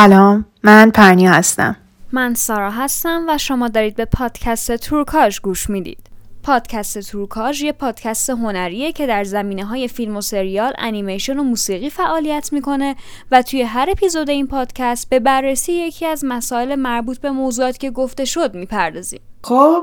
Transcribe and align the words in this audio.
سلام 0.00 0.44
من 0.62 0.90
پرنیا 0.90 1.30
هستم. 1.30 1.76
من 2.12 2.34
سارا 2.34 2.70
هستم 2.70 3.26
و 3.28 3.38
شما 3.38 3.68
دارید 3.68 3.96
به 3.96 4.04
پادکست 4.04 4.76
تورکاژ 4.76 5.40
گوش 5.40 5.70
می‌دید. 5.70 6.10
پادکست 6.42 7.10
تورکاژ 7.10 7.62
یه 7.62 7.72
پادکست 7.72 8.30
هنریه 8.30 8.92
که 8.92 9.06
در 9.06 9.24
زمینه 9.24 9.64
های 9.64 9.88
فیلم 9.88 10.16
و 10.16 10.20
سریال، 10.20 10.72
انیمیشن 10.78 11.38
و 11.38 11.42
موسیقی 11.42 11.90
فعالیت 11.90 12.52
می‌کنه 12.52 12.96
و 13.30 13.42
توی 13.42 13.62
هر 13.62 13.88
اپیزود 13.90 14.30
این 14.30 14.46
پادکست 14.46 15.10
به 15.10 15.20
بررسی 15.20 15.72
یکی 15.72 16.06
از 16.06 16.24
مسائل 16.24 16.74
مربوط 16.74 17.18
به 17.18 17.30
موضوعاتی 17.30 17.78
که 17.78 17.90
گفته 17.90 18.24
شد 18.24 18.54
می‌پردازیم. 18.54 19.20
خب 19.42 19.82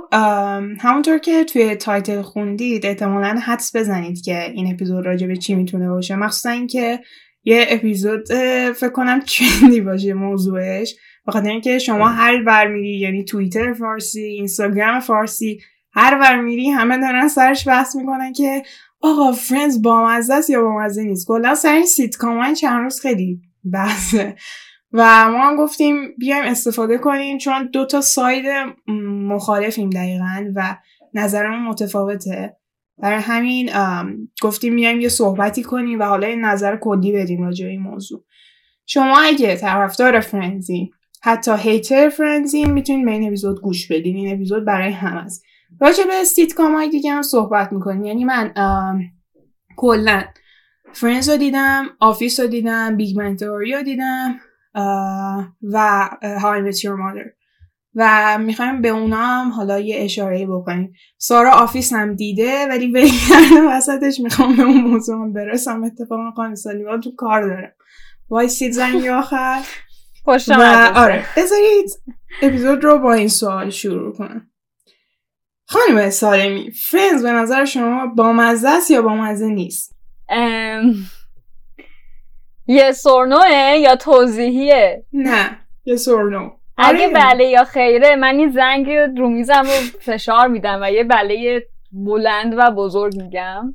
همونطور 0.79 1.17
که 1.17 1.43
توی 1.43 1.75
title 1.75 2.21
خوندید 2.21 2.85
احتمالا 2.85 3.39
حدس 3.45 3.75
بزنید 3.75 4.21
که 4.21 4.51
این 4.51 4.73
اپیزود 4.73 5.05
راجع 5.05 5.27
به 5.27 5.37
چی 5.37 5.55
می‌تونه 5.55 5.89
باشه. 5.89 6.15
مخصوصا 6.15 6.49
اینکه 6.49 6.99
یه 7.47 7.65
اپیزود 7.69 8.25
فکر 8.73 8.89
کنم 8.89 9.21
trendy 9.21 9.81
باشه 9.81 10.13
موضوعش. 10.13 10.95
بخاطر 11.27 11.49
اینکه 11.49 11.79
شما 11.79 12.07
هر 12.07 12.43
ور 12.43 12.67
میری 12.67 12.99
یعنی 12.99 13.23
توییتر 13.23 13.73
فارسی 13.73 14.21
اینستاگرام 14.21 14.99
فارسی 14.99 15.59
هر 15.91 16.19
ور 16.19 16.41
میری 16.41 16.69
همه 16.69 16.97
دارن 16.97 17.27
سرش 17.27 17.67
بحث 17.67 17.95
می‌کنن 17.95 18.33
که 18.33 18.63
آقا 19.01 19.31
Friends 19.31 19.81
بامزه 19.81 20.33
است 20.33 20.49
یا 20.49 20.61
بامزه 20.61 21.03
نیست؟ 21.03 21.27
کلا 21.27 21.55
سر 21.55 21.73
این 21.73 21.85
سیتکام 21.85 22.53
چند 22.53 22.83
روز 22.83 22.99
خیلی 22.99 23.41
بحثه. 23.73 24.35
و 24.93 25.31
ما 25.31 25.47
هم 25.47 25.55
گفتیم 25.55 25.95
بیایم 26.17 26.43
استفاده 26.43 26.97
کنیم 26.97 27.37
چون 27.37 27.69
دو 27.73 27.85
تا 27.85 28.01
side 28.01 28.45
مخالفیم 29.27 29.89
دقیقا 29.89 30.51
و 30.55 30.77
نظرمون 31.13 31.67
متفاوته. 31.67 32.56
برای 32.97 33.19
همین 33.21 33.69
گفتیم 34.41 34.73
میایم 34.73 35.01
یه 35.01 35.09
صحبتی 35.09 35.63
کنیم 35.63 35.99
و 35.99 36.03
حالا 36.03 36.27
این 36.27 36.41
نظر 36.41 36.77
کلی 36.77 37.11
بدیم 37.11 37.43
راجع 37.43 37.67
این 37.67 37.81
موضوع. 37.81 38.23
شما 38.85 39.17
اگه 39.19 39.55
طرفدار 39.55 40.19
Friends 40.19 40.82
ی 40.82 40.91
حتی 41.21 41.51
hater 41.57 42.09
Friends 42.09 42.58
ی 42.58 42.65
می‌تونید 42.65 43.05
به 43.05 43.11
این 43.11 43.27
اپیزود 43.27 43.61
گوش 43.61 43.91
بدین. 43.91 44.15
این 44.15 44.33
اپیزود 44.33 44.65
برای 44.65 44.91
همه 44.91 45.17
است 45.17 45.43
راجع 45.81 46.03
به 46.03 46.23
سیتکام 46.23 46.75
های 46.75 46.89
دیگه 46.89 47.11
هم 47.11 47.21
صحبت 47.21 47.73
می‌کنیم. 47.73 48.03
یعنی 48.03 48.25
من 48.25 48.53
کلا 49.77 50.23
Friends 50.93 51.29
رو 51.29 51.37
دیدم 51.37 51.85
Office 51.99 52.39
رو 52.39 52.47
دیدم 52.47 52.97
Big 52.97 53.17
Bang 53.17 53.40
Theory 53.40 53.73
رو 53.73 53.83
دیدم 53.83 54.39
و 55.63 56.09
How 56.41 56.61
I 56.61 56.66
Met 56.66 56.78
Your 56.78 56.95
Mother 56.95 57.23
و 57.99 58.37
می‌خوایم 58.37 58.81
به 58.81 58.89
اونا 58.89 59.25
هم 59.25 59.51
حالا 59.51 59.79
یه 59.79 60.03
اشاره 60.03 60.47
بکنیم. 60.47 60.93
سارا 61.17 61.51
Office 61.51 61.93
هم 61.93 62.15
دیده 62.15 62.67
ولی 62.69 62.87
به 62.87 63.07
وسطش 63.69 64.19
می‌خوام 64.19 64.55
به 64.55 64.63
اون 64.63 64.81
موضوع 64.81 65.15
هم 65.15 65.33
برسم. 65.33 65.83
اتفاقا 65.83 66.31
خانم 66.35 66.55
سالمی 66.55 66.92
با 66.92 67.01
تو 67.01 67.11
کار 67.17 67.47
دارم 67.47 67.71
وایسید 68.29 68.71
زنگ 68.71 69.07
آخر. 69.07 69.61
و 70.27 70.91
آره 70.95 71.25
بذارید 71.37 71.89
اپیزود 72.41 72.83
رو 72.83 72.99
با 72.99 73.13
این 73.13 73.27
سوال 73.27 73.69
شروع 73.69 74.15
کنم. 74.15 74.49
خانم 75.65 76.09
سالمی 76.09 76.71
Friends 76.71 77.23
به 77.23 77.31
نظر 77.31 77.65
شما 77.65 78.05
با 78.05 78.33
مزه 78.33 78.69
است 78.69 78.91
یا 78.91 79.01
با 79.01 79.15
مزه 79.15 79.47
نیست 79.47 79.95
yes 82.67 82.91
or 82.91 83.26
no 83.26 83.60
ه 83.60 83.77
یا 83.81 83.95
توضیحیه؟ 83.95 85.05
نه 85.13 85.59
یه 85.85 85.95
سورنو 85.95 86.49
اگه. 86.77 87.07
بله 87.07 87.43
یا 87.43 87.63
خیره 87.63 88.15
من 88.15 88.35
این 88.35 88.49
زنگ 88.49 88.91
رو 88.91 89.29
میزم 89.29 89.61
رو 89.61 89.99
فشار 89.99 90.47
میدم 90.47 90.79
و 90.81 90.91
یه 90.91 91.03
بله 91.03 91.63
بلند 91.91 92.53
و 92.57 92.71
بزرگ 92.71 93.15
میگم 93.15 93.73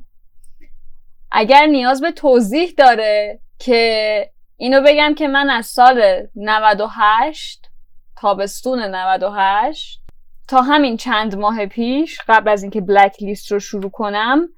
اگر 1.31 1.65
نیاز 1.65 2.01
به 2.01 2.11
توضیح 2.11 2.73
داره 2.77 3.39
که 3.59 4.29
اینو 4.57 4.81
بگم 4.81 5.13
که 5.17 5.27
من 5.27 5.49
از 5.49 5.65
سال 5.65 6.27
98 6.35 7.69
تابستون 8.15 8.79
98 8.79 9.99
تا 10.47 10.61
همین 10.61 10.97
چند 10.97 11.35
ماه 11.35 11.65
پیش 11.65 12.19
قبل 12.27 12.49
از 12.49 12.63
اینکه 12.63 12.81
بلک 12.81 13.15
لیست 13.21 13.51
رو 13.51 13.59
شروع 13.59 13.91
کنم 13.91 14.49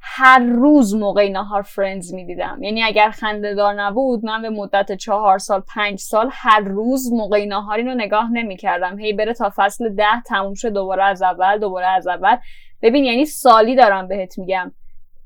هر 0.00 0.38
روز 0.38 0.94
موقع 0.94 1.28
نهار 1.28 1.62
فرندز 1.62 2.14
می‌دیدم. 2.14 2.62
یعنی 2.62 2.82
اگر 2.82 3.10
خنده 3.10 3.54
دار 3.54 3.74
نبود 3.74 4.24
من 4.24 4.42
به 4.42 4.50
مدت 4.50 4.92
چهار 4.92 5.38
سال 5.38 5.62
پنج 5.74 5.98
سال 5.98 6.28
هر 6.32 6.60
روز 6.60 7.12
موقع 7.12 7.44
نهار 7.44 7.82
رو 7.82 7.94
نگاه 7.94 8.32
نمی‌کردم. 8.32 8.98
هی 8.98 9.12
بره 9.12 9.32
تا 9.32 9.52
فصل 9.56 9.94
ده 9.94 10.22
تموم 10.26 10.54
شد 10.54 10.68
دوباره 10.68 11.04
از 11.04 11.22
اول 11.22 11.58
دوباره 11.58 11.86
از 11.86 12.06
اول. 12.06 12.36
ببین 12.82 13.04
یعنی 13.04 13.24
سالی 13.24 13.76
دارم 13.76 14.08
بهت 14.08 14.38
میگم. 14.38 14.72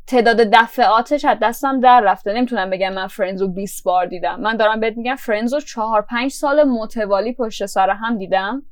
تعداد 0.06 0.36
دفعاتش 0.36 1.24
از 1.24 1.38
دستم 1.42 1.80
در 1.80 2.00
رفته. 2.00 2.32
نمی‌تونم 2.32 2.70
بگم 2.70 2.92
من 2.92 3.06
فرندز 3.06 3.42
رو 3.42 3.48
20 3.48 3.84
بار 3.84 4.06
دیدم. 4.06 4.40
من 4.40 4.56
دارم 4.56 4.80
بهت 4.80 4.96
میگم 4.96 5.16
فرندز 5.16 5.54
رو 5.54 5.60
چهار 5.60 6.02
پنج 6.02 6.30
سال 6.30 6.64
متوالی 6.64 7.32
پشت 7.32 7.66
سر 7.66 7.90
هم 7.90 8.18
دیدم 8.18 8.62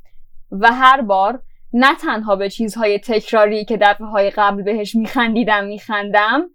و 0.53 0.72
هر 0.72 1.00
بار 1.00 1.43
نه 1.72 1.94
تنها 1.94 2.36
به 2.36 2.50
چیزهای 2.50 2.98
تکراری 2.98 3.64
که 3.64 3.76
دفعه 3.76 4.06
های 4.06 4.31
قبل 4.31 4.62
بهش 4.62 4.94
میخندیدم 4.94 5.64
میخندم 5.64 6.50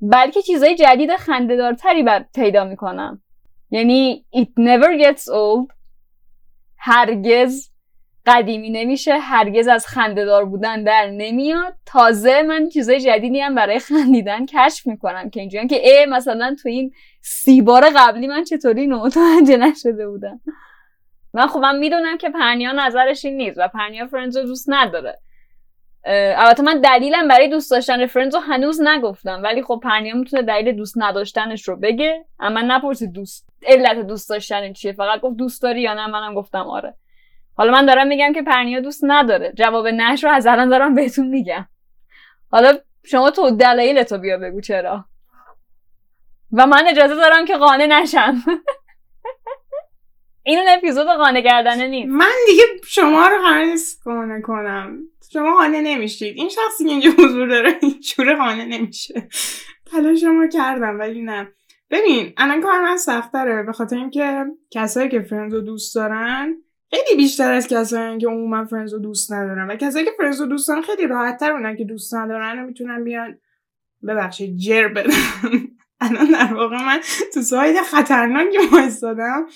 بلکه 0.00 0.42
چیزهای 0.42 0.74
جدید 0.74 1.16
خندهدارتری 1.16 2.04
پیدا 2.34 2.64
می‌کنم. 2.64 3.22
یعنی 3.70 4.24
it 4.34 4.62
never 4.62 5.02
gets 5.02 5.22
old. 5.22 5.72
هرگز 6.78 7.70
قدیمی 8.26 8.70
نمیشه 8.70 9.18
هرگز 9.18 9.68
از 9.68 9.86
خندهدار 9.86 10.44
بودن 10.44 10.84
در 10.84 11.10
نمیاد. 11.10 11.74
تازه 11.86 12.42
من 12.42 12.68
چیزای 12.68 13.00
جدیدی 13.00 13.40
هم 13.40 13.54
برای 13.54 13.78
خندیدن 13.78 14.46
کشف 14.46 14.86
می‌کنم 14.86 15.30
که 15.30 15.40
اینجوری 15.40 15.66
که 15.66 15.88
ای 15.88 16.06
مثلا 16.06 16.56
تو 16.62 16.68
این 16.68 16.92
سی 17.22 17.62
بار 17.62 17.90
قبلی 17.96 18.26
من 18.26 18.44
چطوری 18.44 18.86
متوجه 18.86 19.56
نشده 19.56 20.08
بودم. 20.08 20.40
من 21.36 21.46
خب 21.46 21.58
من 21.58 21.78
می‌دونم 21.78 22.18
که 22.18 22.30
پرنیا 22.30 22.72
نظرش 22.72 23.24
این 23.24 23.36
نیست 23.36 23.58
و 23.58 23.68
پرنیا 23.68 24.06
فرندز 24.06 24.36
رو 24.36 24.42
دوست 24.42 24.66
نداره. 24.68 25.18
البته 26.36 26.62
من 26.62 26.80
دلیلم 26.80 27.28
برای 27.28 27.48
دوست 27.48 27.70
داشتن 27.70 28.06
فرندز 28.06 28.34
رو 28.34 28.40
هنوز 28.40 28.80
نگفتم 28.82 29.40
ولی 29.42 29.62
خب 29.62 29.80
پرنیا 29.82 30.14
می‌تونه 30.14 30.42
دلیل 30.42 30.76
دوست 30.76 30.94
نداشتنش 30.96 31.68
رو 31.68 31.76
بگه. 31.76 32.24
اما 32.40 32.60
نپرسید 32.60 33.12
دوست 33.12 33.48
علت 33.66 33.98
دوست 33.98 34.30
داشتن 34.30 34.72
چیه؟ 34.72 34.92
فقط 34.92 35.20
گفت 35.20 35.36
دوست 35.36 35.62
داری 35.62 35.82
یا 35.82 35.94
نه؟ 35.94 36.06
منم 36.06 36.34
گفتم 36.34 36.66
آره. 36.66 36.94
حالا 37.56 37.72
من 37.72 37.86
دارم 37.86 38.06
میگم 38.06 38.32
که 38.32 38.42
پرنیا 38.42 38.80
دوست 38.80 39.04
نداره. 39.06 39.52
جواب 39.56 39.86
نش 39.86 40.24
رو 40.24 40.30
از 40.30 40.46
الان 40.46 40.68
دارم 40.68 40.94
بهتون 40.94 41.26
میگم. 41.26 41.66
حالا 42.50 42.78
شما 43.04 43.30
تو 43.30 43.50
دلایل 43.50 44.02
تو 44.02 44.18
بیا 44.18 44.38
بگو 44.38 44.60
چرا. 44.60 45.04
و 46.52 46.66
من 46.66 46.86
اجازه 46.88 47.14
دارم 47.14 47.44
که 47.44 47.56
قانع 47.56 47.86
نشم. 47.86 48.42
این 50.46 50.58
اون 50.58 50.68
اپیزود 50.68 51.06
قانع 51.06 51.40
کردنه 51.40 51.86
نیست. 51.86 52.12
من 52.12 52.32
دیگه 52.46 52.62
شما 52.86 53.28
رو 53.28 53.38
قرار 53.38 53.64
نیست 53.64 54.02
کنم. 54.42 54.98
شما 55.32 55.56
قانع 55.56 55.80
نمیشید. 55.80 56.36
این 56.36 56.48
شخصی 56.48 56.84
که 56.84 56.90
اینجا 56.90 57.10
حضور 57.10 57.48
داره 57.48 57.78
اینجوره 57.82 58.34
قانع 58.34 58.64
نمیشه. 58.64 59.28
تلاش 59.90 60.20
شما 60.20 60.46
کردم 60.46 60.98
ولی 60.98 61.22
نه. 61.22 61.48
ببین 61.90 62.32
الان 62.36 62.60
کار 62.60 62.82
من 62.82 62.96
سختره 62.96 63.62
به 63.62 63.72
خاطر 63.72 63.96
اینکه 63.96 64.44
کسایی 64.70 65.08
که 65.08 65.20
فرندز 65.20 65.54
رو 65.54 65.60
دوست 65.60 65.94
دارن 65.94 66.54
خیلی 66.90 67.16
بیشتر 67.16 67.52
از 67.52 67.68
کسایی 67.68 68.18
که 68.18 68.26
عموما 68.26 68.64
فرندز 68.64 68.92
رو 68.92 68.98
دوست 68.98 69.32
ندارن. 69.32 69.70
و 69.70 69.76
کسایی 69.76 70.04
که 70.04 70.10
فرندز 70.18 70.40
رو 70.40 70.46
دوست 70.46 70.68
دارن 70.68 70.82
خیلی 70.82 71.06
راحت 71.06 71.40
تر 71.40 71.52
اونن 71.52 71.76
که 71.76 71.84
دوست 71.84 72.14
ندارن 72.14 72.58
و 72.58 72.66
می‌تونن 72.66 73.04
بیان 73.04 73.38
ببخشید 74.08 74.56
جر 74.56 74.88
بدن. 74.88 75.10
الان 76.00 76.26
در 76.30 76.54
واقع 76.54 76.76
من 76.76 77.00
تو 77.34 77.42
side 77.42 77.76
خطرناکی 77.76 78.58
وایستادم. 78.72 79.46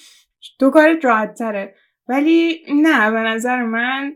تو 0.59 0.71
کار 0.71 1.01
راحت 1.03 1.35
تره. 1.35 1.75
ولی 2.09 2.63
نه 2.75 3.11
به 3.11 3.19
نظر 3.19 3.63
من 3.63 4.13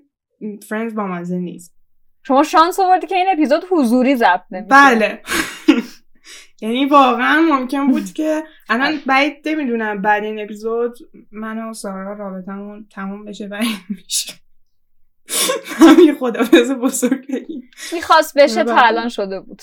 فرندز 0.68 0.94
با 0.94 1.06
مزه 1.06 1.38
نیست. 1.38 1.74
شما 2.22 2.42
شانس 2.42 2.80
آوردی 2.80 3.06
که 3.06 3.16
این 3.16 3.26
اپیزود 3.32 3.64
حضوری 3.70 4.16
ضبط 4.16 4.42
نمیشه. 4.50 4.68
بله. 4.70 5.22
یعنی 6.62 6.86
واقعا 6.86 7.40
ممکن 7.40 7.86
بود 7.86 8.12
که 8.12 8.44
الان 8.68 9.00
بعید 9.06 9.48
نمی‌دونم 9.48 10.02
بعد 10.02 10.24
این 10.24 10.40
اپیزود 10.40 10.98
من 11.32 11.58
و 11.58 11.72
سارا 11.72 12.12
رابطمون 12.12 12.86
تموم 12.90 13.24
بشه 13.24 13.46
و 13.46 13.54
این 13.54 13.76
میشه. 13.88 14.34
همین 15.78 16.14
خدافز 16.14 16.70
بزرگ 16.70 17.26
بگیم 17.28 17.70
می‌خواست 17.92 18.38
بشه 18.38 18.64
تا 18.64 18.76
الان 18.76 19.08
شده 19.08 19.40
بود. 19.40 19.62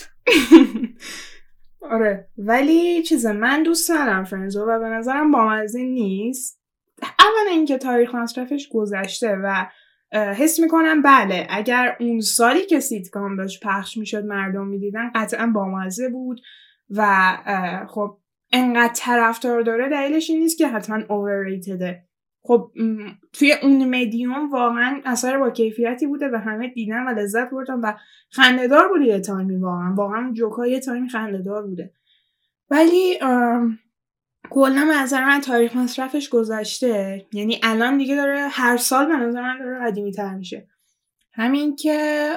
آره. 1.81 2.27
ولی 2.37 3.03
چیزه 3.03 3.31
من 3.31 3.63
دوست 3.63 3.91
ندارم 3.91 4.23
فرنزو 4.23 4.65
و 4.65 4.79
به 4.79 4.85
نظرم 4.89 5.31
بامزه 5.31 5.83
نیست. 5.83 6.61
اولا 7.01 7.51
اینکه 7.51 7.77
تاریخ 7.77 8.15
مصرفش 8.15 8.69
گذشته 8.73 9.35
و 9.43 9.65
حس 10.13 10.59
می‌کنم 10.59 11.01
بله 11.01 11.47
اگر 11.49 11.97
اون 11.99 12.19
سالی 12.19 12.65
که 12.65 12.79
سیتکام 12.79 13.37
داشت 13.37 13.63
پخش 13.63 13.97
می‌شد 13.97 14.25
مردم 14.25 14.67
می‌دیدن 14.67 15.11
قطعا 15.15 15.47
بامزه 15.47 16.09
بود 16.09 16.41
و 16.89 17.05
خب 17.89 18.17
انقدر 18.51 18.93
طرفدار 18.95 19.61
داره 19.61 19.89
دلیلش 19.89 20.29
این 20.29 20.39
نیست 20.39 20.57
که 20.57 20.67
حتما 20.67 20.99
اوورریتده 21.09 22.03
خب 22.43 22.71
توی 23.33 23.53
اون 23.63 24.01
مدیوم 24.01 24.51
واقعا 24.51 25.01
اثر 25.05 25.37
با 25.37 25.49
کیفیتی 25.49 26.07
بوده 26.07 26.29
و 26.33 26.35
همه 26.35 26.67
دیدن 26.67 27.07
و 27.07 27.09
لذت 27.09 27.49
بردن 27.49 27.73
و 27.73 27.93
خندهدار 28.29 28.87
بوده 28.89 29.05
یه 29.05 29.19
تایمی 29.19 29.55
واقعا. 29.55 29.93
واقعا 29.95 30.33
جوکا 30.33 30.67
یه 30.67 30.79
تایمی 30.79 31.09
خندهدار 31.09 31.67
بوده. 31.67 31.93
ولی 32.69 33.19
کلا 34.49 34.83
نظر 34.93 35.25
من 35.25 35.41
تاریخ 35.41 35.75
مصرفش 35.75 36.29
گذشته. 36.29 37.25
یعنی 37.33 37.59
الان 37.63 37.97
دیگه 37.97 38.15
داره 38.15 38.47
هر 38.51 38.77
سال 38.77 39.05
به 39.05 39.17
نظر 39.17 39.41
من 39.41 39.59
داره 39.59 39.79
قدیمی 39.85 40.11
تر 40.11 40.35
میشه. 40.35 40.67
همین 41.33 41.75
که 41.75 42.29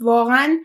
واقعا 0.00 0.58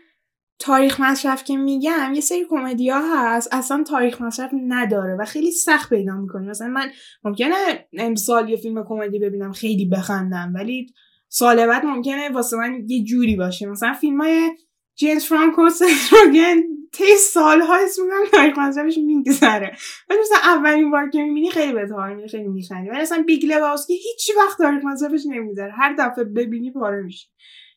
تاریخ 0.59 0.99
مصرف 0.99 1.43
که 1.43 1.57
میگم 1.57 2.11
یه 2.15 2.21
سری 2.21 2.45
کمدی 2.49 2.89
ها 2.89 3.01
هست. 3.15 3.49
اصلا 3.51 3.83
تاریخ 3.83 4.21
مصرف 4.21 4.51
نداره 4.67 5.15
و 5.19 5.25
خیلی 5.25 5.51
سخت 5.51 5.89
پیدا 5.89 6.17
می‌کنی 6.17 6.47
مثلا 6.47 6.67
من 6.67 6.91
ممکنه 7.23 7.87
امسال 7.97 8.49
یه 8.49 8.57
فیلم 8.57 8.85
کمدی 8.87 9.19
ببینم 9.19 9.51
خیلی 9.51 9.85
بخندم 9.85 10.51
ولی 10.55 10.93
سال 11.29 11.67
بعد 11.67 11.85
ممکنه 11.85 12.29
واسه 12.29 12.57
من 12.57 12.83
یه 12.87 13.03
جوری 13.03 13.35
باشه. 13.35 13.65
مثلا 13.65 13.93
فیلم 13.93 14.21
های 14.21 14.51
جیمز 14.95 15.23
فرانکو 15.23 15.69
ست 15.69 16.01
روگن 16.01 16.63
تی 16.93 17.15
سال 17.17 17.61
ها 17.61 17.75
اسم 17.75 18.01
میگم 18.03 18.31
تاریخ 18.31 18.57
مصرفش 18.57 18.97
میگذره. 18.97 19.75
ولی 20.09 20.19
مثلا 20.19 20.37
اولین 20.43 20.91
بار 20.91 21.09
که 21.09 21.21
می‌بینی 21.21 21.51
خیلی 21.51 21.73
به 21.73 21.87
حال 21.95 22.27
خیلی 22.27 22.47
میخندی. 22.47 22.89
ولی 22.89 23.01
مثلا 23.01 23.23
بیگ 23.27 23.41
که 23.41 23.93
هیچ 23.93 24.31
وقت 24.37 24.57
تاریخ 24.57 24.83
مصرفش 24.85 25.21
نمیگذره. 25.25 25.71
هر 25.71 25.95
دفعه 25.99 26.23
ببینی 26.23 26.71
پاره 26.71 27.01
میشه 27.01 27.27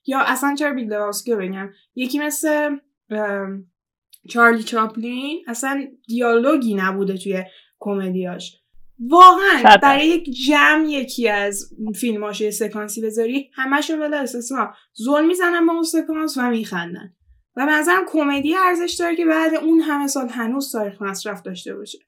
یا 0.06 0.20
اصلا 0.20 0.55
چرا 0.55 0.73
بیگ 0.73 0.88
لباوسکی 0.88 1.34
بگم؟ 1.35 1.70
یکی 1.94 2.19
مثل 2.19 2.76
چارلی 4.31 4.62
چاپلین 4.62 5.44
اصلا 5.49 5.87
دیالوگی 6.06 6.75
نبوده 6.75 7.17
توی 7.19 7.44
کمدیاش. 7.79 8.56
واقعا 8.99 9.76
برای 9.82 10.06
یک 10.06 10.31
جمع 10.47 10.88
یکی 10.88 11.29
از 11.29 11.75
فیلماش 11.94 12.41
یه 12.41 12.50
سکانسی 12.50 13.03
بذاری 13.03 13.50
همشون 13.55 14.00
بلا 14.00 14.20
استثنا. 14.20 14.75
زل 14.93 15.26
می‌زنن 15.26 15.67
با 15.67 15.73
اون 15.73 15.82
سکانس 15.82 16.37
و 16.37 16.50
میخندن. 16.50 17.12
و 17.56 17.67
به 17.67 17.79
نظرم 17.79 18.05
کمدی 18.09 18.55
ارزش 18.56 18.97
داره 18.99 19.17
که 19.17 19.25
بعد 19.26 19.55
اون 19.55 19.81
همه 19.81 20.06
سال 20.06 20.29
هنوز 20.29 20.73
تاریخ 20.73 21.02
مصرف 21.02 21.43
داشته 21.43 21.75
باشه. 21.75 21.99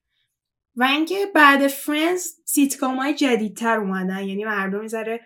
و 0.76 0.84
اینکه 0.84 1.14
بعد 1.34 1.66
فرندز 1.66 2.26
سیتکام 2.44 2.96
های 2.96 3.14
جدیدتر 3.14 3.78
اومدن 3.78 4.24
یعنی 4.24 4.44
مردم 4.44 4.80
می‌ذاره 4.80 5.20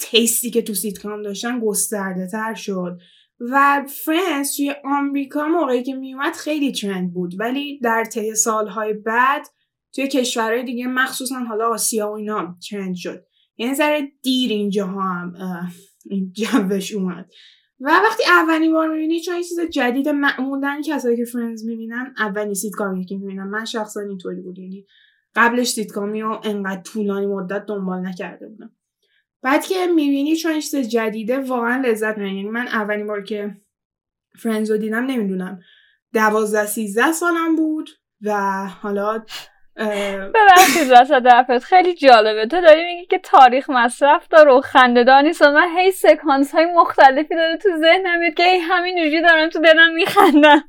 taste 0.00 0.42
ی 0.42 0.50
که 0.50 0.62
تو 0.62 0.74
سیتکام 0.74 1.22
داشتن 1.22 1.60
گسترده 1.60 2.28
تر 2.32 2.54
شد. 2.54 2.98
و 3.40 3.84
فرندز 4.04 4.56
توی 4.56 4.74
آمریکا 4.84 5.48
موقعی 5.48 5.82
که 5.82 5.94
میومد 5.94 6.32
خیلی 6.32 6.72
trend 6.72 7.12
بود. 7.12 7.40
ولی 7.40 7.78
در 7.78 8.04
طی 8.04 8.34
سالهای 8.34 8.92
بعد 8.94 9.46
توی 9.94 10.08
کشورهای 10.08 10.64
دیگه 10.64 10.86
مخصوصا 10.86 11.38
حالا 11.38 11.68
آسیا 11.68 12.10
و 12.10 12.12
اینا 12.12 12.56
trend 12.70 12.94
شد. 12.94 13.24
یعنی 13.56 13.74
ذره 13.74 14.12
دیر 14.22 14.50
اینجا 14.50 14.86
هم 14.86 15.32
این 16.04 16.32
جوش 16.32 16.94
اومد. 16.94 17.30
و 17.80 17.90
وقتی 17.90 18.22
اولین 18.26 18.72
بار 18.72 18.88
می‌بینی 18.88 19.20
چون 19.20 19.36
چیز 19.36 19.60
جدید 19.72 20.08
معمولا 20.08 20.82
کسایی 20.86 21.16
که 21.16 21.24
فرندز 21.24 21.64
می‌بینن 21.64 22.14
اولین 22.18 22.54
سیتکامی 22.54 23.04
که 23.04 23.16
می‌بینن 23.16 23.44
من 23.44 23.64
شخصا 23.64 24.00
اینطوری 24.00 24.40
بود. 24.40 24.58
یعنی 24.58 24.86
قبلش 25.34 25.68
سیتکامی 25.68 26.20
رو 26.20 26.40
انقدر 26.44 26.82
طولانی 26.82 27.26
مدت 27.26 27.66
دنبال 27.66 28.06
نکرده 28.06 28.48
بودم. 28.48 28.70
بعد 29.42 29.66
که 29.66 29.86
می‌بینی 29.86 30.36
چون 30.36 30.60
چیز 30.60 30.76
جدیده 30.76 31.38
واقعا 31.38 31.82
لذت 31.86 32.18
می‌بری. 32.18 32.36
یعنی 32.36 32.48
من 32.48 32.68
اولین 32.68 33.06
بار 33.06 33.22
که 33.22 33.56
فرنز 34.38 34.70
رو 34.70 34.76
دیدم 34.76 35.06
نمی‌دونم 35.06 35.60
دوازده 36.14 36.66
سیزده 36.66 37.12
سالم 37.12 37.56
بود 37.56 37.90
و 38.22 38.32
حالا 38.82 39.24
ببخشید 40.34 40.88
وسط 40.90 41.58
خیلی 41.62 41.94
جالبه. 41.94 42.46
تو 42.46 42.60
داری 42.60 42.84
میگی 42.84 43.06
که 43.06 43.18
تاریخ 43.18 43.70
مصرف 43.70 44.28
داره 44.28 44.52
و 44.52 44.60
خندهدار 44.60 45.22
نیست 45.22 45.42
و 45.42 45.50
من 45.50 45.78
هی 45.78 45.90
سکانس 45.90 46.52
های 46.52 46.66
مختلفی 46.66 47.34
داره 47.34 47.56
تو 47.56 47.68
ذهنم 47.80 48.18
میاد 48.18 48.34
که 48.34 48.42
هی 48.42 48.58
همین 48.58 49.22
دارم 49.22 49.48
تو 49.48 49.60
دلم 49.60 49.94
میخندم. 49.94 50.64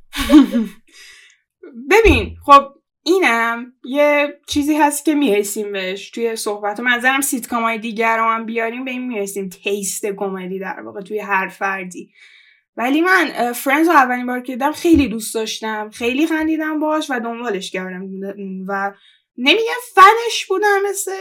ببین 1.92 2.36
خب 2.46 2.77
اینم 3.08 3.74
یه 3.86 4.40
چیزی 4.48 4.76
هست 4.76 5.06
که 5.06 5.16
می‌رسیم 5.16 5.72
بهش 5.72 6.10
توی 6.10 6.36
صحبت. 6.36 6.80
و 6.80 6.84
به 6.84 6.96
نظرم 6.96 7.22
سیتکام 7.22 7.64
های 7.64 7.78
دیگر 7.78 8.18
رو 8.18 8.24
هم 8.24 8.46
بیاریم 8.46 8.86
به 8.86 8.92
این 8.92 9.08
می‌رسیم. 9.08 9.50
taste 9.50 10.06
کمدی 10.06 10.60
در 10.60 10.82
واقع 10.82 11.02
توی 11.02 11.20
هر 11.20 11.48
فردی. 11.48 12.12
ولی 12.78 13.02
من 13.02 13.52
فرندز 13.54 13.88
رو 13.88 13.94
اولین 13.94 14.26
بار 14.26 14.40
که 14.40 14.54
دیدم 14.54 14.72
خیلی 14.72 15.08
دوست 15.08 15.36
داشتم. 15.36 15.90
خیلی 15.90 16.28
خندیدم 16.28 16.80
باش 16.80 17.08
و 17.10 17.20
دنبالش 17.20 17.72
کردم 17.72 18.02
و 18.68 18.94
نمیگم 19.38 19.82
فنش 19.96 20.46
بودم 20.50 20.80
مثل 20.90 21.12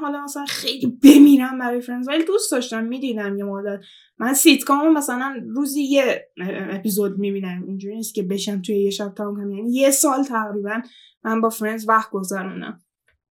حالا 0.00 0.24
مثلا 0.24 0.44
خیلی 0.44 0.86
بمیرم 0.86 1.58
برای 1.58 1.80
فرندز 1.80 2.08
ولی 2.08 2.24
دوست 2.24 2.52
داشتم. 2.52 2.84
می‌دیدم 2.84 3.38
یه 3.38 3.44
مدت. 3.44 3.80
من 4.22 4.34
سیتکام 4.34 4.92
مثلا 4.92 5.36
روزی 5.54 5.82
یه 5.82 6.28
اپیزود 6.70 7.18
می‌بینم 7.18 7.62
اینجوری 7.66 7.96
نیست 7.96 8.14
که 8.14 8.22
بشم 8.22 8.62
توی 8.62 8.76
یه 8.76 8.90
شب 8.90 9.14
تمام 9.16 9.36
کنم. 9.36 9.52
یعنی 9.52 9.72
یه 9.72 9.90
سال 9.90 10.24
تقریبا 10.24 10.82
من 11.24 11.40
با 11.40 11.48
فرندز 11.48 11.88
وقت 11.88 12.10
گذرونم 12.10 12.80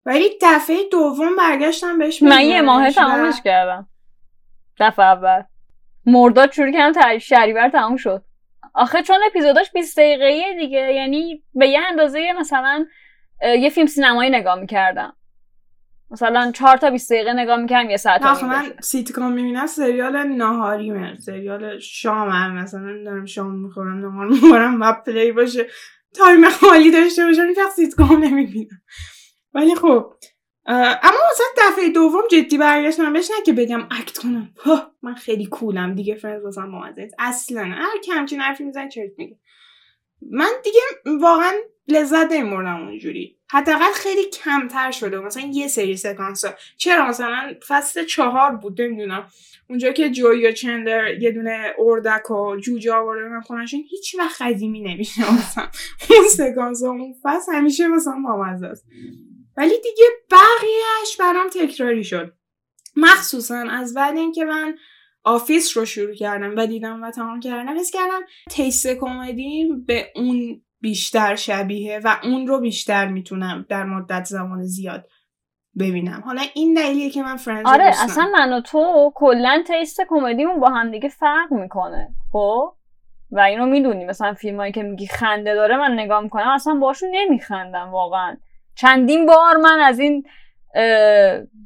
ولی 0.06 0.28
دفعه 0.42 0.76
دوم 0.92 1.36
برگشتم 1.36 1.98
بهش 1.98 2.22
من 2.22 2.40
یه 2.40 2.60
ماه 2.60 2.90
تمامش 2.90 3.42
کردم. 3.44 3.88
دفعه 4.80 5.06
اول. 5.06 5.42
مرداد 6.06 6.52
شروع 6.52 6.72
کردم 6.72 7.18
شهریور 7.18 7.68
تموم 7.68 7.96
شد. 7.96 8.24
آخه 8.74 9.02
چون 9.02 9.16
اپیزوداش 9.26 9.72
20 9.72 9.98
دقیقه 9.98 10.54
دیگه 10.58 10.92
یعنی 10.92 11.44
به 11.54 11.68
یه 11.68 11.80
اندازه 11.80 12.32
مثلا 12.40 12.86
یه 13.58 13.70
فیلم 13.70 13.86
سینمایی 13.86 14.30
نگاه 14.30 14.60
می‌کردم. 14.60 15.16
مثلا 16.12 16.52
چهار 16.54 16.76
تا 16.76 16.90
20 16.90 17.12
دقیقه 17.12 17.32
نگاه 17.32 17.56
می‌کردم 17.56 17.90
یه 17.90 17.96
ساعت 17.96 18.22
آخه 18.22 18.46
من 18.46 18.72
سیتکام 18.82 19.32
می‌بینم 19.32 19.66
سریال 19.66 20.22
ناهاریمه 20.22 21.16
سریال 21.16 21.78
شام 21.78 22.54
مثلا 22.54 23.02
دارم 23.04 23.24
شام 23.24 23.54
می‌خورم 23.54 23.98
نهار 23.98 24.26
می‌خورم 24.26 24.80
و 24.80 24.92
play 24.92 25.32
باشه 25.32 25.66
تایم 26.14 26.48
خالی 26.48 26.90
داشته 26.90 27.24
باشم 27.24 27.46
هیچ 27.48 27.58
سیتکام 27.76 28.24
نمی‌بینم. 28.24 28.82
ولی 29.54 29.74
خب 29.74 30.14
اما 30.66 31.18
مثلا 31.32 31.46
دفعه 31.58 31.88
دوم 31.88 32.22
جدی 32.30 32.58
برگشتم 32.58 33.12
بهش 33.12 33.30
نه 33.30 33.44
که 33.46 33.52
بگم 33.52 33.88
act 33.90 34.18
کنم. 34.18 34.54
من 35.02 35.14
خیلی 35.14 35.46
cool 35.46 35.84
م 35.84 35.94
دیگه 35.94 36.14
فرندز 36.14 36.44
واسم 36.44 36.72
بامزه 36.72 37.08
اصلا 37.18 37.62
همچین 37.62 38.40
حرفی 38.40 38.64
میزن 38.64 38.88
چرت 38.88 39.10
میگه. 39.18 39.38
من 40.30 40.50
دیگه 40.64 40.80
واقعا 41.20 41.52
لذت 41.88 42.32
نمیبردم 42.32 42.76
اونجوری. 42.76 43.38
حداقل 43.52 43.92
خیلی 43.94 44.30
کمتر 44.30 44.90
شده 44.90 45.18
مثلا 45.18 45.50
یه 45.52 45.68
سری 45.68 45.96
سکانس 45.96 46.44
ها 46.44 46.54
چرا؟ 46.76 47.08
مثلا 47.08 47.54
فصل 47.68 48.04
چهار 48.04 48.56
بود 48.56 48.82
نمی‌دونم. 48.82 49.28
اونجا 49.68 49.92
که 49.92 50.10
جوی 50.10 50.46
و 50.46 50.52
چندلر 50.52 51.14
یه 51.20 51.30
دونه 51.32 51.74
اردک 51.78 52.30
و 52.30 52.56
جوجه 52.56 52.92
آورده 52.92 53.40
خونشون 53.40 53.84
هیچ 53.90 54.14
وقت 54.18 54.42
قدیمی 54.42 54.80
نمیشه. 54.80 55.34
مثلا 55.34 55.68
اون 56.10 56.28
سکانس 56.28 56.82
ها 56.82 56.90
اون 56.90 57.14
فصل 57.22 57.52
همیشه 57.52 57.88
مثلا 57.88 58.22
بامزه 58.24 58.66
است. 58.66 58.86
ولی 59.56 59.74
دیگه 59.82 60.04
بقیهش 60.30 61.16
برام 61.18 61.48
تکراری 61.48 62.04
شد. 62.04 62.32
مخصوصا 62.96 63.58
از 63.70 63.94
بعد 63.94 64.16
اینکه 64.16 64.44
من 64.44 64.74
آفیس 65.24 65.76
رو 65.76 65.84
شروع 65.84 66.14
کردم 66.14 66.54
و 66.56 66.66
دیدم 66.66 67.02
و 67.02 67.10
تمام 67.10 67.40
کردم 67.40 67.78
حس 67.78 67.90
کردم 67.90 68.20
taste 68.50 68.86
کمدی 68.86 69.68
به 69.86 70.12
اون 70.16 70.62
بیشتر 70.82 71.34
شبیه 71.34 72.00
و 72.04 72.16
اون 72.22 72.46
رو 72.46 72.60
بیشتر 72.60 73.06
می‌تونم 73.08 73.66
در 73.68 73.84
مدت 73.84 74.24
زمان 74.24 74.62
زیاد 74.62 75.08
ببینم. 75.78 76.22
حالا 76.26 76.42
این 76.54 76.74
دلیلیه 76.74 77.10
که 77.10 77.22
من 77.22 77.36
فرندز 77.36 77.66
آره 77.66 77.84
اصلا 77.84 78.30
من 78.32 78.52
و 78.52 78.60
تو 78.60 79.12
کلا 79.14 79.62
taste 79.66 80.00
کمدیمون 80.08 80.60
با 80.60 80.68
هم 80.68 80.90
دیگه 80.90 81.08
فرق 81.08 81.52
می‌کنه 81.52 82.08
خب؟ 82.32 82.72
و 83.30 83.40
اینو 83.40 83.66
می‌دونی 83.66 84.04
مثلا 84.04 84.34
فیلمایی 84.34 84.72
که 84.72 84.82
میگی 84.82 85.06
خنده 85.06 85.54
داره 85.54 85.76
من 85.76 85.92
نگاه 85.92 86.20
می‌کنم 86.20 86.48
اصلا 86.48 86.74
باشون 86.74 87.08
نمیخندم 87.12 87.90
واقعا. 87.90 88.36
چندین 88.74 89.26
بار 89.26 89.56
من 89.56 89.80
از 89.80 89.98
این 89.98 90.24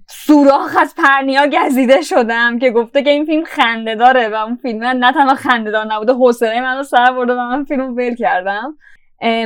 سوراخ 0.09 0.77
از 0.81 0.95
پرنیا 0.97 1.47
گزیده 1.47 2.03
شدم 2.03 2.59
که 2.59 2.71
گفته 2.71 3.03
که 3.03 3.11
این 3.11 3.25
فیلم 3.25 3.45
خنده 3.45 3.95
داره 3.95 4.29
و 4.29 4.35
اون 4.35 4.57
فیلم 4.57 4.85
نه 4.85 5.13
تنها 5.13 5.35
خنده 5.35 5.71
دار 5.71 5.87
نبوده 5.87 6.13
حوصله 6.13 6.61
منو 6.61 6.83
سر 6.83 7.13
برده 7.13 7.33
و 7.33 7.37
من 7.37 7.65
فیلم 7.65 7.97
ول 7.97 8.15
کردم. 8.15 8.79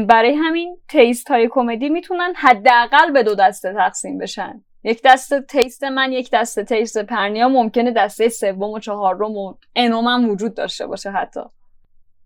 برای 0.08 0.34
همین 0.34 0.76
taste 0.88 1.30
های 1.30 1.48
کمدی 1.50 1.88
می‌تونن 1.88 2.32
حداقل 2.36 3.12
به 3.12 3.22
دو 3.22 3.34
دسته 3.34 3.72
تقسیم 3.72 4.18
بشن. 4.18 4.62
یک 4.84 5.00
دسته 5.04 5.40
taste 5.40 5.84
من 5.84 6.12
یک 6.12 6.30
دسته 6.32 6.64
taste 6.64 6.98
پرنیا. 6.98 7.48
ممکنه 7.48 7.90
دسته 7.90 8.28
سوم 8.28 8.62
و 8.70 8.78
چهارم 8.78 9.36
و 9.36 9.54
n 9.76 9.86
اُم 9.86 10.06
هم 10.06 10.28
وجود 10.28 10.54
داشته 10.54 10.86
باشه 10.86 11.10
حتی. 11.10 11.40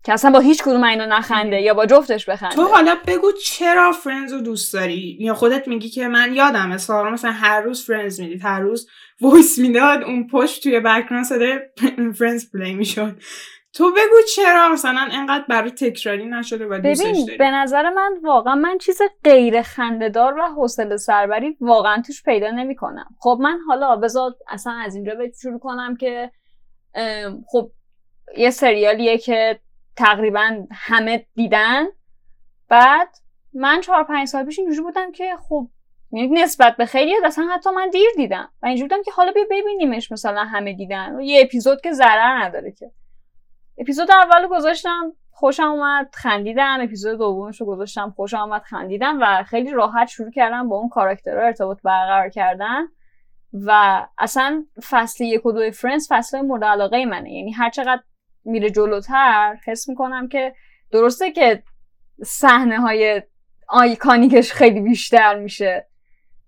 که 0.03 0.13
اصلا 0.13 0.31
با 0.31 0.39
هیچ 0.39 0.63
کدوم 0.63 0.83
اینا 0.83 1.05
نخنده 1.05 1.61
یا 1.61 1.73
با 1.73 1.85
جفتش 1.85 2.29
بخنده. 2.29 2.55
تو 2.55 2.67
حالا 2.67 2.95
بگو 3.07 3.31
چرا 3.45 3.91
فرندز 3.91 4.33
رو 4.33 4.41
دوست 4.41 4.73
داری؟ 4.73 5.17
یا 5.19 5.33
خودت 5.33 5.67
میگی 5.67 5.89
که 5.89 6.07
من 6.07 6.33
یادم 6.33 6.69
مثلا 6.69 7.09
مثلا 7.09 7.31
هر 7.31 7.61
روز 7.61 7.85
فرندز 7.85 8.19
می‌دید 8.19 8.41
هر 8.43 8.59
روز 8.59 8.87
voice 9.21 9.59
می‌داد 9.59 10.03
اون 10.03 10.27
پشت 10.27 10.63
توی 10.63 10.79
background 10.79 11.23
صدای 11.23 11.59
فرندز 12.17 12.51
play 12.51 12.73
می‌شد. 12.73 13.17
تو 13.75 13.91
بگو 13.91 14.21
چرا 14.35 14.69
مثلا 14.69 15.07
انقدر 15.11 15.45
برای 15.49 15.71
تکراری 15.71 16.25
نشده 16.25 16.65
و 16.65 16.79
دوستش 16.79 17.17
داری؟ 17.27 17.37
به 17.37 17.49
نظر 17.49 17.89
من 17.89 18.17
واقعا 18.23 18.55
من 18.55 18.77
چیز 18.77 19.01
غیر 19.23 19.61
خندهدار 19.61 20.39
و 20.39 20.41
حوصله 20.41 20.97
سربری 20.97 21.57
واقعا 21.59 22.01
توش 22.01 22.23
پیدا 22.23 22.51
نمی‌کنم. 22.51 23.15
خب 23.19 23.37
من 23.41 23.59
حالا 23.67 23.95
بذار 23.95 24.31
اصلا 24.47 24.73
از 24.73 24.95
اینجا 24.95 25.15
به 25.15 25.31
شروع 25.41 25.59
کنم 25.59 25.95
که 25.95 26.31
خب 27.47 27.71
یه 28.37 28.49
سریالیه 28.49 29.17
که 29.17 29.59
تقریبا 29.95 30.65
همه 30.71 31.25
دیدن. 31.35 31.85
بعد 32.69 33.09
من 33.53 33.81
چهار 33.81 34.03
پنج 34.03 34.27
سال 34.27 34.45
پیش 34.45 34.59
اینجوری 34.59 34.81
بودم 34.81 35.11
که 35.11 35.35
خب 35.49 35.67
نسبت 36.11 36.75
به 36.75 36.85
خیلی 36.85 37.15
اصلا 37.25 37.47
حتی 37.53 37.69
من 37.69 37.89
دیر 37.89 38.09
دیدم. 38.15 38.51
و 38.61 38.65
اینجوری 38.65 38.89
بودم 38.89 39.03
که 39.03 39.11
حالا 39.11 39.31
بیا 39.31 39.43
ببینیمش 39.51 40.11
مثلا 40.11 40.43
همه 40.43 40.73
دیدن. 40.73 41.15
و 41.15 41.21
یه 41.21 41.41
اپیزود 41.41 41.81
که 41.81 41.91
ضرر 41.91 42.43
نداره 42.43 42.71
که. 42.71 42.91
اپیزود 43.77 44.11
اول 44.11 44.47
گذاشتم 44.47 45.13
خوشم 45.31 45.63
اومد 45.63 46.09
خندیدم 46.13 46.77
اپیزود 46.81 47.17
دومش 47.17 47.61
رو 47.61 47.67
گذاشتم 47.67 48.13
خوشم 48.15 48.37
اومد 48.37 48.61
خندیدم 48.61 49.17
و 49.21 49.43
خیلی 49.43 49.71
راحت 49.71 50.07
شروع 50.07 50.31
کردم 50.31 50.69
با 50.69 50.77
اون 50.77 50.89
کاراکترها 50.89 51.45
ارتباط 51.45 51.81
برقرار 51.83 52.29
کردن. 52.29 52.87
و 53.53 54.01
اصلا 54.17 54.65
فصل 54.89 55.23
یک 55.23 55.45
و 55.45 55.51
دو 55.51 55.71
Friends 55.71 56.07
فصل 56.11 56.41
مورد 56.41 56.63
علاقه 56.63 57.05
منه. 57.05 57.33
یعنی 57.33 57.51
هر 57.51 57.69
چقدر 57.69 58.01
میره 58.45 58.69
جلوتر 58.69 59.57
حس 59.65 59.89
می‌کنم 59.89 60.27
که 60.27 60.55
درسته 60.91 61.31
که 61.31 61.63
صحنه 62.23 62.79
های 62.79 63.21
iconic 63.67 64.30
ش 64.30 64.51
خیلی 64.51 64.81
بیشتر 64.81 65.39
میشه. 65.39 65.87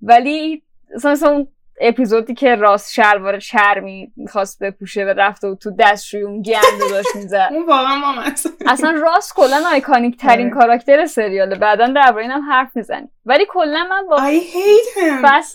ولی 0.01 0.63
مثلا 1.05 1.29
اون 1.29 1.47
اپیزودی 1.81 2.33
که 2.33 2.55
راس 2.55 2.93
شلوار 2.93 3.39
چرمی 3.39 4.11
می‌خواست 4.15 4.63
بپوشه 4.63 5.03
و 5.03 5.07
رفته 5.07 5.47
و 5.47 5.55
تو 5.55 5.71
دستشویی 5.79 6.21
اون 6.21 6.41
گند 6.41 6.63
داشت 6.91 7.15
می‌زد. 7.15 7.49
اون 7.51 7.65
واقعا 7.65 8.33
اصلا 8.67 8.91
راست 8.91 9.35
کلا 9.35 9.63
آیکانیک 9.71 10.17
ترین 10.17 10.47
آره. 10.47 10.55
کاراکتر 10.55 11.05
سریاله. 11.05 11.55
بعدا 11.55 11.87
درباره 11.87 12.23
اینم 12.23 12.51
حرف 12.51 12.75
می‌زنی 12.75 13.07
ولی 13.25 13.45
کلا 13.49 13.87
من 13.89 14.07
با 14.07 14.17
I 14.17 14.41
hate 14.41 14.99
him. 14.99 15.23
بس 15.23 15.53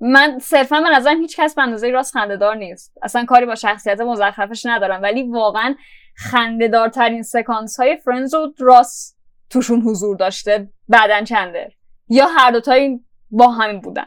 من 0.00 0.38
صرفا 0.38 0.80
به 0.80 0.96
نظرم 0.96 1.20
هیچ 1.20 1.36
کس 1.40 1.54
به 1.54 1.62
اندازه 1.62 1.90
راست 1.90 2.12
خندهدار 2.12 2.56
نیست. 2.56 2.92
اصلا 3.02 3.24
کاری 3.24 3.46
با 3.46 3.54
شخصیت 3.54 4.00
مزخرفش 4.00 4.66
ندارم. 4.66 5.02
ولی 5.02 5.22
واقعا 5.22 5.74
خندهدارترین 6.16 7.22
سکانس 7.22 7.80
های 7.80 7.96
فرنز 7.96 8.34
رو 8.34 8.54
راست 8.58 9.18
توشون 9.50 9.80
حضور 9.80 10.16
داشته 10.16 10.68
بعدا 10.88 11.24
چنده 11.24 11.72
یا 12.08 12.26
هر 12.26 12.50
دوتایی 12.50 13.00
با 13.30 13.48
همین 13.48 13.80
بودن. 13.80 14.06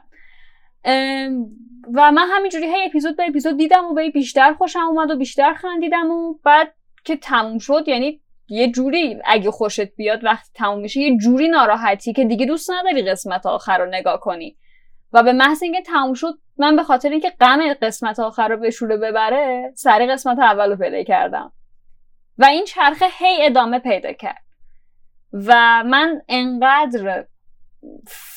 و 1.94 2.12
من 2.12 2.27
همینجوری 2.32 2.65
هی 2.65 2.86
اپیزود 2.86 3.17
به 3.17 3.27
اپیزود 3.27 3.58
دیدم 3.58 3.86
و 3.86 3.94
به 3.94 4.10
بیشتر 4.10 4.53
خوشم 4.53 4.79
اومد 4.79 5.12
و 5.12 5.17
بیشتر 5.17 5.53
خندیدم 5.53 6.12
و 6.12 6.34
بعد 6.44 6.74
که 7.03 7.17
تموم 7.17 7.58
شد 7.58 7.84
یعنی 7.88 8.22
یه 8.50 8.72
جوری 8.72 9.20
اگه 9.25 9.51
خوشت 9.51 9.96
بیاد 9.96 10.24
وقتی 10.24 10.51
تموم 10.53 10.79
میشه 10.79 11.00
یه 11.00 11.17
جوری 11.17 11.48
ناراحتی 11.48 12.13
که 12.13 12.25
دیگه 12.25 12.46
دوست 12.46 12.72
نداری 12.72 13.01
قسمت 13.01 13.46
آخر 13.46 13.77
رو 13.77 13.86
نگاه 13.86 14.20
کنی. 14.20 14.58
و 15.13 15.24
به 15.24 15.34
محض 15.34 15.63
اینکه 15.63 15.82
تموم 15.82 16.13
شد 16.13 16.34
من 16.58 16.75
به 16.75 16.84
خاطر 16.84 17.10
اینکه 17.10 17.29
غم 17.29 17.74
قسمت 17.74 18.20
آخر 18.20 18.48
رو 18.48 18.58
به 18.58 18.70
شوره 18.70 18.98
ببره 18.98 19.72
سری 19.75 20.08
قسمت 20.08 20.39
اول 20.39 20.70
رو 20.70 20.75
پلی 20.75 21.03
کردم. 21.03 21.51
و 22.38 22.46
این 22.46 22.65
چرخه 22.65 23.06
هی 23.17 23.46
ادامه 23.46 23.79
پیدا 23.79 24.13
کرد. 24.13 24.44
و 25.34 25.84
من 25.84 26.22
انقدر 26.27 27.25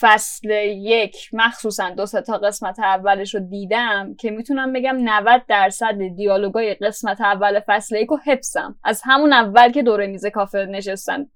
فصل 0.00 0.50
یک 0.76 1.16
مخصوصا 1.32 1.90
دو 1.90 2.06
تا 2.06 2.38
قسمت 2.38 2.78
اولش 2.78 3.34
رو 3.34 3.40
دیدم 3.40 4.14
که 4.18 4.30
می‌تونم 4.30 4.72
بگم 4.72 4.96
90 5.00 5.46
درصد 5.48 5.98
دیالوگای 6.16 6.74
قسمت 6.74 7.20
اول 7.20 7.60
فصل 7.66 7.96
یک 7.96 8.08
رو 8.08 8.18
حفظم. 8.26 8.78
از 8.84 9.02
همون 9.04 9.32
اول 9.32 9.72
که 9.72 9.82
دوره 9.82 10.06
میز 10.06 10.26
کافه 10.26 10.58
نشستن 10.58 11.26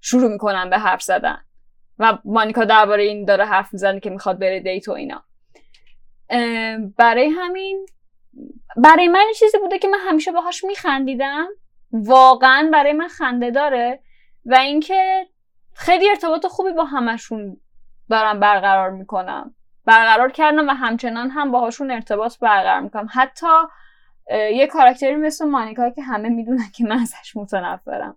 شروع 0.00 0.32
می‌کنم 0.32 0.70
به 0.70 0.78
حرف 0.78 1.02
زدن. 1.02 1.38
و 1.98 2.18
مانیکا 2.24 2.64
درباره 2.64 3.02
این 3.02 3.24
داره 3.24 3.44
حرف 3.44 3.72
می‌زنه 3.72 4.00
که 4.00 4.10
می‌خواد 4.10 4.38
بره 4.38 4.60
دیت 4.60 4.88
و 4.88 4.92
اینا. 4.92 5.22
برای 6.98 7.28
همین 7.28 7.86
برای 8.76 9.08
من 9.08 9.24
چیزی 9.38 9.58
بوده 9.58 9.78
که 9.78 9.88
من 9.88 9.98
همیشه 10.08 10.32
باهاش 10.32 10.64
میخندیدم. 10.64 11.48
واقعا 11.92 12.70
برای 12.72 12.92
من 12.92 13.08
خنده 13.08 13.50
داره. 13.50 14.00
و 14.44 14.54
اینکه 14.54 15.26
خیلی 15.76 16.10
ارتباط 16.10 16.46
خوبی 16.46 16.72
با 16.72 16.84
همشون 16.84 17.56
دارم 18.10 18.40
برقرار 18.40 18.90
می‌کنم. 18.90 19.54
برقرار 19.84 20.32
کردم 20.32 20.68
و 20.68 20.70
همچنان 20.70 21.30
هم 21.30 21.50
باهاشون 21.50 21.90
ارتباط 21.90 22.38
برقرار 22.38 22.80
می‌کنم. 22.80 23.08
حتی 23.12 23.46
یه 24.30 24.66
کاراکتری 24.66 25.16
مثل 25.16 25.48
مانیکا 25.48 25.90
که 25.90 26.02
همه 26.02 26.28
می‌دونن 26.28 26.70
که 26.74 26.84
من 26.84 26.98
ازش 26.98 27.36
متنفرم. 27.36 28.16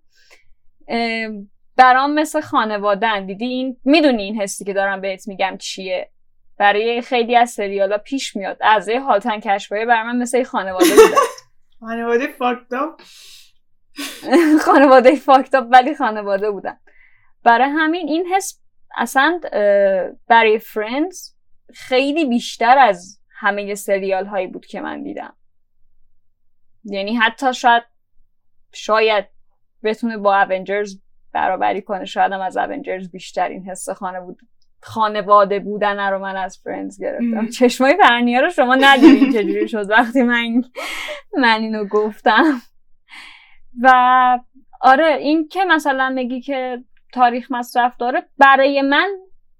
برام 1.76 2.14
مثل 2.14 2.42
خانوادن 2.42 3.26
دیدی 3.26 3.46
این 3.46 3.78
می‌دونی 3.86 4.24
این 4.24 4.42
حسی 4.42 4.66
که 4.66 4.74
دارم 4.74 5.02
بهت 5.02 5.28
میگم 5.28 5.58
چیه؟ 5.60 6.12
برای 6.58 7.02
خیلی 7.02 7.36
از 7.36 7.52
سریالا 7.52 7.98
پیش 7.98 8.36
میاد. 8.36 8.58
از 8.62 8.90
هالتن 8.90 9.40
کشفایه 9.40 9.86
برای 9.86 10.04
من 10.04 10.18
مثل 10.18 10.44
خانواده 10.44 10.90
بودن 10.90 11.18
خانواده 11.80 12.28
fucked 12.28 12.83
up 12.83 13.02
خانواده 14.66 15.16
fucked 15.16 15.55
up 15.55 15.68
ولی 15.72 15.96
خانواده 15.96 16.52
بودن 16.52 16.78
برای 17.44 17.70
همین 17.70 18.08
این 18.08 18.26
حس 18.36 18.62
اصلا 18.98 19.40
برای 20.28 20.60
Friends 20.60 21.34
خیلی 21.74 22.26
بیشتر 22.26 22.78
از 22.78 23.20
همه 23.30 23.76
سریال 23.76 24.26
هایی 24.26 24.48
بود 24.48 24.66
که 24.66 24.82
من 24.82 25.04
دیدم. 25.04 25.34
یعنی 26.84 27.16
حتی 27.16 27.54
شاید 27.54 27.84
شاید 28.74 29.26
بتونه 29.84 30.18
با 30.18 30.42
Avengers 30.42 31.00
برابری 31.34 31.82
کنه 31.82 32.06
شاید 32.06 32.32
هم 32.32 32.42
از 32.42 32.58
Avengers 32.58 33.12
بیشتر 33.12 33.48
این 33.48 33.70
حس 33.70 33.90
خانه 33.90 34.22
بود. 34.22 34.40
خانواده 34.82 35.60
بودن 35.60 36.10
رو 36.10 36.20
من 36.20 36.38
از 36.38 36.60
Friends 36.64 37.02
گرفتم. 37.02 37.50
چشمای 37.50 37.98
فرنیا 38.02 38.42
رو 38.42 38.50
شما 38.50 38.76
ندیدین 38.76 39.34
چجوری 39.34 39.68
شد 39.68 39.90
وقتی 39.90 40.24
من 40.24 40.62
من 41.38 41.60
اینو 41.62 41.86
گفتم. 41.86 42.62
و 43.82 44.40
آره 44.82 45.06
این 45.06 45.48
که 45.48 45.66
مثلا 45.66 46.10
میگی 46.10 46.42
که 46.42 46.84
تاریخ 47.14 47.52
مصرف 47.52 47.98
داره 47.98 48.24
برای 48.38 48.82
من 48.82 49.10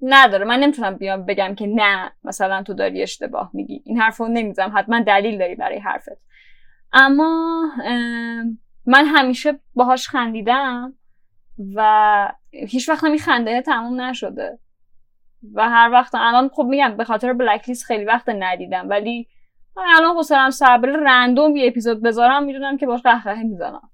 نداره. 0.02 0.46
من 0.46 0.60
نمی‌تونم 0.60 0.96
بیام 0.96 1.26
بگم 1.26 1.56
که 1.56 1.68
نه 1.68 2.12
مثلا 2.24 2.64
تو 2.64 2.74
داری 2.74 3.02
اشتباه 3.02 3.52
میگی. 3.54 3.82
این 3.86 4.02
حرف 4.02 4.18
رو 4.18 4.28
نمیزم 4.28 4.72
حتما 4.76 5.00
دلیل 5.00 5.38
داری 5.38 5.56
برای 5.56 5.80
حرفت. 5.80 6.22
اما 6.94 7.62
من 8.86 9.06
همیشه 9.06 9.60
باهاش 9.76 10.08
خندیدم 10.08 10.94
و 11.76 12.32
هیچ 12.52 12.90
وقت 12.90 13.04
نمی 13.04 13.20
خنده 13.20 13.62
تموم 13.62 14.02
نشده. 14.02 14.60
و 15.54 15.70
هر 15.70 15.90
وقت 15.92 16.16
الان 16.16 16.50
خب 16.50 16.64
میگم 16.64 16.98
به 16.98 17.04
خاطر 17.04 17.34
بلک 17.34 17.70
لیست 17.70 17.86
خیلی 17.86 18.06
وقت 18.06 18.30
ندیدم. 18.30 18.90
ولی 18.90 19.28
من 19.78 19.84
الان 19.96 20.18
حاضرم 20.18 20.50
سربل 20.50 20.90
random 20.90 21.56
یه 21.56 21.68
اپیزود 21.68 22.02
بذارم 22.04 22.44
می‌دونم 22.44 22.78
که 22.78 22.86
باش 22.86 23.02
قهقهه 23.02 23.44
می‌زنم. 23.44 23.90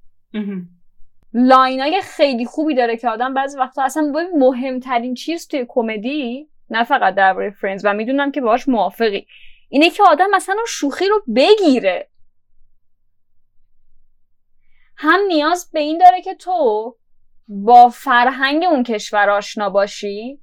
line 1.37 1.88
ای 1.88 2.01
خیلی 2.01 2.45
خوبی 2.45 2.75
داره 2.75 2.97
که 2.97 3.09
آدم 3.09 3.33
بعضی 3.33 3.57
وقتا 3.57 3.83
اصلا 3.83 4.13
مهمترین 4.37 5.13
چیز 5.13 5.47
توی 5.47 5.65
کمدی 5.67 6.49
نه 6.69 6.83
فقط 6.83 7.15
درباره 7.15 7.49
Friends 7.49 7.85
و 7.85 7.93
می‌دونم 7.93 8.31
که 8.31 8.41
باهاش 8.41 8.67
موافقی. 8.67 9.27
اینه 9.69 9.89
که 9.89 10.03
آدم 10.03 10.29
مثلا 10.33 10.61
شوخی 10.67 11.07
رو 11.07 11.23
بگیره. 11.35 12.09
هم 14.97 15.19
نیاز 15.27 15.71
به 15.73 15.79
این 15.79 15.97
داره 15.97 16.21
که 16.21 16.33
تو 16.33 16.95
با 17.47 17.89
فرهنگ 17.89 18.63
اون 18.63 18.83
کشور 18.83 19.29
آشنا 19.29 19.69
باشی 19.69 20.39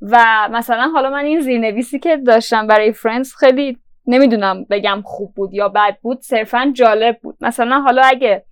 و 0.00 0.48
مثلا 0.52 0.90
حالا 0.94 1.10
من 1.10 1.24
این 1.24 1.40
زیرنویسی 1.40 1.98
که 1.98 2.16
داشتم 2.16 2.66
برای 2.66 2.92
فرندز 2.92 3.34
خیلی 3.34 3.78
نمی‌دونم 4.06 4.64
بگم 4.64 5.02
خوب 5.04 5.34
بود 5.34 5.54
یا 5.54 5.68
بد 5.68 5.98
بود 6.02 6.20
صرفا 6.20 6.72
جالب 6.74 7.18
بود. 7.22 7.36
مثلا 7.40 7.80
حالا 7.80 8.02
اگه 8.02 8.44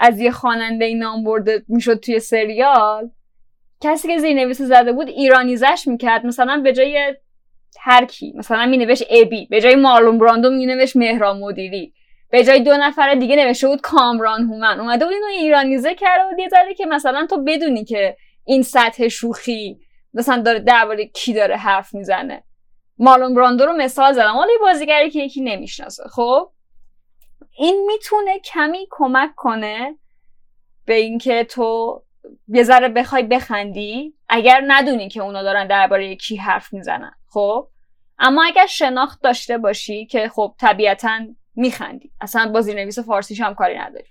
از 0.00 0.20
یه 0.20 0.30
خواننده 0.30 0.94
نام 0.94 1.24
برده 1.24 1.64
می‌شد 1.68 2.00
توی 2.00 2.20
سریال. 2.20 3.10
کسی 3.80 4.08
که 4.08 4.18
زیرنویس 4.18 4.62
زده 4.62 4.92
بود 4.92 5.08
ایرانیزش 5.08 5.82
می‌کرد. 5.86 6.26
مثلا 6.26 6.60
به 6.64 6.72
جای 6.72 7.14
هر 7.80 8.04
کی. 8.04 8.32
مثلا 8.36 8.66
مینوشت 8.66 9.04
ابی. 9.10 9.46
به 9.46 9.60
جای 9.60 9.76
مارلون 9.76 10.18
براندو 10.18 10.50
مینوشت 10.50 10.96
مهران 10.96 11.38
مدیری. 11.38 11.92
به 12.30 12.44
جای 12.44 12.60
دو 12.60 12.76
نفر 12.76 13.14
دیگه 13.14 13.36
نوشته 13.36 13.68
بود 13.68 13.80
کامران 13.80 14.40
هومن. 14.40 14.80
اومده 14.80 15.04
بود 15.04 15.14
اینو 15.14 15.26
ایرانیزه 15.26 15.94
کرده 15.94 16.24
بود. 16.30 16.38
یه 16.38 16.48
ذره 16.48 16.74
که 16.74 16.86
مثلا 16.86 17.26
تو 17.30 17.44
بدونی 17.44 17.84
که 17.84 18.16
این 18.44 18.62
سطح 18.62 19.08
شوخی 19.08 19.80
مثلا 20.14 20.42
داره 20.42 20.58
درباره 20.58 21.06
کی 21.06 21.32
داره 21.32 21.56
حرف 21.56 21.94
می‌زنه. 21.94 22.42
مارلون 22.98 23.34
براندو 23.34 23.66
رو 23.66 23.72
مثال 23.72 24.12
زدم. 24.12 24.32
حالا 24.32 24.50
بازیگری 24.60 25.10
که 25.10 25.22
یکی 25.22 25.40
نمی‌شناسه. 25.40 26.02
خب؟ 26.08 26.50
این 27.56 27.86
می‌تونه 27.86 28.38
کمی 28.38 28.86
کمک 28.90 29.34
کنه 29.36 29.98
به 30.84 30.94
اینکه 30.94 31.44
تو 31.44 32.02
یه 32.48 32.62
ذره 32.62 32.88
بخوای 32.88 33.22
بخندی 33.22 34.14
اگر 34.28 34.64
ندونی 34.66 35.08
که 35.08 35.22
اونا 35.22 35.42
دارن 35.42 35.66
درباره 35.66 36.16
کی 36.16 36.36
حرف 36.36 36.72
می‌زنن 36.72 37.14
خب؟ 37.26 37.68
اما 38.18 38.44
اگر 38.44 38.66
شناخت 38.66 39.22
داشته 39.22 39.58
باشی 39.58 40.06
که 40.06 40.28
خب 40.28 40.54
طبیعتا 40.58 41.20
میخندی. 41.56 42.12
اصلا 42.20 42.52
با 42.52 42.60
زیرنویس 42.60 42.98
فارسیش 42.98 43.40
هم 43.40 43.54
کاری 43.54 43.78
نداری 43.78 44.08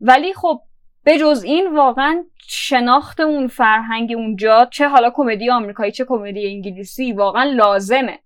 ولی 0.00 0.34
خب 0.34 0.60
به 1.04 1.18
جز 1.18 1.42
این 1.42 1.76
واقعا 1.76 2.24
شناخت 2.46 3.20
اون 3.20 3.48
فرهنگ 3.48 4.12
اونجا 4.16 4.68
چه 4.72 4.88
حالا 4.88 5.10
کمدی 5.14 5.50
آمریکایی 5.50 5.92
چه 5.92 6.04
کمدی 6.04 6.46
انگلیسی 6.46 7.12
واقعا 7.12 7.44
لازمه. 7.44 8.18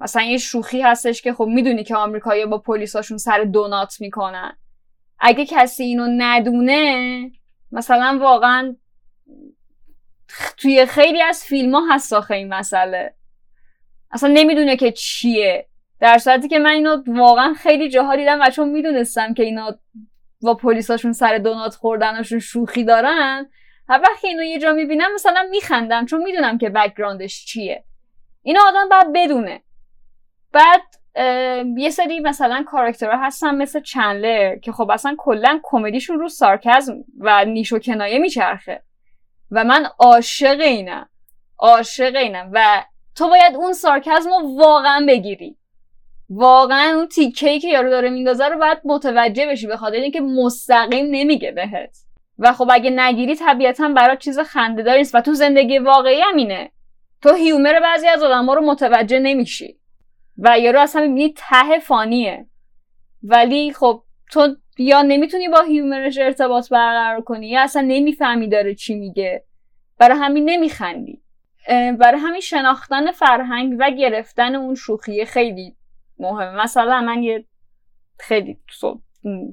مثلا 0.00 0.22
یه 0.22 0.38
شوخی 0.38 0.82
هستش 0.82 1.22
که 1.22 1.32
خب 1.32 1.44
می‌دونی 1.44 1.84
که 1.84 1.96
آمریکایی 1.96 2.46
با 2.46 2.58
پلیساشون 2.58 3.18
سر 3.18 3.44
دونات 3.44 4.00
می‌کنن. 4.00 4.56
اگه 5.18 5.46
کسی 5.46 5.84
اینو 5.84 6.06
ندونه 6.18 7.30
مثلا 7.72 8.18
واقعا 8.20 8.76
توی 10.56 10.86
خیلی 10.86 11.22
از 11.22 11.44
فیلم 11.44 11.74
ها 11.74 11.94
هست 11.94 12.12
آخه 12.12 12.34
این 12.34 12.54
مسئله. 12.54 13.14
اصلا 14.10 14.30
نمی‌دونه 14.32 14.76
که 14.76 14.92
چیه. 14.92 15.66
در 16.00 16.18
صورتی 16.18 16.48
که 16.48 16.58
من 16.58 16.70
اینو 16.70 17.02
واقعا 17.06 17.54
خیلی 17.54 17.88
جاها 17.88 18.16
دیدم 18.16 18.40
و 18.40 18.50
چون 18.50 18.68
می‌دونستم 18.68 19.34
که 19.34 19.42
اینا 19.42 19.78
با 20.42 20.54
پلیساشون 20.54 21.12
سر 21.12 21.38
دونات 21.38 21.74
خوردنشون 21.74 22.38
شوخی 22.38 22.84
دارن 22.84 23.50
هر 23.88 24.00
وقت 24.00 24.24
اینو 24.24 24.42
یه 24.42 24.58
جا 24.58 24.72
می‌بینم 24.72 25.14
مثلا 25.14 25.48
میخندم 25.50 26.06
چون 26.06 26.22
می‌دونم 26.22 26.58
که 26.58 26.70
background 26.70 27.32
ش 27.32 27.44
چیه. 27.44 27.84
این 28.42 28.58
آدم 28.58 28.88
باید 28.88 29.12
بدونه. 29.14 29.62
بعد 30.52 30.82
یه 31.76 31.90
سری 31.90 32.20
مثلا 32.20 32.64
کاراکترها 32.66 33.26
هستن 33.26 33.54
مثل 33.54 33.80
چندلر 33.80 34.58
که 34.58 34.72
خب 34.72 34.90
اصلا 34.90 35.14
کلا 35.18 35.60
کمدیشون 35.62 36.18
رو 36.18 36.28
sarcasm 36.28 37.04
و 37.18 37.44
نیش 37.44 37.72
و 37.72 37.78
کنایه 37.78 38.18
میچرخه. 38.18 38.82
و 39.50 39.64
من 39.64 39.86
عاشق 39.98 40.60
اینم. 40.60 41.08
عاشق 41.58 42.16
اینم. 42.16 42.50
و 42.52 42.84
تو 43.16 43.28
باید 43.28 43.56
اون 43.56 43.72
sarcasm 43.72 44.30
رو 44.30 44.56
واقعا 44.58 45.04
بگیری. 45.08 45.56
واقعا 46.30 46.96
اون 46.96 47.08
تیکه 47.08 47.58
که 47.58 47.68
یارو 47.68 47.90
داره 47.90 48.10
میندازه 48.10 48.48
رو 48.48 48.58
باید 48.58 48.78
متوجه 48.84 49.46
بشی 49.46 49.66
به 49.66 49.76
خاطر 49.76 49.96
اینکه 49.96 50.20
مستقیم 50.20 51.06
نمیگه 51.10 51.52
بهت. 51.52 51.96
و 52.38 52.52
خب 52.52 52.68
اگه 52.72 52.90
نگیری 52.90 53.36
طبیعتا 53.36 53.88
برای 53.88 54.16
چیز 54.16 54.38
خنده 54.38 54.96
نیست. 54.96 55.14
و 55.14 55.20
تو 55.20 55.34
زندگی 55.34 55.78
واقعی 55.78 56.20
همینه 56.20 56.70
تو 57.22 57.34
هیومر 57.34 57.80
بعضی 57.80 58.08
از 58.08 58.22
آدم 58.22 58.46
ها 58.46 58.54
رو 58.54 58.60
متوجه 58.60 59.18
نمیشی. 59.18 59.79
و 60.40 60.58
یارو 60.58 60.80
اصلا 60.80 61.02
می‌بینی 61.02 61.34
ته 61.36 61.78
فانیه. 61.78 62.46
ولی 63.22 63.72
خب 63.72 64.02
تو 64.32 64.56
یا 64.78 65.02
نمی‌تونی 65.02 65.48
با 65.48 65.62
هیومرش 65.62 66.18
ارتباط 66.18 66.68
برقرار 66.68 67.20
کنی 67.20 67.48
یا 67.48 67.62
اصلا 67.62 67.82
نمی‌فهمی 67.82 68.48
داره 68.48 68.74
چی 68.74 68.94
میگه. 68.94 69.44
برای 69.98 70.18
همین 70.18 70.50
نمیخندی. 70.50 71.22
برای 71.68 72.20
همین 72.20 72.40
شناختن 72.40 73.12
فرهنگ 73.12 73.76
و 73.78 73.90
گرفتن 73.90 74.54
اون 74.54 74.74
شوخی 74.74 75.24
خیلی 75.24 75.76
مهمه. 76.18 76.62
مثلا 76.62 77.00
من 77.00 77.22
یه 77.22 77.44
خیلی 78.18 78.58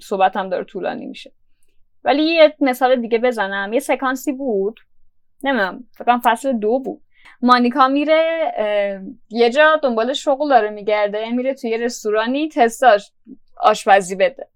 صحبتم 0.01 0.50
داره 0.50 0.63
طولانی 0.63 1.06
میشه. 1.06 1.32
ولی 2.03 2.24
یه 2.24 2.56
مثال 2.60 3.01
دیگه 3.01 3.17
بزنم. 3.17 3.74
یه 3.74 3.79
سکانسی 3.79 4.32
بود. 4.32 4.79
نمی‌دونم 5.44 5.84
فکرم 5.91 6.22
فصل 6.24 6.53
دو 6.53 6.79
بود. 6.79 7.01
مانیکا 7.41 7.88
میره 7.88 8.53
یه 9.29 9.50
جا 9.50 9.79
دنبال 9.84 10.13
شغل 10.13 10.50
داره 10.50 10.69
میگرده 10.69 11.29
میره 11.29 11.53
توی 11.53 11.77
رستورانی 11.77 12.50
تستاش 12.50 13.11
آشپزی 13.61 14.16
بده. 14.16 14.48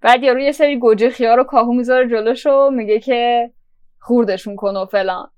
بعد 0.00 0.22
یارو 0.22 0.40
یه 0.40 0.52
سری 0.52 0.76
گوجه 0.76 1.10
خیار 1.10 1.40
و 1.40 1.44
کاهو 1.44 1.72
می‌ذاره 1.72 2.08
جلوش 2.08 2.46
و 2.46 2.70
میگه 2.70 3.00
که 3.00 3.50
خوردشون 4.00 4.56
کن 4.56 4.76
و 4.76 4.86
فلان. 4.86 5.30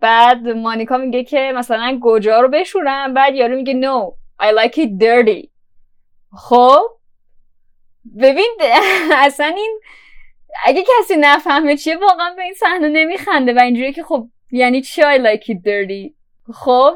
بعد 0.00 0.48
مانیکا 0.48 0.96
میگه 0.96 1.24
که 1.24 1.52
مثلا 1.54 1.98
گوجه 2.02 2.40
رو 2.40 2.48
بشورم 2.48 3.14
بعد 3.14 3.34
یارو 3.34 3.56
میگه 3.56 3.72
no 3.80 4.12
I 4.42 4.52
like 4.52 4.76
it 4.76 4.90
dirty. 4.98 5.48
خب؟ 6.36 6.80
ببین 8.18 8.58
اصلا 9.26 9.46
این 9.46 9.80
اگه 10.64 10.82
کسی 10.82 11.16
نفهمه 11.16 11.76
چیه 11.76 11.96
واقعا 11.96 12.34
به 12.34 12.42
این 12.42 12.54
صحنه 12.54 12.88
نمیخنده. 12.88 13.54
و 13.54 13.58
اینجوری 13.58 13.92
که 13.92 14.02
خب 14.02 14.28
یعنی 14.52 14.80
چی 14.80 15.02
I 15.02 15.18
like 15.18 15.44
it 15.46 16.12
خب 16.54 16.94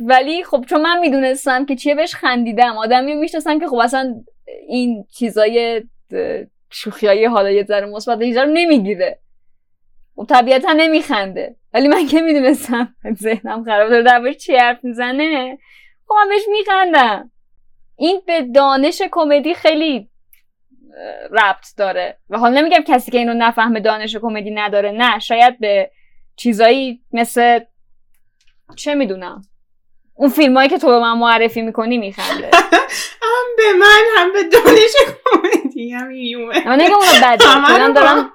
ولی 0.00 0.44
خب 0.44 0.64
چون 0.68 0.80
من 0.80 0.98
می‌دونستم 0.98 1.66
که 1.66 1.76
چیه 1.76 1.94
بهش 1.94 2.14
خندیدم. 2.14 2.76
آدمی 2.76 3.14
می‌شناسم 3.14 3.60
که 3.60 3.66
خب 3.66 3.76
اصلا 3.76 4.14
این 4.68 5.04
چیزای 5.18 5.82
شوخی 6.70 7.06
های 7.06 7.24
حالا 7.24 7.50
یه 7.50 7.64
ذره 7.64 7.86
مثبت 7.86 8.22
رو 8.22 8.44
نمی‌گیره. 8.44 9.18
خب 10.16 10.26
طبیعتا 10.28 10.72
نمیخنده. 10.72 11.56
ولی 11.74 11.88
من 11.88 12.06
که 12.06 12.20
می‌دونستم 12.20 12.94
ذهنم 13.22 13.64
خراب 13.64 13.90
داره 13.90 14.02
در 14.02 14.32
چی 14.32 14.56
حرف 14.56 14.84
می‌زنه 14.84 15.58
خب 16.06 16.14
من 16.14 16.28
بهش 16.28 16.42
میخندم. 16.50 17.30
این 17.96 18.22
به 18.26 18.42
دانش 18.42 19.02
کمدی 19.10 19.54
خیلی 19.54 20.08
ربط 21.30 21.66
داره. 21.76 22.18
و 22.30 22.38
حالا 22.38 22.60
نمیگم 22.60 22.84
کسی 22.86 23.10
که 23.10 23.18
اینو 23.18 23.34
نفهمه 23.34 23.80
دانش 23.80 24.16
کمدی 24.16 24.50
نداره 24.50 24.90
نه. 24.90 25.18
شاید 25.18 25.58
به 25.58 25.90
چیزایی 26.36 27.00
مثل 27.12 27.60
چه 28.76 28.94
می‌دونم؟ 28.94 29.42
اون 30.14 30.28
فیلمایی 30.28 30.68
که 30.68 30.78
تو 30.78 30.86
به 30.86 30.98
من 30.98 31.18
معرفی 31.18 31.62
می‌کنی 31.62 31.98
میخنده. 31.98 32.50
هم 33.22 33.46
به 33.56 33.72
من 33.78 34.02
هم 34.16 34.32
به 34.32 34.42
دانش 34.42 34.92
کمدی 35.32 35.92
هم 35.92 36.10
یومه 36.10 36.68
من 36.68 36.80
نگم 36.80 36.94
اونو 36.94 37.26
بده. 37.26 37.36
دارم 37.66 37.92
دارم 37.92 38.30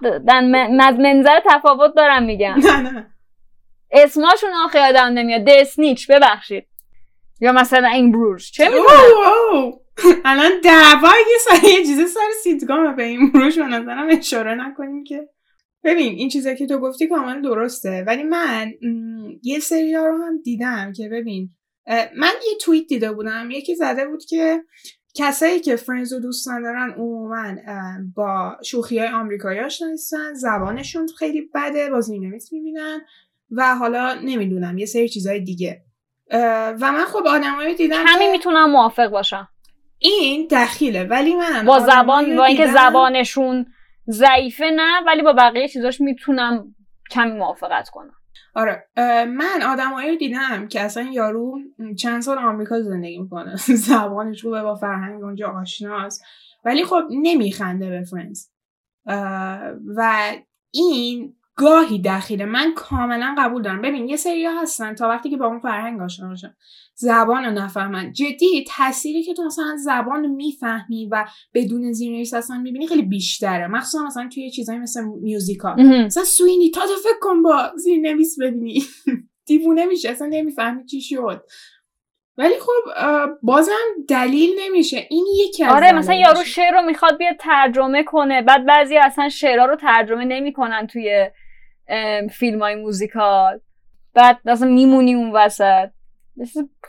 منظر 1.02 1.40
تفاوت 1.46 1.96
دارم 1.96 2.24
میگم. 2.24 2.56
نه 2.64 2.82
نه. 2.92 3.08
اسماشون 3.92 4.50
آخه 4.66 4.80
یادم 4.80 5.06
نمیاد. 5.06 5.44
دسنیچ 5.44 6.12
ببخشید. 6.12 6.68
یا 7.42 7.52
مثلا 7.52 7.88
این 7.88 8.12
بروش 8.12 8.52
چه 8.52 8.70
می‌دونم؟ 8.70 9.72
الان 10.26 10.52
دعوا 10.64 11.10
یه 11.32 11.38
سر 11.40 11.68
یه 11.68 11.86
چیز 11.86 12.14
سر 12.14 12.20
سیتگام 12.44 12.96
به 12.96 13.04
این 13.04 13.32
بروش 13.32 13.58
به 13.58 13.64
نظرم 13.66 14.08
اشاره 14.10 14.56
نکنیم 14.56 15.04
که 15.04 15.30
ببین 15.84 16.14
این 16.14 16.30
چیزی 16.30 16.56
که 16.56 16.68
تو 16.68 16.78
گفتی 16.78 17.08
کاملا 17.08 17.42
درسته. 17.42 18.04
ولی 18.08 18.24
من 18.24 18.72
یه 19.44 19.60
سری 19.60 19.94
رو 19.94 20.24
هم 20.24 20.42
دیدم 20.44 20.94
که 20.94 21.10
ببین 21.10 21.50
من 22.18 22.34
یه 22.52 22.58
توییت 22.62 22.88
دیده 22.88 23.12
بودم. 23.12 23.52
یکی 23.52 23.76
زده 23.76 24.08
بود 24.08 24.26
که 24.26 24.64
کسایی 25.16 25.60
که 25.60 25.76
فرنز 25.76 26.14
رو 26.14 26.20
دوست 26.20 26.50
ندارن 26.50 26.92
عموما 26.92 27.56
با 28.16 28.58
شوخی 28.64 29.00
های 29.00 29.08
آمریکایی 29.08 29.60
آشنا 29.60 29.88
نیستن. 29.88 30.34
زبانشون 30.34 31.08
خیلی 31.20 31.50
بده 31.56 31.90
بازی 31.90 32.20
نویس 32.20 32.54
می‌بینن 32.54 33.02
و 33.52 33.76
حالا 33.76 34.14
نمی‌دونم 34.14 34.78
یه 34.78 34.86
سری 34.86 35.10
چیزهای 35.10 35.40
دیگه. 35.40 35.82
و 36.32 36.92
من 36.92 37.06
خب 37.06 37.28
آدمایی 37.28 37.76
دیدم 37.76 38.04
همین 38.08 38.32
می‌تونم 38.32 38.72
موافق 38.72 39.08
باشم. 39.08 39.48
این 40.00 40.48
دخیله. 40.52 41.04
ولی 41.04 41.36
من 41.36 41.66
با 41.66 41.80
زبان 41.80 42.36
با 42.36 42.46
اینکه 42.46 42.68
زبانشون 42.68 43.66
ضعیفه 44.12 44.66
نه 44.76 45.02
ولی 45.08 45.22
با 45.22 45.34
بقیه 45.34 45.68
چیزاش 45.68 46.02
می‌تونم 46.02 46.76
کمی 47.12 47.32
موافقت 47.32 47.90
کنم. 47.90 48.14
آره 48.56 48.88
من 49.26 49.62
آدمایی 49.68 50.18
دیدم 50.18 50.68
که 50.68 50.82
اصلا 50.82 51.04
یارو 51.04 51.60
چند 52.00 52.22
سال 52.22 52.38
آمریکا 52.38 52.82
زندگی 52.82 53.20
می‌کنه. 53.20 53.56
زبانش 53.88 54.42
خوبه 54.42 54.62
با 54.64 54.76
فرهنگ 54.76 55.24
اونجا 55.24 55.48
آشناست. 55.48 56.26
ولی 56.66 56.84
خب 56.84 57.02
نمیخنده 57.10 57.90
به 57.90 58.04
فرنز 58.04 58.48
و 59.96 60.32
این 60.72 61.36
گاهی 61.56 62.02
دخیله. 62.02 62.46
من 62.46 62.74
کاملا 62.76 63.36
قبول 63.38 63.62
دارم. 63.62 63.82
ببین 63.82 64.10
یه 64.10 64.16
سری 64.16 64.46
هستن 64.46 64.96
تا 64.96 65.10
وقتی 65.10 65.30
که 65.30 65.38
با 65.38 65.46
اون 65.46 65.60
فرهنگ 65.60 66.02
آشنا 66.02 66.28
باشن 66.28 66.56
زبان 67.02 67.46
رو 67.46 67.52
نفهمن. 67.52 68.12
جدی 68.12 68.66
تأثیری 68.68 69.24
که 69.24 69.34
تو 69.34 69.44
مثلا 69.44 69.78
زبان 69.78 70.28
می‌فهمی 70.28 71.10
و 71.12 71.26
بدون 71.54 71.92
زیرنویس 71.92 72.34
اصلا 72.34 72.58
می‌بینی 72.58 72.88
خیلی 72.88 73.02
بیشتره. 73.02 73.68
مخصوصا 73.68 74.06
مثلا 74.06 74.30
توی 74.34 74.52
چیزایی 74.52 74.80
مثل 74.80 75.04
میوزیکا 75.22 75.76
مثلا 75.76 76.24
سوینی 76.24 76.70
تا 76.70 76.82
تو 76.82 76.96
فکر 77.04 77.20
کن 77.22 77.44
با 77.44 77.72
زیرنویس 77.76 78.40
ببینی. 78.42 78.84
دیوونه 79.48 79.86
میشه 79.86 80.10
اصلا 80.10 80.28
نمی‌فهمی 80.28 80.86
چی 80.86 81.02
شد. 81.02 81.44
ولی 82.38 82.54
خب 82.60 82.92
بازم 83.44 83.72
دلیل 84.08 84.50
نمیشه. 84.60 85.08
این 85.10 85.26
یکی 85.46 85.64
از 85.64 85.74
آره 85.74 85.92
مثلا 85.92 86.16
یارو 86.16 86.44
شعر 86.44 86.74
رو 86.74 86.82
می‌خواد 86.82 87.18
بیاد 87.18 87.36
ترجمه 87.40 88.04
کنه. 88.04 88.42
بعد 88.42 88.66
بعضی 88.66 88.98
اصلا 88.98 89.30
شعرها 89.30 89.66
رو 89.66 89.76
ترجمه 89.76 90.26
نمی‌کنن 90.26 90.88
توی 90.88 91.30
فیلم 92.32 92.60
های 92.62 92.76
موزیکال. 92.76 93.60
بعد 94.14 94.40
اصلا 94.46 94.68
میمونی 94.68 95.14
اون 95.14 95.32
وسط. 95.32 95.90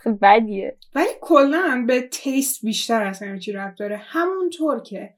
خیلی 0.03 0.15
بدیه. 0.21 0.77
ولی 0.95 1.09
کلا 1.21 1.85
به 1.87 2.01
تیست 2.01 2.65
بیشتر 2.65 3.03
از 3.03 3.23
همه 3.23 3.39
چی 3.39 3.51
رفت 3.51 3.77
داره. 3.77 3.97
همونطور 3.97 4.81
که 4.81 5.13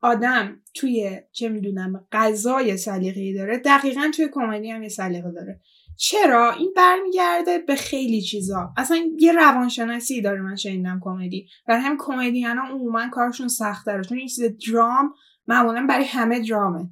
آدم 0.00 0.62
توی 0.74 1.20
چه 1.32 1.48
می‌دونم 1.48 2.06
غذای 2.12 2.76
سلیقه‌ای 2.76 3.34
داره 3.34 3.58
دقیقا 3.58 4.10
توی 4.16 4.28
کمدی 4.32 4.70
هم 4.70 4.82
یه 4.82 4.88
سلیقه 4.88 5.30
داره. 5.30 5.60
چرا؟ 5.98 6.52
این 6.52 6.72
برمیگرده 6.76 7.58
به 7.58 7.74
خیلی 7.74 8.22
چیزا. 8.22 8.72
اصلا 8.76 8.98
یه 9.18 9.32
روانشناسی 9.32 10.22
داره 10.22 10.40
من 10.40 10.56
شنیدم 10.56 11.00
کمدی. 11.02 11.48
برای 11.66 11.80
همین 11.80 11.98
کمدین 12.00 12.46
ها 12.46 12.68
عموما 12.68 13.08
کارشون 13.08 13.48
سخت 13.48 13.86
داره 13.86 14.04
چون 14.04 14.18
این 14.18 14.26
چیز 14.26 14.44
درام 14.68 15.14
معمولا 15.46 15.86
برای 15.88 16.04
همه 16.04 16.40
درامه. 16.40 16.90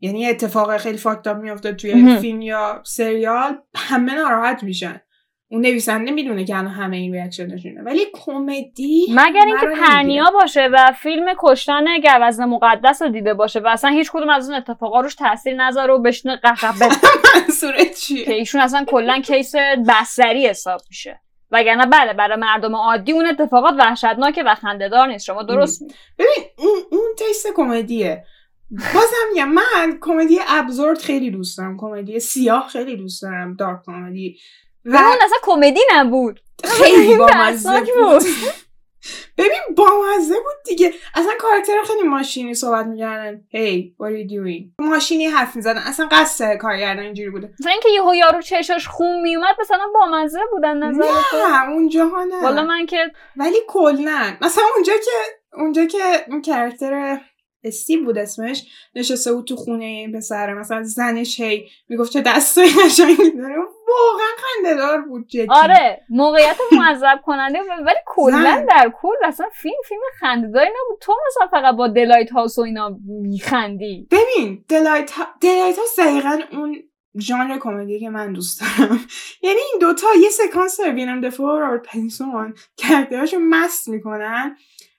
یعنی 0.00 0.26
اتفاق 0.26 0.76
خیلی 0.76 0.98
فاکتاب 0.98 1.38
میافته 1.38 1.72
توی 1.72 2.18
فیلم 2.18 2.42
یا 2.42 2.82
سریال 2.86 3.58
همه 3.74 4.14
ناراحت 4.14 4.62
میشن. 4.62 5.00
اون 5.48 5.60
نویسنده 5.60 6.10
می‌دونه 6.10 6.44
که 6.44 6.56
الان 6.56 6.72
همه 6.72 6.96
این 6.96 7.12
ریاکشنشونه 7.12 7.82
ولی 7.82 8.00
کمدی 8.12 9.06
مگر 9.10 9.44
اینکه 9.46 9.66
پرنیا 9.66 10.30
باشه 10.34 10.68
و 10.72 10.92
فیلم 10.92 11.26
کشتن 11.38 11.84
گوزن 12.00 12.44
مقدس 12.44 13.02
رو 13.02 13.08
دیده 13.08 13.34
باشه 13.34 13.60
و 13.60 13.66
اصلا 13.66 13.90
هیچ 13.90 14.10
کدوم 14.12 14.30
از 14.30 14.50
اون 14.50 14.58
اتفاقا 14.58 15.00
روش 15.00 15.14
تاثیر 15.14 15.54
نذاره 15.54 15.94
و 15.94 16.02
بشنه 16.02 16.36
قهقه 16.36 16.88
منظورت 17.34 17.94
چیه؟ 18.00 18.24
که 18.24 18.32
ایشون 18.32 18.60
اصلا 18.60 18.84
کلا 18.84 19.20
کیس 19.20 19.54
بستری 19.88 20.46
حساب 20.46 20.80
میشه. 20.88 21.20
وگرنه 21.50 21.86
بله 21.86 22.12
برای 22.12 22.36
مردم 22.36 22.76
عادی 22.76 23.12
اون 23.12 23.26
اتفاقات 23.26 23.74
وحشتناکه 23.78 24.42
و 24.42 24.54
خندهدار 24.54 25.08
نیست. 25.08 25.24
شما 25.24 25.42
درست 25.42 25.82
ببین 26.18 26.44
اون 26.58 26.78
اون 26.90 27.14
تیست 27.18 27.46
کمدیه. 27.56 28.24
بازم 28.70 29.16
میگم 29.32 29.48
من 29.48 29.98
کمدی 30.00 30.38
ابزورد 30.48 30.98
خیلی 30.98 31.30
دوست 31.30 31.58
دارم. 31.58 31.76
کمدی 31.76 32.20
سیاه 32.20 32.68
خیلی 32.68 32.96
دوست 32.96 33.22
دارم. 33.22 33.56
دارک 33.56 33.80
کمدی. 33.86 34.38
و 34.86 34.96
اون 34.96 35.16
اصلا 35.22 35.38
کمدی 35.42 35.80
نبود. 35.94 36.40
خیلی 36.64 37.16
بامزه 37.16 37.80
بود. 37.80 38.22
ببین 39.38 39.60
بامزه 39.76 40.34
بود 40.34 40.54
دیگه. 40.64 40.92
اصلا 41.14 41.32
کاراکتر 41.38 41.72
خیلی 41.86 42.02
ماشینی 42.02 42.54
صحبت 42.54 42.86
می‌کردن. 42.86 43.40
هی 43.48 43.94
what 44.02 44.06
are 44.06 44.08
you 44.08 44.32
doing? 44.32 44.84
ماشینی 44.86 45.26
حرف 45.26 45.56
می‌زدن. 45.56 45.78
اصلا 45.78 46.08
قصد 46.10 46.56
کارگردان 46.56 47.04
اینجوری 47.04 47.30
بوده. 47.30 47.50
مثلا 47.60 47.72
اینکه 47.72 47.88
یهو 47.88 48.14
یارو 48.14 48.42
چشاش 48.42 48.88
خون 48.88 49.20
میومد 49.20 49.56
مثلا 49.60 49.86
بامزه 49.94 50.40
بودن 50.50 50.76
نظر 50.76 51.04
نه 51.32 51.68
اونجاها 51.70 52.24
نه. 52.24 52.42
والا 52.42 52.62
من 52.62 52.86
که 52.86 53.10
ولی 53.36 53.58
کلا 53.68 54.36
مثلا 54.40 54.64
اونجا 54.74 54.92
که 54.92 55.10
اونجا 55.52 55.84
که 55.84 55.98
اون 56.28 56.42
کرکتر 56.42 57.20
استیو 57.64 58.04
بود 58.04 58.18
اسمش 58.18 58.64
نشسته 58.94 59.32
بود 59.32 59.46
تو 59.46 59.56
خونه 59.56 59.84
این 59.84 60.12
پسره 60.12 60.54
مثلا 60.54 60.82
زنش 60.82 61.40
هی 61.40 61.68
می‌گفت 61.88 62.12
چه 62.12 62.20
دستای 62.20 62.68
قشنگی 62.84 63.30
داره. 63.30 63.56
واقعا 63.88 64.26
خنده 64.36 64.74
دار 64.74 65.02
بود 65.02 65.26
جدی. 65.26 65.46
آره 65.50 66.00
موقعیت 66.10 66.56
معذب 66.72 67.20
کننده 67.24 67.58
ولی 67.58 67.96
کلا 68.06 68.66
در 68.68 68.92
کل 69.02 69.14
اصلا 69.24 69.46
فیلم 69.62 69.80
فیلم 69.88 70.00
خندهداری 70.20 70.68
نبود. 70.70 70.98
تو 71.00 71.14
مثلا 71.26 71.46
فقط 71.46 71.74
با 71.76 71.88
دلایت 71.88 72.30
هاوس 72.30 72.58
و 72.58 72.62
اینا 72.62 72.98
میخندی. 73.06 74.08
ببین 74.10 74.64
دلایت 74.68 75.10
ها... 75.10 75.26
دلایت 75.40 75.78
House 75.78 76.00
دقیقا 76.00 76.38
اون 76.52 76.76
ژانر 77.20 77.58
کمدی 77.58 78.00
که 78.00 78.10
من 78.10 78.32
دوست 78.32 78.60
دارم. 78.60 79.00
یعنی 79.42 79.58
این 79.72 79.80
دوتا 79.80 80.06
یه 80.22 80.28
سکانس 80.28 80.80
ویلم 80.80 81.20
دفو 81.20 81.42
و 81.42 81.58
رابرت 81.58 81.82
پتینسون 81.82 82.54
کرکترهاشو 82.76 83.38
مست 83.38 83.88
می‌کنن. 83.88 84.56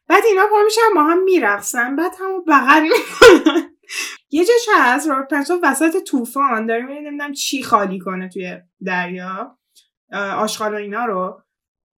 بعد 0.07 0.23
اینا 0.25 0.47
پا 0.47 0.63
میشن 0.65 0.81
با 0.95 1.03
هم 1.03 1.23
میرقصن 1.23 1.95
بعد 1.95 2.11
همو 2.19 2.41
بغل 2.47 2.81
می‌کنن. 2.81 3.77
یه 4.29 4.45
جاش 4.45 4.67
هست؟ 4.77 5.09
رابرت 5.09 5.27
پتینسون 5.27 5.59
وسط 5.63 6.03
طوفان. 6.03 6.65
داره 6.65 6.85
میره 6.85 7.01
نمی‌دونم 7.01 7.33
چی 7.33 7.63
خالی 7.63 7.99
کنه 7.99 8.29
توی 8.29 8.57
دریا. 8.85 9.57
آشغال 10.37 10.73
و 10.73 10.77
اینا 10.77 11.05
رو. 11.05 11.41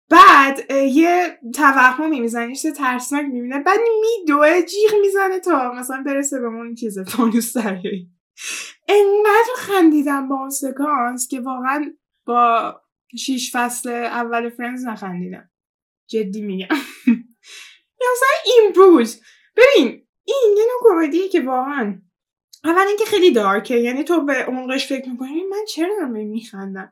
بعد 0.10 0.72
یه 0.72 1.40
توهمی 1.56 2.20
می‌زنه 2.20 2.66
یه 2.66 2.72
ترسناک 2.72 3.26
می‌بینه. 3.26 3.60
بعد 3.60 3.80
میدوه 4.02 4.62
جیغ 4.62 5.02
می‌زنه 5.02 5.40
تا 5.40 5.72
مثلا 5.72 6.04
برسه 6.06 6.40
به 6.40 6.48
اون 6.48 6.76
چیز 6.76 7.00
فانوس 7.00 7.58
دریایی. 7.58 8.12
انقدر 8.88 9.54
خندیدم 9.58 10.28
با 10.28 10.36
اون 10.36 10.50
سکانس 10.50 11.28
که 11.28 11.40
واقعا 11.40 11.94
با 12.26 12.76
شیش 13.20 13.56
فصل 13.56 13.90
اول 13.90 14.50
فرنز 14.50 14.86
نخندیدم. 14.86 15.50
جدی 16.10 16.42
میگم. 16.42 16.68
یا 18.02 18.08
مثلا 18.14 18.30
این 18.46 18.72
بود 18.74 19.08
ببین 19.58 20.08
این 20.24 20.58
یه 20.58 20.64
نوع 20.64 20.94
کمدیه 20.94 21.30
که 21.30 21.42
واقعا 21.42 22.02
اول 22.64 22.88
اینکه 22.88 23.06
خیلی 23.06 23.32
دارکه 23.32 23.76
یعنی 23.76 24.04
تو 24.04 24.22
به 24.22 24.34
عمقش 24.34 24.88
فکر 24.88 25.10
می‌کنی 25.10 25.44
من 25.44 25.66
چرا 25.68 25.90
دارم 26.00 26.12
میخندم؟ 26.12 26.92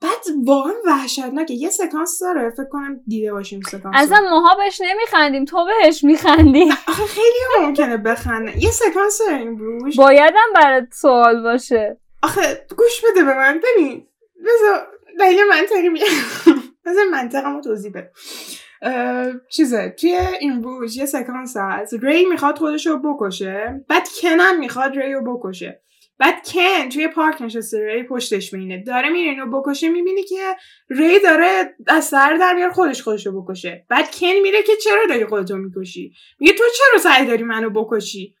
بعد 0.00 0.24
واقعا 0.44 0.72
وحشتناکه. 0.86 1.54
یه 1.54 1.70
سکانس 1.70 2.18
داره 2.20 2.50
فکر 2.50 2.68
کنم 2.72 3.00
دیده 3.06 3.32
باشیم 3.32 3.60
سکانس 3.70 3.94
اصلا 3.94 4.20
ماها 4.30 4.56
بهش 4.56 4.80
نمیخندیم 4.80 5.44
تو 5.44 5.64
بهش 5.64 6.04
میخندی. 6.04 6.72
آخه 6.88 7.06
خیلی 7.06 7.66
ممکنه 7.66 7.96
بخنده. 7.96 8.62
یه 8.64 8.70
سکانس 8.70 9.18
داره 9.18 9.36
این 9.36 9.56
بروش 9.56 9.96
بایدم 9.96 10.52
برات 10.54 10.84
سوال 10.92 11.42
باشه. 11.42 12.00
آخه 12.22 12.66
گوش 12.76 13.04
بده 13.04 13.24
به 13.24 13.34
من. 13.34 13.60
ببین 13.64 14.06
بذار 14.40 14.86
دلیل 15.18 15.44
منطقی 15.50 15.88
میگم. 15.88 16.06
بذار 16.86 17.04
منطقمو 17.04 17.60
توضیح 17.60 17.90
بده 17.90 18.12
چیزه 19.50 19.94
توی 20.00 20.18
این 20.40 20.60
بوش 20.60 20.96
یه 20.96 21.06
سکانس 21.06 21.56
هست. 21.56 21.94
ری 22.02 22.24
می‌خواد 22.24 22.58
خودش 22.58 22.86
رو 22.86 22.98
بکشه 22.98 23.84
بعد 23.88 24.08
کنم 24.22 24.58
می‌خواد 24.58 24.98
ری 24.98 25.12
رو 25.12 25.36
بکشه. 25.36 25.82
بعد 26.18 26.48
کن 26.48 26.88
توی 26.88 27.08
پارک 27.08 27.42
نشسته 27.42 27.86
ری 27.86 28.02
پشتش 28.02 28.54
مینه 28.54 28.82
داره 28.86 29.08
میره 29.08 29.30
اینو 29.30 29.60
بکشه 29.60 29.88
می‌بینی 29.88 30.22
که 30.22 30.56
ری 30.90 31.20
داره 31.20 31.76
از 31.86 32.04
سر 32.04 32.36
در 32.36 32.54
میار 32.54 32.70
خودش 32.70 33.02
خودش 33.02 33.26
رو 33.26 33.42
بکشه. 33.42 33.86
بعد 33.88 34.16
کن 34.16 34.34
میره 34.42 34.62
که 34.62 34.72
چرا 34.84 35.06
داری 35.08 35.26
خودتو 35.26 35.56
می‌کشی؟ 35.56 36.12
میگه 36.40 36.52
تو 36.52 36.64
چرا 36.76 36.98
سعی 36.98 37.26
داری 37.26 37.44
منو 37.44 37.70
بکشی؟ 37.70 38.34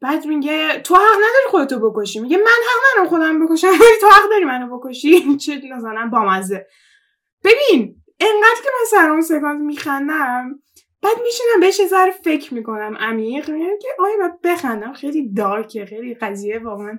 بعد 0.00 0.26
میگه 0.26 0.78
تو 0.78 0.94
حق 0.94 1.16
نداری 1.16 1.48
خودتو 1.50 1.90
بکشی. 1.90 2.20
میگه 2.20 2.36
من 2.36 2.44
حق 2.44 2.82
ندارم 2.92 3.08
خودم 3.08 3.46
بکشم 3.46 3.68
ولی 3.68 4.00
تو 4.00 4.06
حق 4.06 4.30
داری 4.30 4.44
منو 4.44 4.78
بکشی. 4.78 5.10
چه 5.46 5.60
مثلا 5.76 6.08
بامزه. 6.12 6.66
ببین 7.44 8.03
انقدر 8.24 8.62
که 8.62 8.68
من 8.78 8.86
سر 8.90 9.10
اون 9.10 9.20
سکانس 9.20 9.60
میخندم 9.60 10.60
بعد 11.02 11.16
میشینم 11.22 11.60
بهش 11.60 11.80
ذره 11.86 12.10
فکر 12.10 12.54
می‌کنم. 12.54 12.96
عمیق 13.00 13.50
میگم 13.50 13.78
که 13.82 13.88
آیا 13.98 14.16
باید 14.18 14.40
بخندم؟ 14.42 14.92
خیلی 14.92 15.32
دارکه 15.32 15.86
خیلی 15.86 16.14
قضیه 16.14 16.58
واقعا 16.58 16.98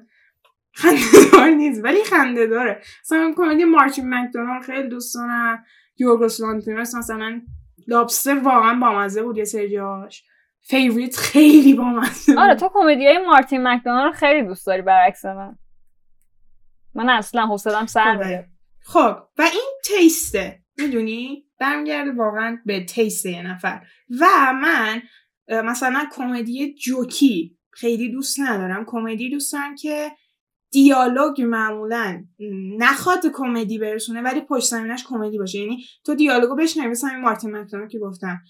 خنده 0.73 1.29
دار 1.31 1.49
نیست 1.49 1.83
ولی 1.83 2.03
خنده 2.03 2.47
داره 2.47 2.81
مثلا 3.01 3.33
کمدی 3.37 3.63
مارتین 3.63 4.13
مکدونالد 4.13 4.63
خیلی 4.63 4.87
دوست 4.87 5.15
دارم 5.15 5.65
یورگوس 5.97 6.41
لانتیموس 6.41 6.95
مثلا 6.95 7.41
Lobster 7.87 8.39
واقعا 8.39 8.79
بامزه 8.79 9.23
بود 9.23 9.37
یه 9.37 9.43
سری 9.43 9.69
جاش 9.69 10.23
Favourite 10.61 11.17
خیلی 11.17 11.73
بامزه 11.73 12.39
آره 12.39 12.55
تو 12.55 12.69
کمدی 12.73 13.07
های 13.07 13.17
مارتین 13.17 13.67
مک‌دونا 13.67 14.13
خیلی 14.13 14.47
دوست 14.47 14.67
داری 14.67 14.81
برعکس 14.81 15.25
من. 15.25 15.57
من 16.93 17.09
اصلا 17.09 17.45
حوصلم 17.45 17.85
سر 17.85 18.15
میره 18.15 18.49
خب 18.83 19.17
و 19.37 19.41
این 19.41 19.73
taste 19.83 20.41
ه. 20.41 20.64
می‌دونی؟ 20.77 21.45
برمیگرده 21.59 22.11
واقعا 22.11 22.57
به 22.65 22.85
taste 22.85 23.25
یه 23.25 23.41
نفر. 23.41 23.81
و 24.19 24.53
من 24.61 25.01
مثلا 25.49 26.05
کمدی 26.11 26.73
جوکی 26.73 27.57
خیلی 27.71 28.09
دوست 28.09 28.39
ندارم. 28.39 28.85
کمدی 28.87 29.29
دوست 29.29 29.53
دارم 29.53 29.75
که 29.75 30.11
دیالوگ 30.71 31.41
معمولا 31.41 32.23
نخواد 32.77 33.25
کمدی 33.33 33.77
برسونه 33.77 34.21
ولی 34.21 34.41
پشت 34.41 34.69
زمینش 34.69 35.03
کمدی 35.07 35.37
باشه. 35.37 35.59
یعنی 35.59 35.83
تو 36.05 36.15
دیالوگو 36.15 36.55
بشنوی 36.55 36.87
مثلا 36.87 37.09
این 37.09 37.21
مارتین 37.21 37.55
مکدونالد 37.55 37.91
که 37.91 37.99
گفتم 37.99 38.41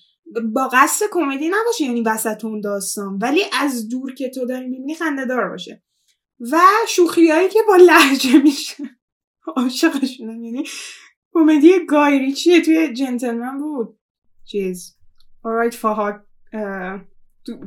با 0.54 0.70
قصد 0.74 1.06
کمدی 1.12 1.50
نباشه 1.50 1.84
یعنی 1.84 2.02
وسط 2.02 2.46
اون 2.46 2.62
داستان. 2.62 3.18
ولی 3.22 3.42
از 3.62 3.90
دور 3.90 4.14
که 4.14 4.30
تو 4.30 4.46
داری 4.46 4.68
می‌بینی 4.68 4.96
خنده 4.96 5.26
دار 5.26 5.50
باشه. 5.50 5.84
و 6.52 6.58
شوخیایی 6.88 7.50
که 7.50 7.60
با 7.68 7.76
لحجه 7.76 8.38
میشه 8.38 8.84
عاشقشونم 9.56 10.44
یعنی 10.44 10.64
کمدی 11.36 11.86
گایری 11.86 12.34
چیه 12.34 12.62
توی 12.62 12.94
جنتلمن 12.94 13.58
بود؟ 13.58 14.00
چیز. 14.46 14.98
آرایت 15.44 15.76
فاهاک 15.76 16.16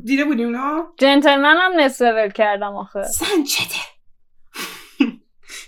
دیده 0.04 0.24
بودی 0.24 0.44
اونا 0.44 0.94
جنتلمن 0.98 1.56
هم 1.56 1.80
نصف 1.80 2.32
کردم 2.34 2.76
آخه. 2.76 3.02
سن 3.02 3.42
چته؟ 3.42 3.80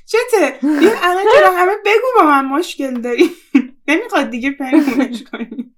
چته؟ 0.06 0.58
بیا 0.62 0.92
الان 1.02 1.24
چرا 1.34 1.50
همه 1.52 1.72
بگو 1.84 2.06
با 2.18 2.24
من 2.24 2.44
مشکل 2.44 3.00
داری. 3.00 3.30
نمی‌خواد 3.88 4.30
دیگه 4.30 4.50
پنهونش 4.50 5.22
کنی. 5.32 5.74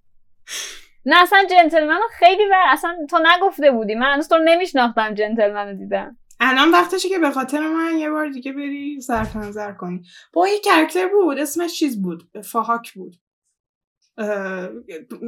نه 1.07 1.23
اصلا 1.23 1.45
جنتلمن 1.51 1.99
خیلی 2.19 2.45
و 2.51 2.55
اصلا 2.69 2.97
تو 3.11 3.19
نگفته 3.23 3.71
بودی. 3.71 3.95
من 3.95 4.13
هنوز 4.13 4.29
تو 4.29 4.39
نمیشناختم 4.39 5.15
جنتلمن 5.15 5.69
رو 5.69 5.77
دیدم. 5.77 6.17
الان 6.44 6.70
وقتشه 6.70 7.09
که 7.09 7.18
به 7.18 7.31
خاطر 7.31 7.68
من 7.68 7.98
یه 7.98 8.11
بار 8.11 8.28
دیگه 8.28 8.52
بری 8.52 9.00
صرف 9.00 9.37
نظر 9.37 9.72
کنی. 9.72 10.02
با 10.33 10.48
یه 10.48 10.59
کرکتر 10.61 11.09
بود 11.09 11.38
اسمش 11.38 11.72
چیز 11.78 12.02
بود؟ 12.02 12.31
فاهاک 12.44 12.92
بود. 12.92 13.16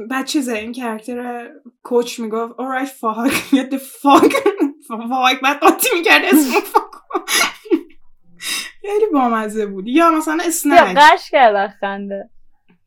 بعد 0.09 0.25
چیزه 0.25 0.53
این 0.53 0.71
کرکتر 0.71 1.49
کوچ 1.83 2.19
می‌گفت 2.19 2.53
alright 2.53 2.89
فاهاک 2.99 3.31
get 3.55 3.69
the 3.73 3.77
fuck 3.79 4.33
فاهاک 4.87 5.41
بعد 5.41 5.59
قاطی 5.59 5.87
می‌کرد 5.95 6.21
اسم 6.25 6.59
فاک 6.59 6.91
خیلی 8.81 9.05
بامزه 9.13 9.65
بود. 9.65 9.87
یا 9.87 10.11
مثلا 10.11 10.37
اسنچ 10.45 10.97
قش 10.97 11.29
کرد 11.31 11.75
خنده. 11.79 12.29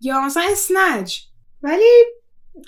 یا 0.00 0.20
مثلا 0.20 0.42
اسنچ 0.52 1.16
ولی 1.62 2.04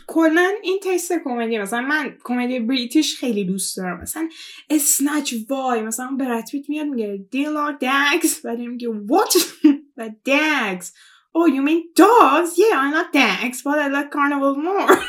کلا 0.07 0.49
این 0.63 0.81
تیست 0.81 1.13
کمدی 1.25 1.59
مثلا 1.59 1.81
من 1.81 2.17
کمدی 2.25 2.61
بریتیش 2.61 3.19
خیلی 3.19 3.45
دوست 3.45 3.77
دارم. 3.77 4.01
مثلا 4.01 4.29
اسنچ 4.71 5.35
وای 5.49 5.83
مثلا 5.83 6.11
برات 6.19 6.51
پیت 6.51 6.71
میاد 6.71 6.87
میگه 6.87 7.27
دیلا 7.31 7.79
داگز 7.81 8.41
بعد 8.45 8.59
میگه 8.59 8.89
what? 8.89 9.37
و 9.97 10.11
داگز 10.25 10.93
oh 11.39 11.49
you 11.49 11.63
mean 11.69 11.83
dogs 11.97 12.51
yeah 12.59 12.77
I 12.87 12.89
like 12.97 13.13
dogs 13.13 13.63
but 13.63 13.79
I 13.79 13.89
like 13.97 14.11
carnival 14.17 14.55
more. 14.67 14.97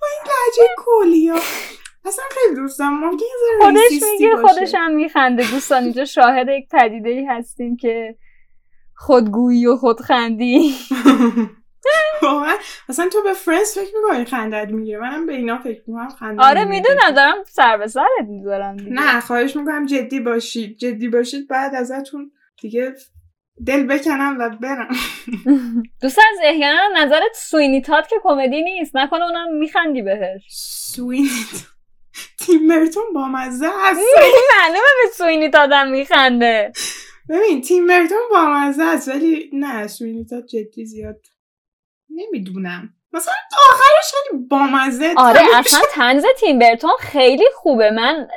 با 0.00 0.06
این 0.12 0.24
لحجه 0.26 0.68
کلی 0.78 1.28
ها. 1.28 1.40
اصلا 2.04 2.24
خیلی 2.30 2.54
دوست 2.56 2.78
دارم. 2.78 3.04
ممکن 3.04 3.24
خودش 3.62 4.02
میگه 4.12 4.36
خودش 4.36 4.74
هم 4.74 4.94
میخنده. 4.94 5.50
دوستان 5.50 5.82
اینجا 5.82 6.04
شاهد 6.04 6.46
یک 6.48 6.68
پدیده 6.68 7.10
ای 7.10 7.24
هستیم 7.24 7.76
که 7.76 8.16
خودگویی 8.96 9.66
و 9.66 9.76
خودخندی. 9.76 10.74
واقعا 12.22 12.54
مثلا 12.88 13.08
تو 13.08 13.22
به 13.22 13.32
فرنس 13.32 13.78
فکر 13.78 13.90
می‌کنی 14.02 14.24
خندت 14.24 14.68
می‌گیره؟ 14.68 14.98
منم 14.98 15.26
به 15.26 15.32
اینا 15.32 15.58
فکر 15.58 15.82
می‌کنم 15.86 16.08
خنده 16.08 16.42
آره 16.42 16.64
می‌دونم 16.64 17.10
دارم 17.16 17.34
سر 17.46 17.76
به 17.76 17.86
سرت 17.86 18.06
می‌ذارم 18.28 18.76
نه 18.88 19.20
خواهش 19.20 19.56
می‌کنم 19.56 19.86
جدی 19.86 20.20
باشید. 20.20 20.76
جدی 20.76 21.08
باشید 21.08 21.48
بعد 21.48 21.74
ازتون 21.74 22.30
دیگه 22.60 22.94
دل 23.66 23.86
بکنم 23.86 24.36
و 24.40 24.48
برم. 24.48 24.88
دوست 26.02 26.18
عزیز 26.18 26.38
احیانا 26.44 26.80
نظرت 26.96 27.32
Sweeney 27.34 27.81
Todd 27.81 28.08
که 28.08 28.16
کمدی 28.22 28.62
نیست. 28.62 28.96
نکنه 28.96 29.24
اونم 29.24 29.54
میخندی 29.54 30.02
بهش. 30.02 30.42
Sweeney 30.50 31.24
Todd 31.24 31.66
تیم 32.38 32.68
برتون 32.68 33.02
با 33.14 33.28
مزه 33.28 33.66
هست 33.66 34.00
معلومه 34.60 34.80
به 35.04 35.10
Sweeney 35.14 35.50
Todd 35.50 35.82
م 35.82 35.90
میخنده. 35.90 36.72
ببین 37.28 37.60
تیم 37.60 37.86
برتون 37.86 38.18
با 38.30 38.46
مزه 38.46 38.84
است 38.84 39.08
ولی 39.08 39.50
نه 39.52 39.86
Sweeney 39.86 40.24
Todd 40.24 40.40
جدی 40.40 40.84
زیاد 40.86 41.20
نمی‌دونم. 42.18 42.94
مثلا 43.12 43.34
آخرش 43.70 44.12
خیلی 44.14 44.44
بامزه. 44.50 45.14
آره 45.16 45.40
اصلا 45.54 45.80
طنز 45.92 46.24
تیم 46.40 46.58
برتون 46.58 46.90
خیلی 47.00 47.44
خوبه. 47.54 47.90
من 47.90 48.28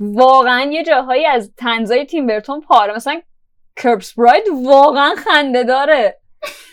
واقعا 0.00 0.70
یه 0.70 0.84
جاهایی 0.84 1.26
از 1.26 1.52
طنزای 1.56 2.06
تیم 2.06 2.26
برتون 2.26 2.60
پاره. 2.60 2.94
مثلا 2.94 3.20
Corpse 3.76 4.14
Bride 4.14 4.44
واقعا 4.64 5.14
خنده 5.14 5.64
داره. 5.64 6.20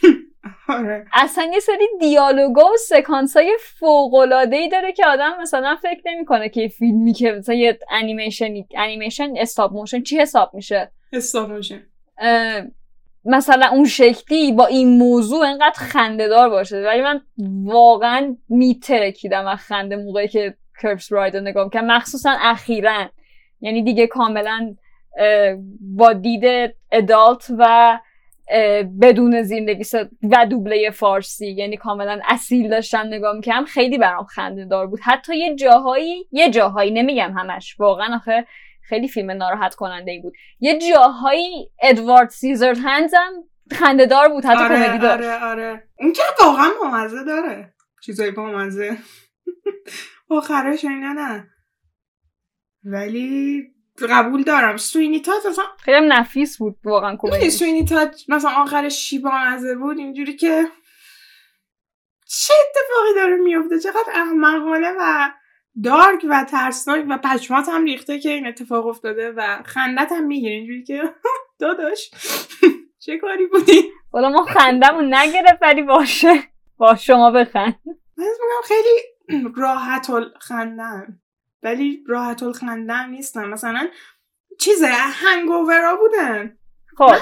آره. 0.69 1.05
اصلا 1.13 1.49
یه 1.53 1.59
سری 1.59 1.87
دیالوگا 1.99 2.65
و 2.71 2.77
سکانس 2.77 3.37
های 3.37 3.57
فوق‌العاده‌ای 3.79 4.69
داره 4.69 4.93
که 4.93 5.05
آدم 5.05 5.41
مثلا 5.41 5.77
فکر 5.81 6.01
نمی‌کنه 6.05 6.49
که 6.49 6.67
فیلمی 6.67 7.13
که 7.13 7.31
مثلا 7.31 7.55
یه 7.55 7.79
انیمیشن 7.91 8.53
انیمیشن 8.75 9.33
stop 9.37 9.73
motion 9.73 10.03
چی 10.03 10.19
حساب 10.19 10.51
میشه؟ 10.53 10.91
stop 11.13 11.49
motion 11.49 11.81
مثلا 13.25 13.69
اون 13.71 13.85
شکلی 13.85 14.51
با 14.51 14.65
این 14.65 14.97
موضوع 14.97 15.47
انقدر 15.47 15.79
خنده 15.79 16.27
دار 16.27 16.49
باشه. 16.49 16.85
ولی 16.85 17.01
من 17.01 17.21
واقعا 17.63 18.35
میترکیدم 18.49 19.47
از 19.47 19.57
خنده 19.57 19.95
موقعی 19.95 20.27
که 20.27 20.57
Corpse 20.81 21.11
Bride 21.11 21.37
رو 21.37 21.43
نگاه 21.43 21.69
که 21.69 21.81
مخصوصا 21.81 22.37
اخیرا. 22.41 23.09
یعنی 23.61 23.83
دیگه 23.83 24.07
کاملا 24.07 24.75
با 25.81 26.13
دید 26.13 26.73
ادالت 26.91 27.51
و 27.57 27.99
بدون 29.01 29.41
زیرنویس 29.41 29.93
و 30.23 30.45
دوبله 30.45 30.89
فارسی. 30.89 31.51
یعنی 31.51 31.77
کاملا 31.77 32.19
اصیل 32.27 32.69
داشتم 32.69 33.07
نگاه 33.07 33.35
می‌کنم 33.35 33.65
خیلی 33.65 33.97
برام 33.97 34.25
خنده 34.25 34.65
دار 34.65 34.87
بود. 34.87 34.99
حتی 35.03 35.37
یه 35.37 35.55
جاهایی 35.55 36.27
یه 36.31 36.49
جاهایی 36.49 36.91
نمیگم 36.91 37.31
همش. 37.37 37.79
واقعا 37.79 38.15
آخه 38.15 38.45
خیلی 38.89 39.07
فیلم 39.07 39.31
ناراحت 39.31 39.75
کننده 39.75 40.11
ای 40.11 40.19
بود. 40.19 40.33
یه 40.59 40.79
جاهایی 40.93 41.71
ادوارد 41.81 42.29
سیزر 42.29 42.73
هنزم 42.73 43.33
خنده 43.71 44.05
دار 44.05 44.29
بود 44.29 44.45
حتی 44.45 44.63
آره، 44.63 44.75
کمدی 44.85 44.97
دار 44.99 45.11
آره 45.23 45.43
آره. 45.43 45.89
اون 45.99 46.13
که 46.13 46.21
واقعا 46.41 46.69
بامزه 46.81 47.23
داره. 47.23 47.73
چیزای 48.03 48.31
بامزه 48.31 48.97
آخرش 50.29 50.85
اینا 50.85 51.13
نه. 51.13 51.47
ولی 52.83 53.63
قبول 54.09 54.43
دارم. 54.43 54.77
سوینی 54.77 55.19
تات 55.19 55.45
مثلا 55.45 55.65
خیلی 55.79 56.07
نفیس 56.07 56.57
بود 56.57 56.77
واقعا 56.83 57.17
کمدی. 57.19 57.49
سوینی 57.49 57.85
تات 57.85 58.23
مثلا 58.27 58.51
آخرش 58.51 58.93
شیبا 58.93 59.31
مزه 59.31 59.75
بود؟ 59.75 59.97
اینجوری 59.97 60.35
که 60.35 60.65
چه 62.27 62.53
اتفاقی 62.53 63.13
داره 63.15 63.35
میفته 63.35 63.79
چقدر 63.79 64.11
احمقانه 64.13 64.91
و 64.99 65.31
دارک 65.83 66.25
و 66.29 66.43
ترسناک 66.43 67.05
و 67.09 67.17
پشمات 67.17 67.69
هم 67.69 67.83
ریخته 67.85 68.19
که 68.19 68.29
این 68.29 68.47
اتفاق 68.47 68.87
افتاده 68.87 69.31
و 69.31 69.63
خندت 69.65 70.11
هم 70.11 70.23
می‌گیره 70.23 70.53
اینجوری 70.53 70.83
که 70.83 71.01
داداش 71.59 72.11
چه 73.05 73.17
کاری 73.17 73.45
بودی؟ 73.47 73.83
والا 74.13 74.29
ما 74.29 74.43
خندمون 74.45 75.13
نگرفت 75.13 75.61
ولی 75.61 75.81
باشه. 75.81 76.43
با 76.77 76.95
شما 76.95 77.31
بخند. 77.31 77.79
میگم 78.17 78.61
خیلی 78.63 78.99
راحت 79.61 80.07
خندم 80.39 81.19
ولی 81.63 82.03
راحت 82.07 82.51
خندم 82.51 83.09
نیستم. 83.09 83.49
مثلا 83.49 83.87
چیزه 84.59 84.87
هنگوورا 84.87 85.95
بودن. 85.95 86.57
خب. 86.97 87.15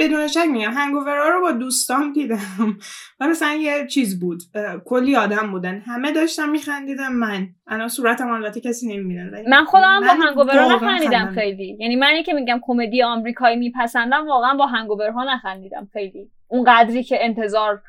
بدون 0.00 0.28
شک 0.28 0.46
میگم 0.50 0.70
هنگوورا 0.70 1.28
رو 1.28 1.40
با 1.40 1.52
دوستان 1.52 2.12
دیدم. 2.12 2.78
و 3.20 3.26
مثلا 3.28 3.54
یه 3.54 3.86
چیز 3.86 4.20
بود 4.20 4.42
کلی 4.84 5.16
آدم 5.16 5.50
بودن. 5.52 5.82
همه 5.86 6.12
داشتم 6.12 6.48
میخندیدم 6.48 7.12
من. 7.12 7.48
الان 7.66 7.88
صورتم 7.88 8.30
البته 8.30 8.60
کسی 8.60 8.96
نمی‌بینه 8.96 9.44
من 9.48 9.64
خودم 9.64 10.00
با 10.00 10.26
هنگوورا 10.26 10.74
نخندیدم 10.74 11.32
خیلی. 11.34 11.76
یعنی 11.80 11.96
منی 11.96 12.22
که 12.22 12.32
میگم 12.32 12.60
کمدی 12.62 13.02
آمریکایی 13.02 13.56
میپسندم 13.56 14.26
واقعا 14.26 14.54
با 14.54 14.66
هنگوورها 14.66 15.24
نخندیدم 15.34 15.88
خیلی. 15.92 16.30
اون 16.48 16.64
قدری 16.66 17.02
که 17.02 17.24
انتظار 17.24 17.82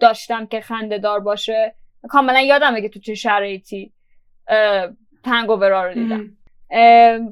داشتم 0.00 0.46
که 0.46 0.60
خنده 0.60 0.98
دار 0.98 1.20
باشه. 1.20 1.74
کاملا 2.08 2.40
یادمه 2.40 2.82
که 2.82 2.88
تو 2.88 3.00
چه 3.00 3.14
شرایطی 3.14 3.92
Hangover 5.24 5.79
را 5.79 5.86
رو 5.86 5.94
دیدم. 5.94 6.36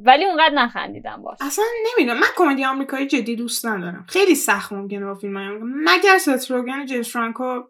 ولی 0.05 0.24
اونقدر 0.24 0.55
نخندیدم 0.55 1.22
باش. 1.22 1.38
اصلا 1.40 1.64
نمی‌دونم. 1.92 2.20
من 2.20 2.26
کمدی 2.37 2.64
آمریکایی 2.64 3.07
جدی 3.07 3.37
دوست 3.37 3.66
ندارم. 3.66 4.07
خیلی 4.09 4.35
سخت 4.35 4.72
ممکنه 4.72 5.07
با 5.07 5.14
فیلم 5.14 5.37
های 5.37 5.48
مگر 5.62 6.18
ست 6.18 6.41
روگن 6.41 6.87
جیمز 6.87 7.09
فرانکو. 7.09 7.62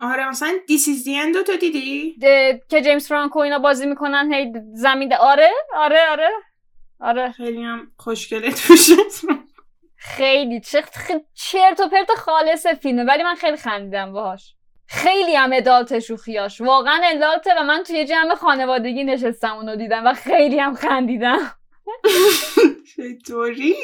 آره 0.00 0.28
مثلا 0.28 0.52
This 0.66 0.88
Is 0.88 1.04
the 1.04 1.18
End 1.18 1.32
تو 1.46 1.56
دیدی؟ 1.56 2.16
که 2.68 2.82
جیمز 2.82 3.08
فرانکو 3.08 3.38
اینا 3.38 3.58
بازی 3.58 3.86
می‌کنن 3.86 4.32
هی 4.32 4.52
زمین 4.74 5.14
آره 5.14 5.50
آره 5.76 6.00
آره. 6.10 6.30
آره. 7.00 7.32
خیلی 7.32 7.62
هم 7.62 7.92
خوشگله 7.96 8.52
توش 8.52 8.90
خیلی 9.96 10.60
چرت 11.34 11.80
و 11.80 11.88
پرت 11.88 12.10
خالص 12.16 12.66
فیلمه 12.66 13.04
ولی 13.04 13.22
من 13.22 13.34
خیلی 13.34 13.56
خندیدم 13.56 14.12
باهاش. 14.12 14.54
خیلی 14.88 15.36
هم 15.36 15.50
ادالت 15.52 15.98
شوخیاش 15.98 16.60
واقعا 16.60 17.00
ادالته 17.04 17.50
و 17.58 17.62
من 17.62 17.82
توی 17.82 18.04
جمع 18.04 18.34
خانوادگی 18.34 19.04
نشستم 19.04 19.56
اونو 19.56 19.76
دیدم 19.76 20.06
و 20.06 20.14
خیلی 20.14 20.58
هم 20.58 20.74
خندیدم. 20.74 21.38
چطوری؟ 22.96 23.74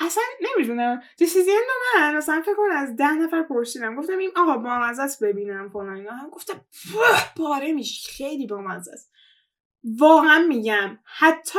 اصلا 0.00 0.22
نمی‌دونم. 0.40 1.02
دیسیزین 1.18 1.60
من 1.96 2.16
مثلا 2.16 2.42
فکر 2.42 2.54
کن 2.54 2.70
از 2.76 2.96
ده 2.96 3.12
نفر 3.12 3.42
پرسیدم. 3.42 3.96
گفتم 3.96 4.18
این 4.18 4.30
آقا 4.36 4.56
با 4.56 4.70
است 4.74 5.24
ببینم 5.24 5.68
فلان 5.68 5.96
اینا. 5.96 6.12
هم 6.12 6.30
گفتم 6.30 6.60
پاره 7.36 7.72
میشی. 7.72 8.12
خیلی 8.12 8.46
با 8.46 8.72
است 8.72 9.12
واقعا 9.98 10.38
میگم 10.48 10.98
حتی 11.04 11.58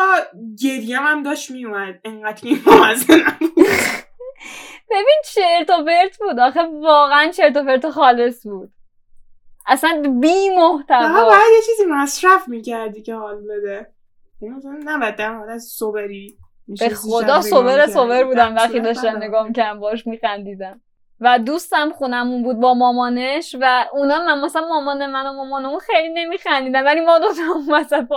گریم 0.62 1.04
هم 1.04 1.24
داشت 1.24 1.52
میومد 1.52 2.00
انقدر 2.04 2.40
این 2.44 2.62
بامزه 2.66 3.16
نبود. 3.16 3.66
ببین 4.92 5.22
چرت 5.26 5.70
و 5.70 5.86
پرت 5.86 6.18
بود. 6.18 6.40
آخه 6.40 6.62
واقعا 6.82 7.32
چرت 7.32 7.58
و 7.58 7.64
پرت 7.64 7.90
خالص 7.90 8.48
بود. 8.48 8.72
اصلا 9.68 10.04
بی 10.22 10.50
محتوا 10.50 11.26
باید 11.26 11.54
یه 11.56 11.62
چیزی 11.66 11.86
مصرف 11.90 12.48
می‌کردی 12.48 13.02
که 13.02 13.16
حال 13.16 13.42
بده. 13.50 13.94
نباید 14.86 15.16
در 15.16 15.34
حالت 15.34 15.60
صبری 15.60 16.38
به 16.80 16.90
خدا 16.90 17.42
صبر 17.42 17.88
صبر 17.88 18.24
بودم 18.24 18.56
وقتی 18.56 18.80
داشتم 18.80 19.18
نگاه 19.18 19.48
می‌کردم 19.48 19.80
باش 19.80 20.08
میخندیدم. 20.08 20.82
و 21.22 21.40
دوستم 21.40 21.92
خونمون 21.92 22.44
بود 22.44 22.60
با 22.60 22.74
مامانش 22.74 23.56
و 23.62 23.86
اونا 23.94 24.26
من 24.26 24.42
مثلا 24.42 24.68
مامان 24.68 25.06
من 25.06 25.28
و 25.28 25.34
مامانمون 25.34 25.80
خیلی 25.80 26.14
نمیخندیدن 26.14 26.86
ولی 26.86 27.02
ما 27.02 27.20
دو 27.20 27.28
تا 27.28 27.74
وسط 27.74 28.08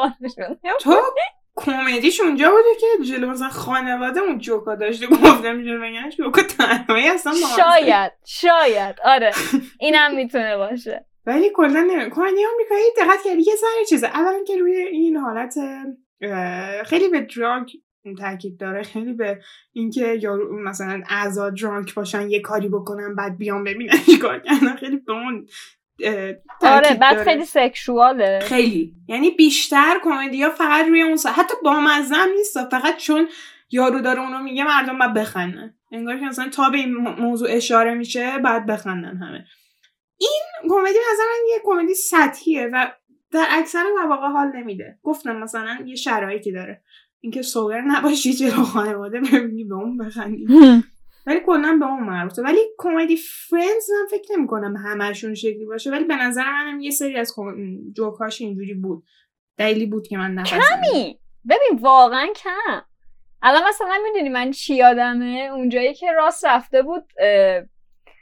تو؟ 0.80 0.90
کمدیش 1.56 2.20
اونجا 2.20 2.50
بوده 2.50 2.80
که 2.80 3.04
جلو 3.04 3.30
مثلا 3.30 3.48
خانواده 3.48 4.20
اون 4.20 4.38
جوکا 4.38 4.74
داشته 4.74 5.06
گفته 5.06 5.52
میشه 5.52 5.78
بگن 5.78 6.10
جوکا 6.10 6.42
تنهایی 6.42 7.08
اصلا 7.08 7.32
شاید 7.56 8.12
شاید. 8.26 8.96
آره 9.04 9.32
اینم 9.80 10.14
می‌تونه 10.14 10.56
باشه. 10.56 11.06
ولی 11.26 11.50
کلا 11.54 11.80
نمیم 11.80 12.10
کمدی 12.10 12.44
آمریکایی 12.54 12.84
دقت 12.96 13.22
کردی؟ 13.24 13.42
یه 13.42 13.56
سر 13.56 13.66
چیزه. 13.88 14.06
اولا 14.06 14.44
که 14.46 14.56
روی 14.58 14.76
این 14.76 15.16
حالت 15.16 15.54
خیلی 16.84 17.08
به 17.08 17.20
دراگ 17.20 17.68
تاکید 18.18 18.60
داره 18.60 18.82
خیلی 18.82 19.12
به 19.12 19.40
اینکه 19.72 20.18
یارو 20.22 20.62
مثلا 20.62 21.02
اعضا 21.08 21.50
درانک 21.50 21.94
باشن 21.94 22.30
یه 22.30 22.40
کاری 22.40 22.68
بکنن 22.68 23.14
بعد 23.14 23.38
بیان 23.38 23.64
ببینن 23.64 23.94
کار 24.22 24.38
کردن 24.38 24.76
خیلی 24.76 24.96
به 24.96 25.12
اون 25.12 25.46
آره 26.62 26.94
بعد 26.94 27.24
خیلی 27.24 27.44
سکشواله. 27.44 28.40
خیلی. 28.42 28.92
یعنی 29.08 29.30
بیشتر 29.30 30.00
کمدی 30.04 30.42
ها 30.42 30.50
فقط 30.50 30.86
روی 30.88 31.02
اون 31.02 31.18
حتی 31.36 31.54
با 31.64 31.80
مزم 31.80 32.28
نیست 32.36 32.68
فقط 32.68 32.96
چون 32.96 33.28
یارو 33.70 34.00
داره 34.00 34.20
اونو 34.20 34.42
میگه 34.42 34.64
مردم 34.64 34.98
باید 34.98 35.14
بخندن. 35.14 35.74
انگار 35.92 36.18
که 36.18 36.24
مثلا 36.24 36.48
تا 36.48 36.70
به 36.70 36.78
این 36.78 36.94
موضوع 36.96 37.48
اشاره 37.50 37.94
میشه 37.94 38.38
بعد 38.38 38.66
بخندن 38.66 39.16
همه. 39.16 39.44
این 40.18 40.42
کمدی 40.68 40.98
مثلا 41.12 41.34
یه 41.48 41.60
کمدی 41.64 41.94
سطحیه 41.94 42.70
و 42.72 42.92
در 43.32 43.46
اکثر 43.50 43.84
مواقع 44.02 44.28
حال 44.28 44.52
نمیده. 44.56 44.98
گفتم 45.02 45.36
مثلا 45.36 45.78
یه 45.86 45.94
شرایطی 45.94 46.52
داره. 46.52 46.82
اینکه 47.20 47.42
سوگر 47.42 47.80
نباشی 47.80 48.32
جلو 48.32 48.62
خانواده 48.64 49.20
ببینی 49.20 49.64
به 49.64 49.74
اون 49.74 49.98
بخندی. 49.98 50.46
ولی 51.26 51.40
کلا 51.46 51.76
به 51.80 51.86
اون 51.86 52.02
مربوطه. 52.02 52.42
ولی 52.42 52.60
کمدی 52.78 53.16
فرندز 53.16 53.90
من 53.90 54.18
فکر 54.18 54.36
نمی 54.36 54.46
کنم 54.46 54.76
همشون 54.76 55.34
شکلی 55.34 55.64
باشه. 55.64 55.90
ولی 55.90 56.04
به 56.04 56.16
نظر 56.16 56.44
منم 56.44 56.80
یه 56.80 56.90
سری 56.90 57.16
از 57.16 57.34
جوکاش 57.96 58.40
اینجوری 58.40 58.74
بود. 58.74 59.04
دلیلی 59.56 59.86
بود 59.86 60.08
که 60.08 60.16
من 60.16 60.34
نفسم 60.34 60.58
کمی. 60.58 61.18
ببین 61.48 61.78
واقعا 61.80 62.26
کم. 62.36 62.82
الان 63.42 63.62
مثلا 63.68 63.98
می‌دونی 64.04 64.28
من 64.28 64.50
چی 64.50 64.74
یادمه؟ 64.74 65.50
اونجایی 65.54 65.94
که 65.94 66.12
راست 66.12 66.44
رفته 66.44 66.82
بود 66.82 67.04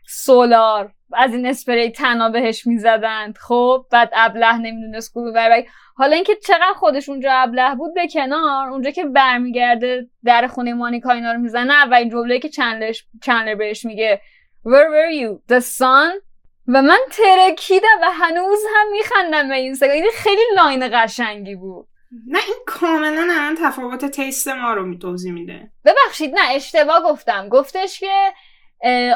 سولار. 0.06 0.94
از 1.14 1.34
این 1.34 1.46
اسپری 1.46 1.90
تنا 1.90 2.28
بهش 2.28 2.66
می‌زدند. 2.66 3.38
خب 3.38 3.86
بعد 3.90 4.10
ابله 4.12 4.56
نمی‌دونست 4.56 5.12
کو 5.12 5.30
ببر 5.30 5.62
حالا 5.94 6.14
اینکه 6.14 6.36
چقدر 6.36 6.72
خودش 6.76 7.08
اونجا 7.08 7.32
ابله 7.32 7.74
بود 7.74 7.94
به 7.94 8.08
کنار 8.08 8.68
اونجا 8.68 8.90
که 8.90 9.04
برمیگرده 9.04 10.08
در 10.24 10.46
خونه 10.46 10.74
مانیکا 10.74 11.12
اینا 11.12 11.32
رو 11.32 11.38
می‌زنه 11.38 11.84
و 11.84 11.94
این 11.94 12.10
جمله 12.10 12.38
که 12.38 12.48
چندلر 12.48 12.92
چندلر 13.22 13.54
بهش 13.54 13.84
میگه 13.84 14.20
Where 14.64 14.90
were 14.94 15.12
you? 15.20 15.54
The 15.54 15.60
sun? 15.60 16.30
و 16.68 16.82
من 16.82 16.98
ترکیدم 17.10 17.98
و 18.02 18.10
هنوز 18.12 18.58
هم 18.76 18.92
میخندم 18.92 19.48
به 19.48 19.54
این 19.54 19.74
سگا 19.74 19.92
این 19.92 20.10
خیلی 20.14 20.42
line 20.56 20.88
قشنگی 20.92 21.54
بود. 21.54 21.86
نه 22.26 22.38
این 22.46 22.56
کاملا 22.66 23.28
الان 23.30 23.58
تفاوت 23.62 24.04
taste 24.04 24.48
ما 24.48 24.74
رو 24.74 24.98
توضیح 24.98 25.32
میده. 25.32 25.70
ببخشید 25.84 26.34
نه 26.34 26.40
اشتباه 26.50 27.02
گفتم. 27.02 27.48
گفتش 27.48 28.00
که 28.00 28.32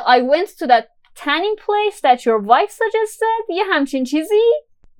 I 0.07 0.21
went 0.21 0.49
to 0.49 0.67
that 0.67 0.85
tanning 1.14 1.57
place 1.57 2.00
that 2.00 2.18
your 2.27 2.38
wife 2.38 2.70
suggested 2.70 3.55
یه 3.57 3.64
همچین 3.72 4.05
چیزی؟ 4.05 4.42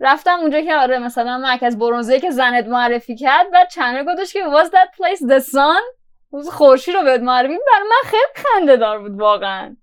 رفتم 0.01 0.39
اونجا 0.41 0.61
که 0.61 0.75
آره 0.75 0.99
مثلا 0.99 1.39
مرکز 1.39 1.79
برونزه 1.79 2.21
که 2.21 2.31
زنت 2.31 2.67
معرفی 2.67 3.17
کرد 3.17 3.47
و 3.53 3.67
چندلر 3.71 4.13
گفتش 4.13 4.33
که 4.33 4.41
was 4.41 4.69
that 4.69 4.97
place 4.97 5.21
the 5.21 5.41
sun 5.41 6.05
خورشید 6.51 6.93
رو 6.93 7.03
بهت 7.03 7.21
معرفی 7.21 7.59
برای 7.73 7.89
من 7.89 8.11
خیلی 8.11 8.23
خنده 8.35 8.77
دار 8.77 8.99
بود 8.99 9.21
واقعا. 9.21 9.77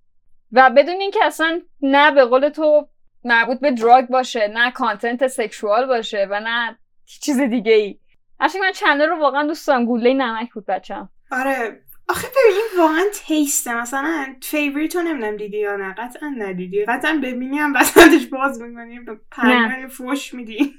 و 0.51 0.69
بدون 0.69 0.95
اینکه 1.01 1.25
اصلا 1.25 1.61
نه 1.81 2.11
به 2.11 2.25
قول 2.25 2.49
تو 2.49 2.87
مربوط 3.23 3.59
به 3.59 3.71
drug 3.71 4.07
باشه 4.07 4.47
نه 4.47 4.71
content 4.71 5.27
sexual 5.27 5.86
باشه 5.85 6.27
و 6.29 6.39
نه 6.39 6.77
چیز 7.05 7.39
دیگه 7.39 7.73
ای 7.73 7.99
من 8.41 8.71
چندلر 8.71 9.10
رو 9.09 9.19
واقعا 9.19 9.47
دوست 9.47 9.67
دارم. 9.67 9.85
گوله 9.85 10.13
نمک 10.13 10.53
بود 10.53 10.65
بچم 10.65 11.09
آره 11.31 11.81
آخه 12.12 12.28
ببین 12.28 12.62
واقعا 12.78 13.04
taste 13.13 13.70
ه 13.70 13.81
مثلا 13.82 14.36
Favourite 14.41 14.95
رو 14.95 15.02
نمی‌دونم 15.02 15.38
دیدی 15.38 15.58
یا 15.58 15.76
نه. 15.76 15.95
قطعا 15.97 16.30
ندیدی. 16.38 16.86
قطعا 16.86 17.19
ببینی 17.24 17.58
هم 17.58 17.74
وسطش 17.76 18.26
باز 18.32 18.62
می‌کنی. 18.62 19.00
به 19.00 19.19
پدرمم 19.31 19.88
فوش 19.88 20.34
میدی. 20.34 20.74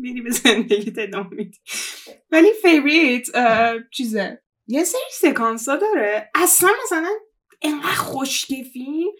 میدی 0.00 0.20
به 0.20 0.30
زندگی 0.30 0.92
ادامه 1.02 1.28
میدی. 1.30 1.58
ولی 2.30 2.48
Favourite 2.62 3.26
چیزه؟ 3.90 4.42
یه 4.66 4.84
سری 4.84 5.00
سکانس 5.12 5.68
ها 5.68 5.76
داره. 5.76 6.30
اصلا 6.34 6.70
مثلا 6.84 7.10
انقدر 7.62 7.94
خوشگه 7.94 8.64
فیلم 8.64 9.10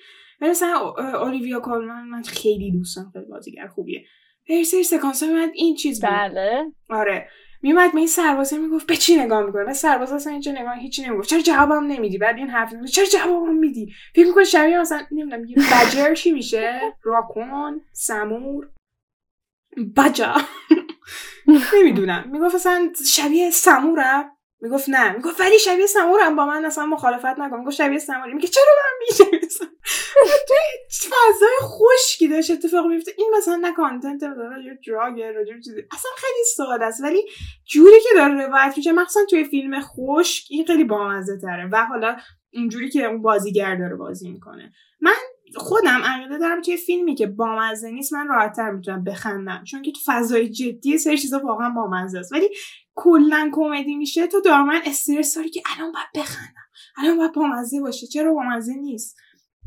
مثلا 0.41 0.95
اولیویا 0.99 1.61
کالمن 1.61 2.09
من 2.09 2.23
خیلی 2.23 2.73
دوستم 2.73 3.11
خیلی 3.13 3.25
بازیگر 3.25 3.67
خوبیه. 3.67 4.05
یه 4.49 4.65
سری 4.65 4.83
سکانس 4.83 5.23
ها 5.23 5.47
این 5.55 5.77
چیز 5.77 6.01
بود. 6.01 6.11
بله. 6.11 6.65
آره. 6.91 7.29
میومد 7.63 7.93
به 7.93 7.99
این 7.99 8.07
سربازه 8.07 8.59
می‌گفت 8.59 8.87
به 8.87 8.97
چی 8.97 9.17
نگاه 9.17 9.47
می‌کنه 9.47 9.73
سرباز 9.73 10.13
اصلا 10.13 10.33
اینجا 10.33 10.53
نگاه 10.53 10.75
هیچی 10.79 11.03
نمی‌گفت. 11.03 11.29
چرا 11.29 11.41
جوابم 11.41 11.87
نمیدی؟ 11.87 12.19
بعد 12.19 12.37
این 12.37 12.51
حرف 12.51 12.73
می‌گفت 12.73 12.93
چرا 12.93 13.05
جوابم 13.07 13.55
میدی؟ 13.55 13.93
فکر 14.15 14.27
می‌کنه 14.27 14.45
شبیه 14.45 14.81
مثلا 14.81 15.01
نمی‌دونم 15.11 15.45
یه 15.45 15.57
بجر 15.57 16.15
چی 16.15 16.33
میشه؟ 16.33 16.81
راکون 17.03 17.81
سمور. 17.93 18.69
بجا 19.97 20.35
نمی‌دونم. 21.75 22.29
می‌گفت 22.33 22.55
اصلا 22.55 22.91
شبیه 23.07 23.51
سمورم 23.51 24.37
می‌گفت 24.63 24.89
نه. 24.89 25.13
می‌گفت 25.13 25.41
ولی 25.41 25.59
شبیه 25.59 25.87
سمورم 25.87 26.37
با 26.37 26.47
من 26.47 26.65
اصلا 26.65 26.87
مخالفت 26.87 27.39
نکن. 27.39 27.59
می‌گفت 27.59 27.77
شبیه 27.77 27.99
سموری. 27.99 28.35
میگه 28.35 28.49
چرا 28.49 28.65
من 28.77 28.99
میشه 29.01 29.25
توی 30.49 30.57
فضای 30.91 31.57
خشکی 31.61 32.29
داشت 32.29 32.51
اتفاق 32.51 32.87
میفته 32.87 33.13
این 33.19 33.31
مثلا 33.37 33.57
نه 33.57 33.73
کانتنت 33.73 34.21
داره 34.21 34.65
یا 34.65 34.73
دراگ 34.87 35.23
راجع 35.23 35.61
چیزی. 35.65 35.83
اصلا 35.93 36.11
خیلی 36.17 36.45
ساده 36.57 36.85
است. 36.85 37.03
ولی 37.03 37.23
جوری 37.67 38.01
که 38.01 38.09
داره 38.15 38.47
روایت 38.47 38.75
میشه 38.77 38.93
مخصوصا 38.93 39.27
توی 39.31 39.45
فیلم 39.45 39.81
خشک 39.81 40.47
این 40.51 40.67
خیلی 40.67 40.85
بامزه 40.85 41.39
تره. 41.39 41.69
و 41.73 41.85
حالا 41.85 42.17
اینجوری 42.51 42.91
که 42.91 43.05
اون 43.05 43.23
بازیگر 43.23 43.77
داره 43.77 43.97
بازی 43.97 44.31
می‌کنه. 44.31 44.73
من 45.01 45.13
خودم 45.57 46.03
عقیده 46.05 46.39
دارم 46.39 46.61
توی 46.61 46.77
فیلمی 46.77 47.15
که 47.15 47.27
بامزه 47.27 47.91
نیست 47.91 48.13
من 48.13 48.29
راحتتر 48.29 48.71
می‌تونم 48.71 49.05
بخندم. 49.05 49.65
چون 49.65 49.83
که 49.83 49.93
تو 49.93 50.01
فضای 50.07 50.49
جدی 50.49 50.99
سری 50.99 51.19
چیزا 51.19 51.39
واقعا 51.39 51.71
بامزه 51.71 52.19
است. 52.19 52.33
ولی 52.33 52.49
کلا 52.95 53.51
کمدی 53.55 53.95
میشه 53.95 54.27
تو 54.27 54.41
دائما 54.41 54.81
استرس 54.87 55.35
داری 55.35 55.51
که 55.51 55.63
الان 55.77 55.93
باید 55.93 56.25
بخندم. 56.27 56.67
الان 56.97 57.19
باید 57.19 57.33
بامزه 57.33 57.81
باشه. 57.81 58.07
چرا 58.07 58.35
بامزه 58.35 58.75
نیست؟ 58.75 59.17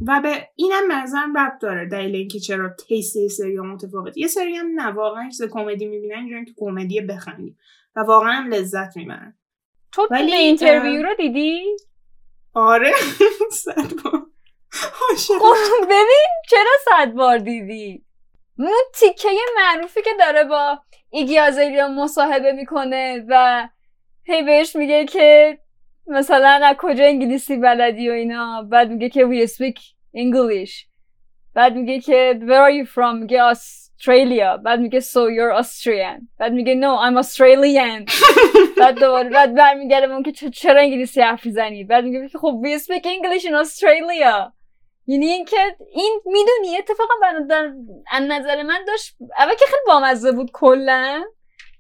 و 0.08 0.22
به 0.24 0.50
اینم 0.56 0.92
نظرم 0.92 1.38
ربط 1.38 1.62
داره. 1.62 1.90
دلیل 1.90 2.16
اینکه 2.16 2.40
چرا 2.40 2.70
taste 2.70 3.28
سری 3.28 3.60
متفاوت 3.60 4.18
یه 4.18 4.28
سری 4.28 4.56
هم 4.56 4.68
نه 4.76 4.88
واقعا 4.88 5.30
چیز 5.30 5.44
کمدی 5.44 5.86
می‌بینن 5.86 6.18
اینجوری 6.18 6.46
که 6.46 6.54
کمدی 6.58 7.02
بخندیم 7.02 7.58
و 7.96 8.00
واقعا 8.00 8.32
هم 8.32 8.48
لذت 8.48 8.98
می‌برن. 8.98 9.38
تو 9.92 10.08
ولی 10.12 10.34
interview 10.34 11.04
رو 11.04 11.16
دیدی؟ 11.16 11.78
آره. 12.54 12.92
خب 15.40 15.86
ببین 15.86 16.28
چرا 16.50 16.72
صد 16.86 17.12
بار 17.12 17.38
دیدی؟ 17.38 18.06
اون 18.58 18.84
تیکه 18.94 19.30
معروفی 19.58 20.02
که 20.02 20.10
داره 20.20 20.44
با 20.44 20.80
ایگی 21.16 21.40
آزیلیا 21.40 21.88
مصاحبه 21.88 22.52
می‌کنه 22.52 23.26
و 23.28 23.68
هی 24.24 24.44
بهش 24.44 24.76
میگه 24.76 25.06
که 25.06 25.58
مثلا 26.08 26.60
از 26.64 26.76
کجا 26.80 27.04
انگلیسی 27.06 27.58
بلدی 27.58 28.10
و 28.10 28.14
اینا. 28.14 28.68
بعد 28.72 28.90
میگه 28.90 29.10
که 29.10 29.26
we 29.26 29.50
speak 29.50 29.80
English. 30.18 30.86
بعد 31.54 31.76
میگه 31.76 32.00
که 32.00 32.40
where 32.42 32.70
are 32.70 32.86
you 32.86 32.94
from? 32.94 33.20
میگه 33.20 33.44
استرالیا 33.44 34.58
بعد 34.58 34.80
میگه 34.80 35.00
so 35.00 35.30
you're 35.38 35.64
Austrian. 35.64 36.22
بعد 36.40 36.54
میگه 36.54 36.76
no 36.76 37.00
I'm 37.08 37.24
Australian. 37.26 38.12
بعد 38.80 39.00
دوباره 39.00 39.30
بعد 39.30 39.56
برمیگرده 39.56 40.14
اون 40.14 40.24
که 40.24 40.32
چرا 40.50 40.82
انگلیسی 40.82 41.22
حرف 41.22 41.46
می‌زنی؟ 41.46 41.84
بعد 41.84 42.04
میگه 42.04 42.30
که 42.30 42.38
خب 42.38 42.62
we 42.66 42.80
speak 42.82 43.04
English 43.04 43.44
in 43.44 43.66
Australia. 43.66 44.52
یعنی 45.08 45.26
اینکه 45.26 45.76
این 45.94 46.22
می‌دونی 46.26 46.78
اتفاقا 46.78 47.14
در 47.50 47.74
از 48.12 48.24
نظر 48.24 48.64
من 48.64 48.86
داشت 48.88 49.16
اول 49.38 49.54
که 49.54 49.66
خیلی 49.66 49.82
بامزه 49.88 50.32
بود 50.32 50.52
کلا 50.54 51.24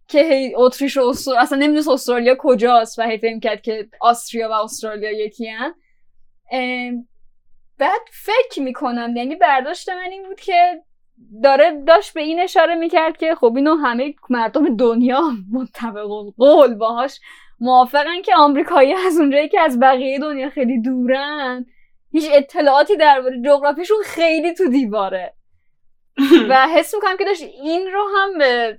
که 0.07 0.23
هی 0.23 0.53
اتریش 0.55 0.97
و 0.97 1.01
استرالیا 1.01 1.41
اصلا 1.41 1.57
نمی‌دونست 1.57 1.89
استرالیا 1.89 2.35
کجاست 2.39 2.99
و 2.99 3.01
هی 3.01 3.17
فهم 3.17 3.39
کرد 3.39 3.61
که 3.61 3.89
آستریا 4.01 4.49
و 4.49 4.53
استرالیا 4.53 5.11
یکی 5.11 5.47
هن. 5.47 5.73
بعد 7.77 8.01
فکر 8.11 8.61
می‌کنم 8.61 9.15
یعنی 9.15 9.35
برداشت 9.35 9.89
من 9.89 10.11
این 10.11 10.27
بود 10.27 10.39
که 10.39 10.81
داره 11.43 11.83
داشت 11.87 12.13
به 12.13 12.21
این 12.21 12.39
اشاره 12.39 12.75
می‌کرد 12.75 13.17
که 13.17 13.35
خب 13.35 13.53
اینو 13.55 13.75
همه 13.75 14.13
مردم 14.29 14.75
دنیا 14.75 15.21
مطبق 15.53 16.07
قول 16.37 16.75
باهاش 16.75 17.19
موافقن 17.59 18.21
که 18.21 18.35
آمریکایی 18.35 18.93
از 18.93 19.17
اونجایی 19.17 19.49
که 19.49 19.59
از 19.59 19.79
بقیه 19.79 20.19
دنیا 20.19 20.49
خیلی 20.49 20.81
دورن 20.81 21.65
هیچ 22.15 22.29
اطلاعاتی 22.33 22.97
درباره 22.97 23.41
جغرافیشون 23.45 23.97
خیلی 24.05 24.53
تو 24.53 24.69
دیواره. 24.69 25.33
و 26.49 26.67
حس 26.67 26.95
می‌کنم 26.95 27.17
که 27.17 27.25
داشت 27.25 27.41
این 27.41 27.91
رو 27.93 28.07
هم 28.17 28.37
به 28.37 28.77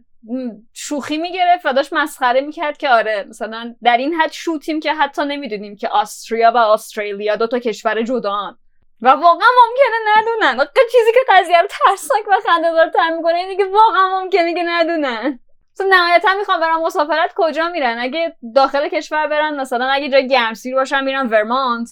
شوخی 0.72 1.18
می‌گرفت 1.18 1.66
و 1.66 1.72
داشت 1.72 1.92
مسخره 1.92 2.40
می‌کرد 2.40 2.78
که 2.78 2.88
آره 2.88 3.26
مثلا 3.28 3.74
در 3.82 3.96
این 3.96 4.14
حد 4.14 4.32
شوتیم 4.32 4.80
که 4.80 4.94
حتی 4.94 5.24
نمی‌دونیم 5.24 5.76
که 5.76 5.88
آستریا 5.88 6.52
و 6.54 6.56
استرالیا 6.56 7.36
دو 7.36 7.46
تا 7.46 7.58
کشور 7.58 8.02
جدان. 8.02 8.58
و 9.00 9.08
واقعا 9.08 9.48
ممکنه 9.66 10.16
ندونن. 10.16 10.66
چیزی 10.92 11.12
که 11.12 11.20
قضیه 11.28 11.60
رو 11.60 11.68
ترسناک 11.68 12.28
و 12.28 12.40
خنده 12.46 12.90
تر 12.94 13.10
می‌کنه 13.16 13.34
اینه 13.34 13.56
که 13.56 13.64
واقعا 13.64 14.20
ممکنه 14.20 14.54
که 14.54 14.62
ندونن. 14.66 15.38
مثلا 15.74 15.86
نهایتا 15.90 16.34
می‌خوام 16.38 16.60
برن 16.60 16.76
مسافرت 16.76 17.32
کجا 17.36 17.68
میرن؟ 17.68 17.98
اگه 17.98 18.36
داخل 18.54 18.88
کشور 18.88 19.26
برن 19.26 19.60
مثلا 19.60 19.86
اگه 19.86 20.08
جای 20.08 20.28
گرمسیر 20.28 20.74
باشن 20.74 21.04
میرن 21.04 21.26
ورمانت. 21.26 21.88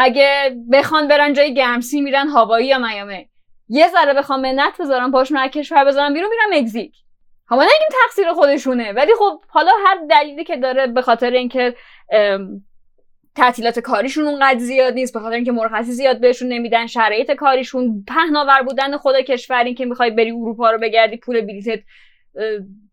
اگه 0.00 0.56
بخوان 0.72 1.08
برن 1.08 1.32
جای 1.32 1.54
گرمسی 1.54 2.00
میرن 2.00 2.28
هوایی 2.28 2.66
یا 2.66 2.78
میامی. 2.78 3.28
یه 3.68 3.88
ذره 3.88 4.14
بخوام 4.14 4.40
منت 4.40 4.80
بذارم 4.80 5.12
پاشون 5.12 5.38
از 5.38 5.50
کشور 5.50 5.84
بذارم 5.84 6.14
بیرون 6.14 6.30
میرم 6.30 6.62
مکزیک 6.62 6.94
حالا 7.46 7.62
نگیم 7.62 7.98
تقصیر 8.06 8.32
خودشونه 8.32 8.92
ولی 8.92 9.12
خب 9.18 9.42
حالا 9.48 9.72
هر 9.86 9.98
دلیلی 10.10 10.44
که 10.44 10.56
داره 10.56 10.86
به 10.86 11.02
خاطر 11.02 11.30
اینکه 11.30 11.74
تعطیلات 13.36 13.78
کاریشون 13.78 14.26
اونقدر 14.26 14.58
زیاد 14.58 14.94
نیست 14.94 15.14
به 15.14 15.20
خاطر 15.20 15.34
اینکه 15.34 15.52
مرخصی 15.52 15.92
زیاد 15.92 16.20
بهشون 16.20 16.48
نمیدن 16.48 16.86
شرایط 16.86 17.32
کاریشون 17.32 18.04
پهناور 18.08 18.62
بودن 18.62 18.96
خود 18.96 19.16
کشور 19.16 19.64
این 19.64 19.74
که 19.74 19.84
می‌خوای 19.84 20.10
بری 20.10 20.30
اروپا 20.30 20.70
رو 20.70 20.78
بگردی 20.78 21.16
پول 21.16 21.40
بلیتت 21.40 21.80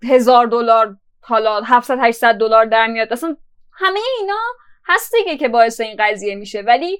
هزار 0.03 0.45
دلار 0.45 0.97
حالا 1.21 1.61
700 1.61 1.97
800 2.01 2.35
دلار 2.35 2.65
در 2.65 2.87
میاد. 2.87 3.13
اصلا 3.13 3.37
همه 3.73 3.99
اینا 4.19 4.41
هست 4.87 5.15
دیگه 5.15 5.37
که 5.37 5.47
باعث 5.47 5.81
این 5.81 5.95
قضیه 5.99 6.35
میشه 6.35 6.61
ولی 6.61 6.99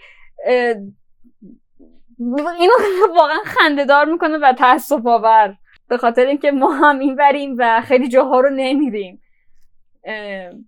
اینو 2.60 2.74
واقعا 3.16 3.40
خندهدار 3.46 4.06
می‌کنه 4.06 4.38
و 4.38 4.54
تاسف 4.54 5.08
آور 5.08 5.58
به 5.88 5.98
خاطر 5.98 6.26
اینکه 6.26 6.52
ما 6.52 6.72
هم 6.72 7.00
این 7.00 7.16
بریم 7.16 7.56
و 7.58 7.82
خیلی 7.82 8.08
جاها 8.08 8.40
رو 8.40 8.50
نمیریم. 8.50 9.22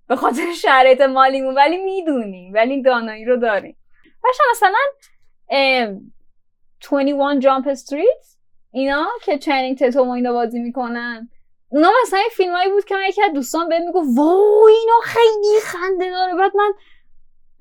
به 0.07 0.15
خاطر 0.15 0.53
شرایط 0.53 1.01
مالیمون 1.01 1.55
ولی 1.55 1.77
می‌دونیم 1.77 2.53
ولی 2.53 2.81
دانایی 2.81 3.25
رو 3.25 3.37
داریم. 3.37 3.77
باشه 4.23 4.43
مثلا 4.51 4.79
21 6.79 7.39
جامپ 7.39 7.67
استریت 7.67 8.25
اینا 8.71 9.07
که 9.23 9.37
چنینگ 9.37 9.77
تتوم 9.77 10.09
اینا 10.09 10.33
بازی 10.33 10.59
می‌کنن. 10.59 11.29
اونا 11.69 11.91
مثلا 12.01 12.19
این 12.19 12.29
فیلم 12.31 12.53
هایی 12.53 12.71
بود 12.71 12.85
که 12.85 12.95
من 12.95 13.05
یکی 13.09 13.23
از 13.23 13.33
دوستان 13.33 13.69
بهم 13.69 13.85
می‌گفت 13.85 14.07
وای 14.17 14.73
اینا 14.73 14.99
خیلی 15.03 15.59
خنده 15.63 16.09
داره 16.09 16.35
بعد 16.35 16.51
من 16.55 16.73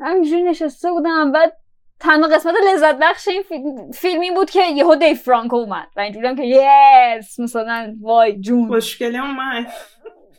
همینجوری 0.00 0.42
نشسته 0.42 0.90
بودم. 0.90 1.32
بعد 1.32 1.56
تنها 2.00 2.28
قسمت 2.28 2.54
لذت 2.72 2.98
بخش 3.00 3.28
این 3.28 3.42
فیلمی 3.92 4.30
بود 4.30 4.50
که 4.50 4.62
یهو 4.62 4.94
دی 4.94 5.14
فرانکو 5.14 5.56
اومد 5.56 5.88
و 5.96 6.00
اینجوری 6.00 6.36
که 6.36 6.42
یس 6.44 7.40
مثلا 7.40 7.96
وای 8.00 8.40
جون. 8.40 8.68
مشکلی 8.68 9.18
اومد. 9.18 9.66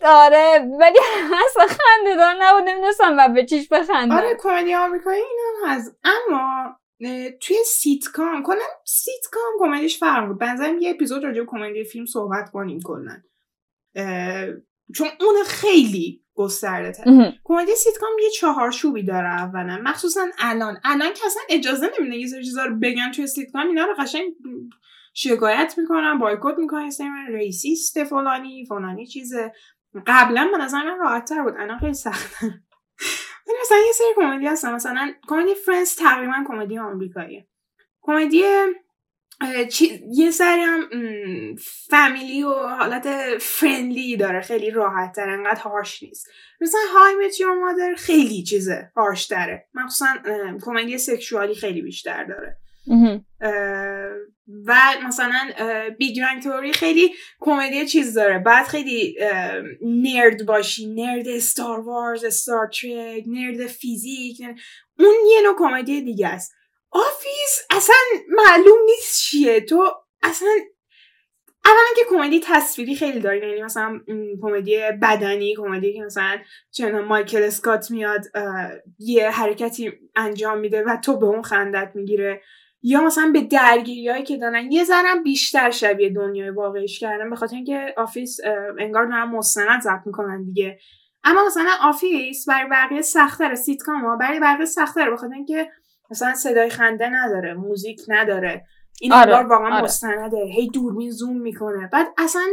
آره 0.03 0.68
ولی 0.80 0.99
اصلا 1.45 1.68
خنده 1.68 2.16
دار 2.16 2.36
نبود 2.39 2.70
نمی‌دونستم 2.70 3.16
و 3.18 3.30
به 3.34 3.45
چیش 3.45 3.68
بخندم 3.68 4.16
آره 4.16 4.38
کمدی 4.39 4.74
آمریکایی 4.74 5.22
این 5.22 5.39
هم 5.64 5.70
هست. 5.70 5.99
اما 6.03 6.76
توی 7.41 7.58
سیتکام 7.66 8.43
کنم 8.43 8.60
سیتکام 8.86 9.53
کمدیش 9.60 9.99
فرق 9.99 10.28
بود. 10.28 10.39
بنظرم 10.39 10.78
یه 10.80 10.89
اپیزود 10.89 11.24
راجع 11.24 11.43
کمدی 11.47 11.84
فیلم 11.84 12.05
صحبت 12.05 12.51
کنیم 12.51 12.80
کلا. 12.84 13.18
چون 14.95 15.08
اون 15.22 15.43
خیلی 15.45 16.24
گسترده 16.38 16.91
تر. 16.91 17.03
کمدی 17.43 17.75
سیتکام 17.75 18.09
یه 18.23 18.29
چهارچوبی 18.29 19.03
داره 19.03 19.27
اولا. 19.27 19.79
مخصوصا 19.83 20.27
الان. 20.39 20.77
الان 20.83 21.13
که 21.13 21.25
اصلا 21.25 21.41
اجازه 21.49 21.91
نمیده 21.99 22.17
یه 22.17 22.27
سری 22.27 22.43
چیزا 22.45 22.65
رو 22.65 22.75
بگن 22.75 23.11
توی 23.11 23.27
سیتکام. 23.27 23.67
اینا 23.67 23.85
رو 23.85 23.93
قشنگ 23.99 24.33
شکایت 25.13 25.75
می‌کنن 25.77 26.19
بایکوت 26.19 26.57
می‌کنن 26.57 26.89
من 26.99 27.27
racist 27.34 28.03
فلانی 28.03 28.65
فلانی 28.65 29.07
چیزه. 29.07 29.51
قبلا 30.07 30.49
به 30.51 30.57
نظر 30.57 30.83
من 30.83 30.99
راحت 30.99 31.29
تر 31.29 31.43
بود. 31.43 31.53
الان 31.59 31.79
خیلی 31.79 31.93
سخته 31.93 32.45
ولی 33.47 33.57
مثلا 33.61 33.77
یه 33.77 33.91
سری 33.93 34.07
کمدی 34.15 34.47
هستن. 34.47 34.73
مثلا 34.73 35.13
کمدی 35.27 35.55
Friends 35.55 35.95
تقریبا 35.95 36.43
کمدی 36.47 36.77
آمریکاییه. 36.77 37.47
کمدی 38.01 38.43
یه 40.13 40.31
سری 40.31 40.61
هم 40.61 40.89
فامیلی 41.89 42.43
و 42.43 42.53
حالت 42.53 43.07
friendly 43.38 44.17
داره 44.17 44.41
خیلی 44.41 44.69
راحت 44.69 45.15
تر 45.15 45.29
انقدر 45.29 45.61
harsh 45.61 46.03
نیست. 46.03 46.27
مثلا 46.61 46.79
How 46.93 47.25
I 47.25 47.29
Met 47.29 47.39
Your 47.39 47.53
Mother 47.53 47.95
خیلی 47.97 48.43
چیزه 48.43 48.91
harsh 48.95 49.25
داره 49.25 49.67
مخصوصا 49.73 50.07
کمدی 50.65 50.97
sexual 50.97 51.47
ی 51.47 51.55
خیلی 51.55 51.81
بیشتر 51.81 52.23
داره. 52.23 52.57
و 54.65 54.75
مثلا 55.07 55.49
Big 55.97 56.19
Bang 56.19 56.43
Theory 56.43 56.73
خیلی 56.73 57.13
کمدی 57.39 57.85
چیز 57.85 58.13
داره. 58.13 58.39
بعد 58.39 58.65
خیلی 58.65 59.17
nerd 59.82 60.45
باشی. 60.45 60.93
nerd 60.93 61.28
Star 61.28 61.80
Wars 61.80 62.23
Star 62.23 62.67
Trek 62.67 63.23
nerd 63.28 63.67
فیزیک 63.67 64.41
اون 64.99 65.15
یه 65.31 65.41
نوع 65.43 65.55
کمدی 65.59 66.01
دیگه 66.01 66.27
است. 66.27 66.57
Office 66.91 67.67
اصلا 67.69 67.95
معلوم 68.29 68.79
نیست 68.85 69.19
چیه. 69.19 69.61
تو 69.61 69.91
اصلا 70.23 70.49
اولا 71.65 71.88
که 71.95 72.01
کمدی 72.09 72.41
تصویری 72.43 72.95
خیلی 72.95 73.19
داری 73.19 73.49
یعنی 73.49 73.63
مثلا 73.63 73.99
کمدی 74.41 74.79
بدنی 75.01 75.55
کمدی 75.55 75.93
که 75.93 76.01
مثلا 76.01 76.38
چون 76.77 76.99
مایکل 76.99 77.43
اسکات 77.43 77.91
میاد 77.91 78.21
یه 78.99 79.29
حرکتی 79.29 79.91
انجام 80.15 80.59
میده 80.59 80.83
و 80.83 80.97
تو 81.03 81.17
به 81.17 81.25
اون 81.25 81.41
خندت 81.41 81.91
می‌گیره. 81.95 82.41
یا 82.81 83.01
مثلا 83.01 83.31
به 83.33 83.41
درگیری 83.41 84.09
هایی 84.09 84.23
که 84.23 84.38
دارن 84.38 84.71
یه 84.71 84.83
ذرم 84.83 85.23
بیشتر 85.23 85.71
شبیه 85.71 86.09
دنیای 86.09 86.49
واقعیش 86.49 86.99
کردن 86.99 87.29
به 87.29 87.35
خاطر 87.35 87.55
اینکه 87.55 87.93
Office 87.97 88.39
انگار 88.79 89.05
دارن 89.05 89.23
مستند 89.23 89.81
ضبط 89.81 90.01
می‌کنن 90.05 90.43
دیگه. 90.43 90.79
اما 91.23 91.45
مثلا 91.45 91.71
Office 91.82 92.49
برای 92.49 92.69
بقیه 92.69 93.01
سختره 93.01 93.55
سیتکام 93.55 94.05
ها 94.05 94.15
برای 94.15 94.39
بقیه 94.39 94.65
سختره 94.65 95.09
به 95.09 95.17
خاطر 95.17 95.33
اینکه 95.33 95.71
مثلا 96.12 96.36
صدای 96.36 96.70
خنده 96.70 97.10
نداره 97.10 97.53
موزیک 97.53 98.01
نداره. 98.08 98.66
این 99.01 99.14
آره، 99.14 99.43
واقعا 99.43 99.76
آره. 99.76 99.84
مستنده 99.84 100.38
هی 100.38 100.70
دوربین 100.70 101.12
زوم 101.12 101.38
می‌کنه. 101.38 101.88
بعد 101.88 102.08
اصلا 102.18 102.47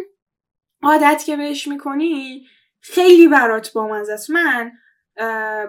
عادت 0.82 1.22
که 1.26 1.36
بهش 1.36 1.68
می‌کنی 1.68 2.46
خیلی 2.80 3.28
برات 3.28 3.72
بامزه 3.72 4.12
است. 4.12 4.30
من 4.30 4.72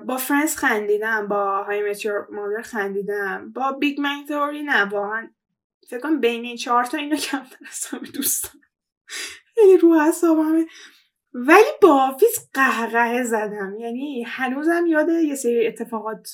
با 0.06 0.18
Friends 0.18 0.58
خندیدم 0.58 1.28
با 1.28 1.64
How 1.64 1.89
I 1.89 1.94
Met 1.94 2.09
Your 2.09 2.28
Mother 2.32 2.62
خندیدم. 2.62 3.52
با 3.56 3.72
Big 3.72 3.99
Bang 3.99 4.28
Theory 4.28 4.64
نه 4.64 4.86
واقعا 4.86 5.30
فکر 5.90 6.00
کنم 6.00 6.20
بین 6.20 6.46
این 6.46 6.58
چهار 6.58 6.84
تا 6.84 6.98
اینو 6.98 7.16
کم 7.16 7.42
از 7.70 8.12
دوستان 8.14 8.62
خیلی 9.56 9.78
رو 9.78 10.02
حسابمه 10.02 10.66
ولی 11.38 11.72
با 11.82 11.94
Office 11.93 12.49
قهقه 12.54 13.24
زدم. 13.24 13.76
یعنی 13.80 14.24
هنوزم 14.28 14.86
یاد 14.88 15.10
یه 15.10 15.36
سری 15.36 15.68
اتفاقات 15.68 16.28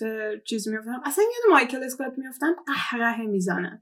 چیز 0.46 0.68
میفتم 0.68 1.02
اصلا 1.06 1.24
یاد 1.24 1.54
مایکل 1.54 1.84
اسکات 1.84 2.14
میفتم 2.18 2.56
قهقه 2.68 3.22
می‌زنم. 3.26 3.80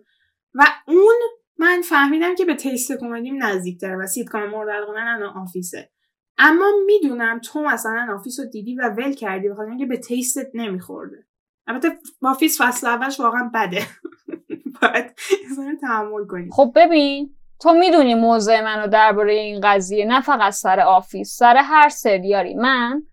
و 0.54 0.66
اون 0.88 1.16
من 1.58 1.82
فهمیدم 1.82 2.36
که 2.36 2.46
به 2.46 2.56
taste 2.56 2.92
کمدیم 2.92 3.44
نزدیک 3.44 3.82
داره 3.82 3.96
و 3.96 4.08
سیتکام 4.08 4.50
مورد 4.50 4.90
من 4.90 5.24
Office 5.24 5.75
ه. 5.75 5.92
اما 6.38 6.72
می‌دونم 6.86 7.40
تو 7.40 7.64
مثلا 7.64 8.08
Office 8.16 8.40
رو 8.40 8.46
دیدی 8.46 8.76
و 8.76 8.90
ول 8.90 9.14
کردی 9.14 9.50
بخاطر 9.50 9.70
اینکه 9.70 9.86
به 9.86 9.98
taste 9.98 10.39
ت 10.39 10.48
نمیخورده. 10.54 11.26
البته 11.68 11.98
Office 12.22 12.62
فصل 12.62 12.88
اولش 12.88 13.20
واقعا 13.20 13.52
بده. 13.54 13.82
باید 14.82 15.16
تحمل 15.82 16.26
کنی. 16.28 16.50
خب 16.52 16.72
ببین 16.76 17.36
تو 17.62 17.74
می‌دونی 17.74 18.16
موضع 18.16 18.62
منو 18.62 18.88
درباره 18.88 19.34
این 19.34 19.62
قضیه 19.64 20.06
نه 20.06 20.22
فقط 20.22 20.54
سر 20.54 20.80
Office 20.80 21.38
سر 21.38 21.58
هر 21.58 21.90
سریالی. 21.90 22.54
من 22.54 23.04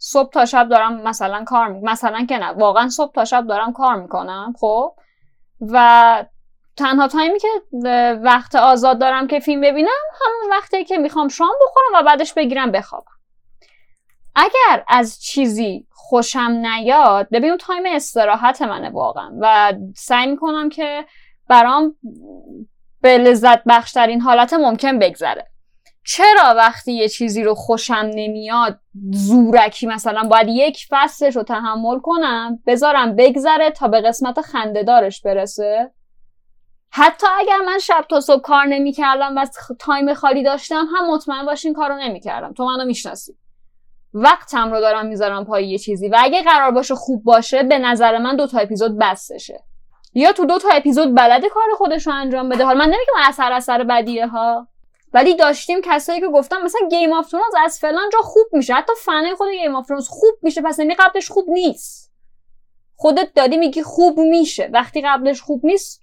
صبح 0.00 0.30
تا 0.30 0.44
شب 0.44 0.68
دارم 0.68 1.02
مثلا 1.02 1.44
کار 1.44 1.68
می... 1.68 1.80
مثلا 1.80 2.26
که 2.28 2.38
نه 2.38 2.46
واقعا 2.46 2.88
صبح 2.88 3.12
تا 3.12 3.24
شب 3.24 3.46
دارم 3.46 3.72
کار 3.72 3.94
می‌کنم 3.96 4.54
خب؟ 4.60 4.94
و 5.60 6.24
تنها 6.76 7.08
time 7.08 7.32
ی 7.32 7.38
که 7.38 7.48
وقت 8.22 8.54
آزاد 8.54 9.00
دارم 9.00 9.26
که 9.26 9.40
فیلم 9.40 9.60
ببینم 9.60 9.88
همون 10.20 10.50
وقتی 10.50 10.84
که 10.84 10.98
می‌خوام 10.98 11.28
شام 11.28 11.52
بخورم 11.62 12.00
و 12.00 12.06
بعدش 12.06 12.34
بگیرم 12.34 12.72
بخوابم. 12.72 13.12
اگر 14.36 14.84
از 14.88 15.22
چیزی 15.22 15.86
خوشم 15.90 16.40
نیاد 16.40 17.28
ببین 17.32 17.48
اون 17.50 17.58
time 17.58 17.82
استراحت 17.86 18.62
منه 18.62 18.90
واقعا. 18.90 19.30
و 19.40 19.72
سعی 19.96 20.26
می‌کنم 20.26 20.68
که 20.68 21.04
برام 21.48 21.96
به 23.00 23.18
لذت 23.18 23.62
بخشترین 23.66 24.20
حالت 24.20 24.52
ممکن 24.52 24.98
بگذره. 24.98 25.46
چرا 26.06 26.54
وقتی 26.56 26.92
یه 26.92 27.08
چیزی 27.08 27.42
رو 27.42 27.54
خوشم 27.54 28.10
نمیاد 28.14 28.78
زورکی 29.12 29.86
مثلا 29.86 30.22
باید 30.22 30.48
یک 30.48 30.86
فصلش 30.90 31.36
رو 31.36 31.42
تحمل 31.42 31.98
کنم 31.98 32.58
بذارم 32.66 33.16
بگذره 33.16 33.70
تا 33.70 33.88
به 33.88 34.00
قسمت 34.00 34.40
خندهدارش 34.40 35.22
برسه؟ 35.22 35.90
حتی 36.90 37.26
اگر 37.38 37.58
من 37.66 37.78
شب 37.78 38.04
تا 38.10 38.20
صبح 38.20 38.42
کار 38.42 38.64
نمی‌کردم 38.64 39.34
و 39.36 39.46
تایم 39.78 40.14
خالی 40.14 40.42
داشتم 40.42 40.86
هم 40.96 41.10
مطمئن 41.10 41.46
باشین 41.46 41.74
کارو 41.74 41.96
نمی‌کردم. 41.96 42.52
تو 42.52 42.64
منو 42.64 42.84
می‌شناسی. 42.84 43.36
وقتم 44.14 44.72
رو 44.72 44.80
دارم 44.80 45.06
می‌ذارم 45.06 45.44
پای 45.44 45.68
یه 45.68 45.78
چیزی 45.78 46.08
و 46.08 46.16
اگه 46.18 46.42
قرار 46.42 46.70
باشه 46.70 46.94
خوب 46.94 47.24
باشه 47.24 47.62
به 47.62 47.78
نظر 47.78 48.18
من 48.18 48.36
دو 48.36 48.46
تا 48.46 48.58
اپیزود 48.58 48.98
بسشه 48.98 49.64
یا 50.14 50.32
تو 50.32 50.46
دو 50.46 50.58
تا 50.58 50.68
اپیزود 50.72 51.14
بلده 51.14 51.48
کار 51.48 51.64
خودش 51.76 52.06
رو 52.06 52.12
انجام 52.12 52.48
بده. 52.48 52.64
حالا 52.64 52.78
من 52.78 52.84
نمیگم 52.84 53.28
اثر 53.28 53.52
اثر 53.52 53.84
بدیه 53.84 54.26
ها. 54.26 54.68
ولی 55.12 55.34
داشتیم 55.34 55.80
کسایی 55.84 56.20
که 56.20 56.28
گفتم 56.28 56.62
مثلا 56.62 56.88
Game 56.88 57.12
of 57.12 57.30
Thrones 57.30 57.54
از 57.64 57.78
فلان 57.78 58.08
جا 58.12 58.18
خوب 58.18 58.46
میشه. 58.52 58.74
حتی 58.74 58.92
فنه 59.04 59.34
خود 59.34 59.48
Game 59.50 59.76
of 59.76 59.86
Thrones 59.86 60.08
خوب 60.08 60.34
میشه 60.42 60.62
پس 60.62 60.78
یعنی 60.78 60.94
قبلش 60.94 61.30
خوب 61.30 61.44
نیست. 61.48 62.12
خودت 62.96 63.34
دادی 63.34 63.56
میگی 63.56 63.82
خوب 63.82 64.18
میشه. 64.18 64.70
وقتی 64.72 65.02
قبلش 65.02 65.42
خوب 65.42 65.66
نیست 65.66 66.02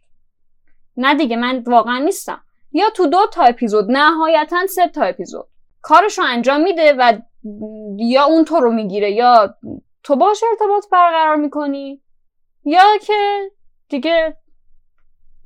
نه 0.97 1.15
دیگه 1.15 1.35
من 1.35 1.63
واقعا 1.67 1.97
نیستم. 1.99 2.41
یا 2.71 2.89
تو 2.89 3.07
دو 3.07 3.27
تا 3.33 3.43
اپیزود 3.43 3.91
نهایتا 3.91 4.67
سه 4.67 4.87
تا 4.87 5.03
اپیزود. 5.03 5.47
کارشو 5.81 6.21
انجام 6.21 6.61
میده 6.61 6.93
و 6.93 7.13
یا 7.97 8.23
اون 8.23 8.45
تو 8.45 8.59
رو 8.59 8.71
می‌گیره 8.71 9.11
یا 9.11 9.55
تو 10.03 10.15
باش 10.15 10.43
ارتباط 10.51 10.89
برقرار 10.91 11.35
می‌کنی 11.35 12.01
یا 12.65 12.97
که 13.01 13.51
دیگه 13.91 14.37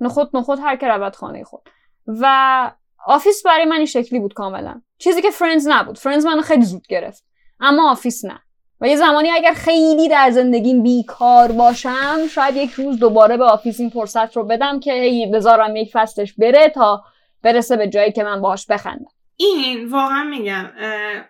نخود 0.02 0.30
نخود 0.34 0.60
هر 0.60 0.76
که 0.76 0.88
رود 0.88 1.16
خانه 1.16 1.44
خود. 1.44 1.70
و 2.08 2.72
Office 3.06 3.44
برای 3.46 3.66
من 3.66 3.76
این 3.76 3.86
شکلی 3.86 4.20
بود 4.20 4.34
کاملا. 4.34 4.82
چیزی 4.98 5.22
که 5.22 5.32
Friends 5.32 5.68
نبود. 5.68 5.98
Friends 5.98 6.26
منو 6.26 6.42
خیلی 6.42 6.66
زود 6.66 6.88
گرفت. 6.88 7.26
اما 7.60 7.92
Office 7.92 8.26
نه. 8.26 8.40
و 8.82 8.88
یه 8.88 8.96
زمانی 8.96 9.30
اگر 9.30 9.54
خیلی 9.54 10.10
در 10.10 10.32
زندگیم 10.32 10.84
بیکار 10.84 11.52
باشم 11.52 12.28
شاید 12.30 12.56
یک 12.56 12.72
روز 12.72 13.00
دوباره 13.00 13.38
به 13.38 13.46
Office 13.46 13.80
این 13.80 13.90
فرصت 13.90 14.38
رو 14.38 14.44
بدم 14.44 14.80
که 14.80 14.94
هی 14.94 15.32
بذارم 15.32 15.76
یک 15.76 15.92
فصلش 15.94 16.34
بره 16.34 16.70
تا 16.70 17.04
برسه 17.42 17.78
به 17.78 17.88
جایی 17.88 18.12
که 18.12 18.24
من 18.24 18.42
باهاش 18.42 18.66
بخندم. 18.68 19.12
این 19.38 19.90
واقعا 19.90 20.24
میگم 20.24 20.72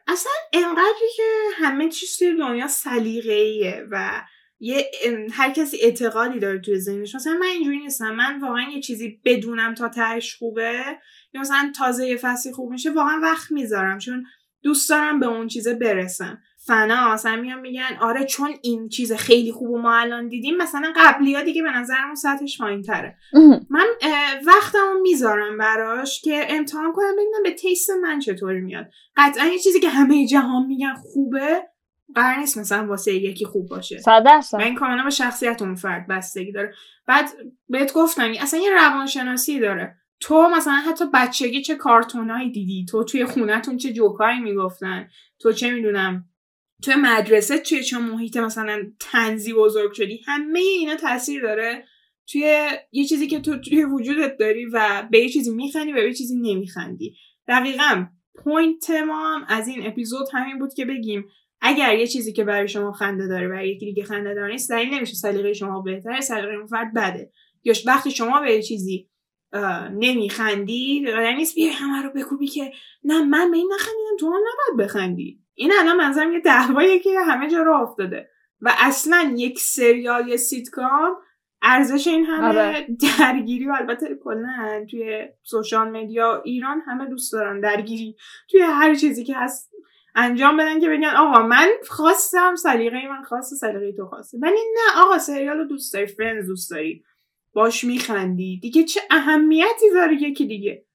اصلا 0.08 0.32
انقدری 0.54 1.10
که 1.16 1.24
همه 1.58 1.90
چیز 1.90 2.18
توی 2.18 2.38
دنیا 2.38 2.68
سلیقه‌ایه 2.68 3.84
و 3.92 4.10
یه 4.66 4.92
هر 5.32 5.52
کسی 5.52 5.78
اعتقادی 5.82 6.40
داره 6.40 6.60
توی 6.60 6.80
ذهنش. 6.80 7.16
مثلا 7.16 7.34
من 7.34 7.48
اینجوری 7.48 7.80
نیستم. 7.80 8.16
من 8.16 8.40
واقعا 8.40 8.64
یه 8.76 8.82
چیزی 8.82 9.22
بدونم 9.26 9.74
تا 9.74 9.90
تهش 9.90 10.36
خوبه. 10.36 10.84
یا 11.34 11.42
مثلا 11.42 11.72
تازه 11.78 12.08
یه 12.08 12.18
فصلی 12.18 12.54
خوب 12.54 12.72
میشه 12.72 12.92
واقعا 12.92 13.20
وقت 13.24 13.52
می‌ذارم. 13.52 13.98
چون 13.98 14.26
دوست 14.64 14.90
دارم 14.90 15.20
به 15.20 15.26
اون 15.26 15.48
چیزه 15.48 15.74
برسم. 15.74 16.38
فنا 16.68 17.14
مثلا 17.14 17.36
میان 17.36 17.60
میگن 17.60 17.98
آره 18.02 18.26
چون 18.26 18.54
این 18.64 18.90
چیز 18.90 19.14
خیلی 19.14 19.52
خوب 19.52 19.70
و 19.70 19.78
ما 19.78 19.96
الان 19.96 20.28
دیدیم 20.28 20.58
مثلا 20.58 20.94
قبلی 20.96 21.36
ها 21.36 21.42
دیگه 21.42 21.64
به 21.64 21.72
نظرمون 21.72 22.16
سطحش 22.16 22.58
پایین 22.58 22.82
تره 22.82 23.18
من 23.70 23.86
وقتمو 24.46 25.02
می‌ذارم 25.02 25.58
براش 25.58 26.22
که 26.22 26.46
امتحان 26.50 26.92
کنم 26.94 27.14
ببینم 27.14 27.44
به 27.44 27.52
تیست 27.52 27.90
من 27.90 28.20
چطوری 28.20 28.62
میاد. 28.62 28.86
قطعا 29.18 29.46
یه 29.46 29.60
چیزی 29.60 29.80
که 29.80 29.90
همه 29.90 30.28
جهان 30.28 30.66
میگن 30.66 30.94
خوبه 30.94 31.64
قرار 32.16 32.40
نیست 32.40 32.58
مثلا 32.58 32.88
واسه 32.88 33.14
یکی 33.14 33.46
خوب 33.46 33.70
باشه. 33.70 34.00
و 34.60 34.62
این 34.62 34.76
کاملا 34.76 35.04
به 35.04 35.10
شخصیت 35.10 35.62
اون 35.62 35.76
فرد 35.76 36.08
بستگی 36.08 36.52
داره. 36.52 36.74
بعد 37.08 37.30
بهت 37.70 37.94
گفتم 37.94 38.32
اصلا 38.40 38.60
یه 38.60 38.70
روانشناسی 38.72 39.60
داره. 39.60 39.96
تو 40.20 40.50
مثلا 40.50 40.74
حتی 40.74 41.06
بچگی 41.14 41.62
چه 41.62 41.76
کارتونایی 41.76 42.52
دیدی؟ 42.52 42.86
تو 42.90 43.04
توی 43.04 43.26
خونتون 43.26 43.78
چه 43.78 43.94
جوکایی 43.94 44.40
می‌گفتن؟ 44.40 45.08
تو 45.40 45.52
چه 45.52 45.72
می‌دونم؟ 45.72 46.26
توی 46.84 46.96
مدرسه 46.96 47.58
توی 47.58 47.84
چه 47.84 47.98
محیط 47.98 48.38
مثلا 48.38 48.84
تنزی 49.00 49.54
بزرگ 49.54 49.94
شدی؟ 49.94 50.22
همه 50.26 50.60
اینا 50.60 50.96
تاثیر 50.96 51.42
داره 51.42 51.86
توی 52.32 52.68
یه 52.92 53.06
چیزی 53.06 53.28
که 53.28 53.40
تو 53.40 53.58
توی 53.58 53.84
وجودت 53.84 54.38
داری 54.38 54.66
و 54.66 55.08
به 55.12 55.20
یه 55.20 55.30
چیزی 55.30 55.52
میخندی 55.52 55.92
و 55.92 55.96
به 55.96 56.04
یه 56.04 56.14
چیزی 56.14 56.36
نمیخندی. 56.36 57.16
دقیقا 57.48 58.06
point 58.44 58.90
ما 58.90 59.36
هم 59.36 59.46
از 59.48 59.68
این 59.68 59.88
اپیزود 59.88 60.28
همین 60.34 60.60
بود 60.60 60.74
که 60.74 60.86
بگیم 60.86 61.26
اگر 61.68 61.96
یه 61.96 62.08
چیزی 62.08 62.34
که 62.34 62.44
برای 62.44 62.68
شما 62.68 62.92
خنده 62.92 63.28
داره 63.28 63.48
برای 63.48 63.70
یکی 63.70 63.86
دیگه 63.86 64.04
خنده 64.04 64.34
داره 64.34 64.52
نیست 64.52 64.72
دلیل 64.72 64.94
نمیشه 64.94 65.14
سلیقه 65.14 65.54
شما 65.54 65.82
بهتره 65.82 66.22
سلیقه 66.22 66.54
اون 66.54 66.68
فرد 66.68 66.94
بده. 66.94 67.32
یا 67.64 67.74
وقتی 67.86 68.12
شما 68.12 68.40
به 68.42 68.52
یه 68.52 68.62
چیزی 68.62 69.10
نمیخندی 69.92 71.04
یعنی 71.08 71.36
نیست 71.36 71.56
بیای 71.56 71.70
همه 71.70 72.02
رو 72.02 72.10
بکوبی 72.10 72.48
که 72.48 72.72
نه 73.04 73.24
من 73.24 73.52
به 73.52 73.58
این 73.58 73.72
نخندیدم 73.74 74.18
تو 74.20 74.28
هم 74.28 74.34
نباید 74.40 74.90
بخندی. 74.90 75.40
این 75.54 75.72
الان 75.80 75.98
بنظرم 75.98 76.34
یه 76.34 76.40
دعوایی 76.40 77.00
که 77.00 77.20
همه 77.20 77.50
جا 77.50 77.62
رو 77.62 77.74
افتاده. 77.74 78.30
و 78.62 78.74
اصلا 78.78 79.34
یک 79.38 79.60
سریال 79.60 80.28
یا 80.28 80.38
سیتکام 80.38 81.16
ارزش 81.62 82.08
این 82.08 82.26
همه 82.26 82.48
آره. 82.48 82.88
درگیری 83.20 83.66
و 83.66 83.72
البته 83.72 84.20
کلا 84.24 84.86
توی 84.92 85.28
social 85.44 85.90
media 85.90 86.42
ایران 86.42 86.82
همه 86.88 87.06
دوست 87.10 87.34
دارن 87.34 87.60
درگیری. 87.60 88.16
توی 88.52 88.62
هر 88.62 88.96
چیزی 88.96 89.24
که 89.24 89.36
هست 89.36 89.75
انجام 90.16 90.58
بدن 90.58 90.80
که 90.80 90.90
بگن 90.90 91.16
آقا 91.18 91.42
من 91.42 91.68
خواستم 91.90 92.56
سلیقه 92.56 93.08
من 93.08 93.24
خواسته 93.24 93.56
سلیقه 93.56 93.92
تو 93.98 94.06
خواسته 94.06 94.38
ولی 94.42 94.60
نه 94.74 95.02
آقا 95.02 95.18
سریال 95.18 95.58
رو 95.58 95.66
دوست 95.66 95.94
داری 95.94 96.06
Friends 96.06 96.48
دوست 96.48 96.72
داری 96.72 97.04
باش 97.54 97.84
میخندی. 97.84 98.60
دیگه 98.62 98.84
چه 98.84 99.02
اهمیتی 99.12 99.90
داره 99.94 100.14
یکی 100.14 100.46
دیگه؟ 100.46 100.86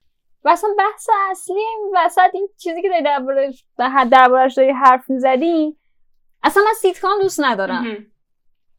و 0.44 0.48
اصلا 0.48 0.70
بحث 0.78 1.08
اصلی 1.30 1.60
این 1.60 1.90
وسط 1.96 2.30
این 2.34 2.48
چیزی 2.56 2.82
که 2.82 2.88
داری 2.88 3.02
دربارش 3.02 3.64
دربارش 4.10 4.54
داری 4.54 4.70
حرف 4.70 5.10
می‌زدی 5.10 5.76
اصلا 6.42 6.62
من 6.62 6.72
سیتکام 6.72 7.22
دوست 7.22 7.40
ندارم. 7.40 8.06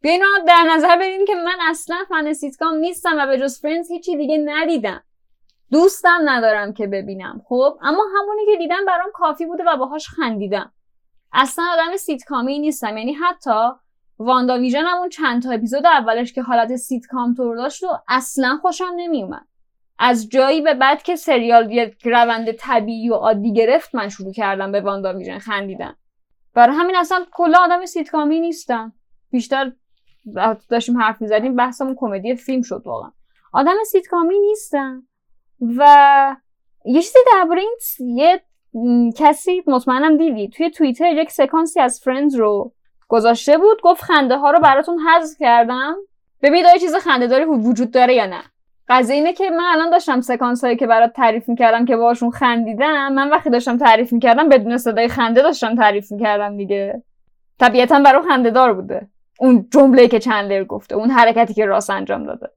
بیاین 0.02 0.24
در 0.48 0.64
نظر 0.76 0.98
بگیریم 1.00 1.26
که 1.26 1.36
من 1.36 1.58
اصلا 1.70 1.98
فن 2.10 2.34
سیتکام 2.34 2.76
نیستم 2.76 3.16
و 3.18 3.28
به 3.28 3.38
جز 3.40 3.62
Friends 3.62 3.92
هیچی 3.92 4.18
دیگه 4.18 4.38
ندیدم. 4.46 5.04
دوستم 5.72 6.20
ندارم 6.26 6.74
که 6.74 6.88
ببینم 6.88 7.42
خب؟ 7.46 7.78
اما 7.82 8.04
همونی 8.18 8.46
که 8.46 8.58
دیدم 8.58 8.86
برام 8.88 9.10
کافی 9.14 9.46
بوده 9.46 9.64
و 9.64 9.78
باهاش 9.78 10.08
خندیدم. 10.08 10.72
اصلا 11.34 11.66
آدم 11.74 11.98
سیتکامی 11.98 12.60
نیستم 12.60 12.98
یعنی 12.98 13.14
حتی 13.14 13.70
WandaVision 14.20 14.84
همون 14.86 15.10
چند 15.10 15.44
تا 15.44 15.52
اپیزود 15.52 15.86
اولش 15.86 16.34
که 16.34 16.42
حالت 16.42 16.76
سیتکام 16.76 17.34
طور 17.34 17.56
داشت 17.56 17.84
و 17.84 17.88
اصلا 18.08 18.58
خوشم 18.62 18.94
نمیومد. 18.96 19.48
از 20.00 20.30
جایی 20.30 20.62
به 20.62 20.74
بعد 20.74 21.04
که 21.04 21.16
سریال 21.16 21.72
یه 21.72 21.96
روند 22.04 22.52
طبیعی 22.52 23.10
و 23.10 23.14
عادی 23.14 23.54
گرفت 23.54 23.96
من 23.96 24.10
شروع 24.10 24.34
کردم 24.34 24.72
به 24.72 24.82
WandaVision 24.82 25.40
خندیدن. 25.40 25.96
برای 26.54 26.76
همین 26.76 26.96
اصلا 26.96 27.26
کلا 27.32 27.58
آدم 27.58 27.86
سیتکامی 27.86 28.40
نیستم. 28.40 28.94
بیشتر 29.32 29.72
داشتیم 30.70 30.98
حرف 30.98 31.22
می‌زدیم 31.22 31.56
بحثمون 31.56 31.96
کمدی 32.00 32.36
فیلم 32.36 32.62
شد 32.62 32.82
واقعا. 32.86 33.12
آدم 33.54 33.84
سیتکامی 33.86 34.40
نیستم. 34.40 35.08
و 35.78 36.36
یه 36.86 37.02
چیزی 37.02 37.20
درباره 37.34 37.62
این 37.62 38.18
یه 38.18 38.42
کسی 39.18 39.64
مطمئنم 39.68 40.18
دیدی 40.18 40.50
توی 40.50 40.70
توییتر 40.70 41.14
یک 41.14 41.32
سکانسی 41.32 41.80
از 41.80 42.00
فرندز 42.00 42.36
رو 42.36 42.74
گذاشته 43.08 43.58
بود 43.58 43.82
گفت 43.82 44.04
خنده 44.04 44.38
ها 44.38 44.52
رو 44.52 44.60
براتون 44.60 45.00
حذف 45.00 45.38
کردم. 45.40 45.96
ببینید 46.42 46.66
آیا 46.66 46.78
چیز 46.78 46.96
خنده 46.96 47.28
داری 47.28 47.46
وجود 47.46 47.92
داره 47.92 48.14
یا 48.14 48.26
نه. 48.26 48.42
قضیه 48.90 49.16
اینه 49.16 49.34
که 49.34 49.50
من 49.50 49.64
الان 49.64 49.90
داشتم 49.90 50.22
سکانس 50.22 50.64
هایی 50.64 50.76
که 50.76 50.88
برات 50.88 51.14
تعریف 51.14 51.50
می‌کردم 51.50 51.86
که 51.86 51.96
باشون 51.96 52.32
خندیدم 52.32 53.14
من 53.14 53.30
وقتی 53.30 53.50
داشتم 53.50 53.78
تعریف 53.78 54.14
می‌کردم 54.14 54.50
بدون 54.50 54.78
صدای 54.78 55.08
خنده 55.08 55.42
داشتم 55.42 55.76
تعریف 55.76 56.12
می‌کردم 56.12 56.58
دیگه. 56.58 57.04
طبیعتا 57.60 58.00
برای 58.00 58.22
خنده 58.28 58.50
دار 58.50 58.74
بوده. 58.74 59.08
اون 59.40 59.68
جمله 59.72 60.08
که 60.08 60.20
چندلر 60.20 60.64
گفته 60.64 60.96
اون 60.96 61.10
حرکتی 61.10 61.54
که 61.54 61.66
راست 61.66 61.90
انجام 61.90 62.24
داده. 62.24 62.50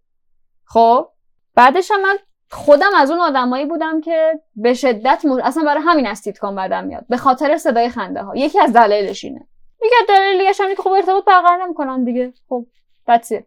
خب؟ 0.65 1.09
بعدش 1.55 1.91
هم 1.91 2.03
من 2.03 2.17
خودم 2.55 2.91
از 2.97 3.11
اون 3.11 3.21
آدمایی 3.21 3.67
بودم 3.67 4.01
که 4.01 4.41
به 4.57 4.75
شدت 4.75 5.25
اصلا 5.43 5.65
برای 5.65 5.83
همین 5.87 6.07
از 6.07 6.19
سیتکام 6.19 6.57
بدم 6.57 6.85
میاد. 6.85 7.05
به 7.09 7.17
خاطر 7.17 7.57
صدای 7.57 7.89
خنده 7.89 8.23
ها 8.23 8.37
یکی 8.37 8.61
از 8.61 8.73
دلایلش 8.73 9.25
اینه. 9.25 9.47
یکی 9.85 9.95
از 10.01 10.07
دلایلش 10.09 10.59
که 10.77 10.83
خب 10.83 10.91
ارتباط 10.91 11.25
برقرار 11.25 11.65
نمی‌کنن 11.65 12.05
دیگه. 12.05 12.33
خب 12.49 12.67
بچه 13.09 13.47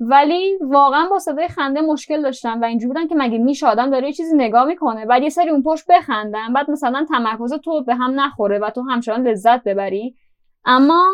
ولی 0.00 0.58
واقعا 0.60 1.08
با 1.08 1.18
صدای 1.18 1.48
خنده 1.48 1.80
مشکل 1.80 2.22
داشتم 2.22 2.60
و 2.60 2.64
اینجوری 2.64 2.88
بودن 2.88 3.08
که 3.08 3.14
مگه 3.14 3.38
میشه 3.38 3.66
آدم 3.66 3.90
داره 3.90 4.06
یه 4.06 4.12
چیزی 4.12 4.36
نگاه 4.36 4.64
می‌کنه 4.64 5.06
بعد 5.06 5.22
یه 5.22 5.28
سری 5.28 5.50
اون 5.50 5.62
پشت 5.62 5.84
بخندن 5.88 6.52
بعد 6.52 6.70
مثلا 6.70 7.06
تمرکز 7.08 7.52
تو 7.52 7.84
به 7.84 7.94
هم 7.94 8.20
نخوره 8.20 8.58
و 8.58 8.70
تو 8.70 8.82
همچنان 8.82 9.28
لذت 9.28 9.62
ببری. 9.64 10.16
اما 10.64 11.04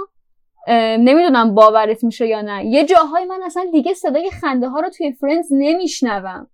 نمی‌دونم 0.98 1.54
باورت 1.54 2.04
میشه 2.04 2.26
یا 2.26 2.40
نه. 2.40 2.66
یه 2.66 2.84
جاهای 2.84 3.24
من 3.24 3.42
اصلا 3.42 3.66
دیگه 3.72 3.94
صدای 3.94 4.30
خنده 4.30 4.68
ها 4.68 4.80
رو 4.80 4.90
توی 4.90 5.12
فرندز 5.12 5.48
نمیشنوم. 5.50 6.46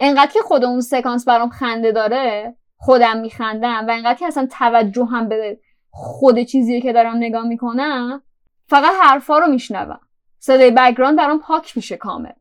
انقدر 0.00 0.30
که 0.32 0.40
خود 0.40 0.64
اون 0.64 0.80
سکانس 0.80 1.24
برام 1.24 1.48
خنده 1.48 1.92
داره 1.92 2.56
خودم 2.76 3.16
میخندم 3.16 3.86
و 3.88 3.90
انقدر 3.90 4.18
که 4.18 4.26
اصلا 4.26 4.48
توجه 4.58 5.04
هم 5.04 5.28
به 5.28 5.58
خود 5.90 6.42
چیزی 6.42 6.80
که 6.80 6.92
دارم 6.92 7.16
نگاه 7.16 7.46
می‌کنم 7.46 8.22
فقط 8.66 8.94
حرفا 9.02 9.38
رو 9.38 9.46
میشنوم. 9.46 10.00
صدای 10.38 10.70
background 10.70 11.18
برام 11.18 11.40
پاک 11.40 11.76
میشه 11.76 11.96
کامل. 11.96 12.32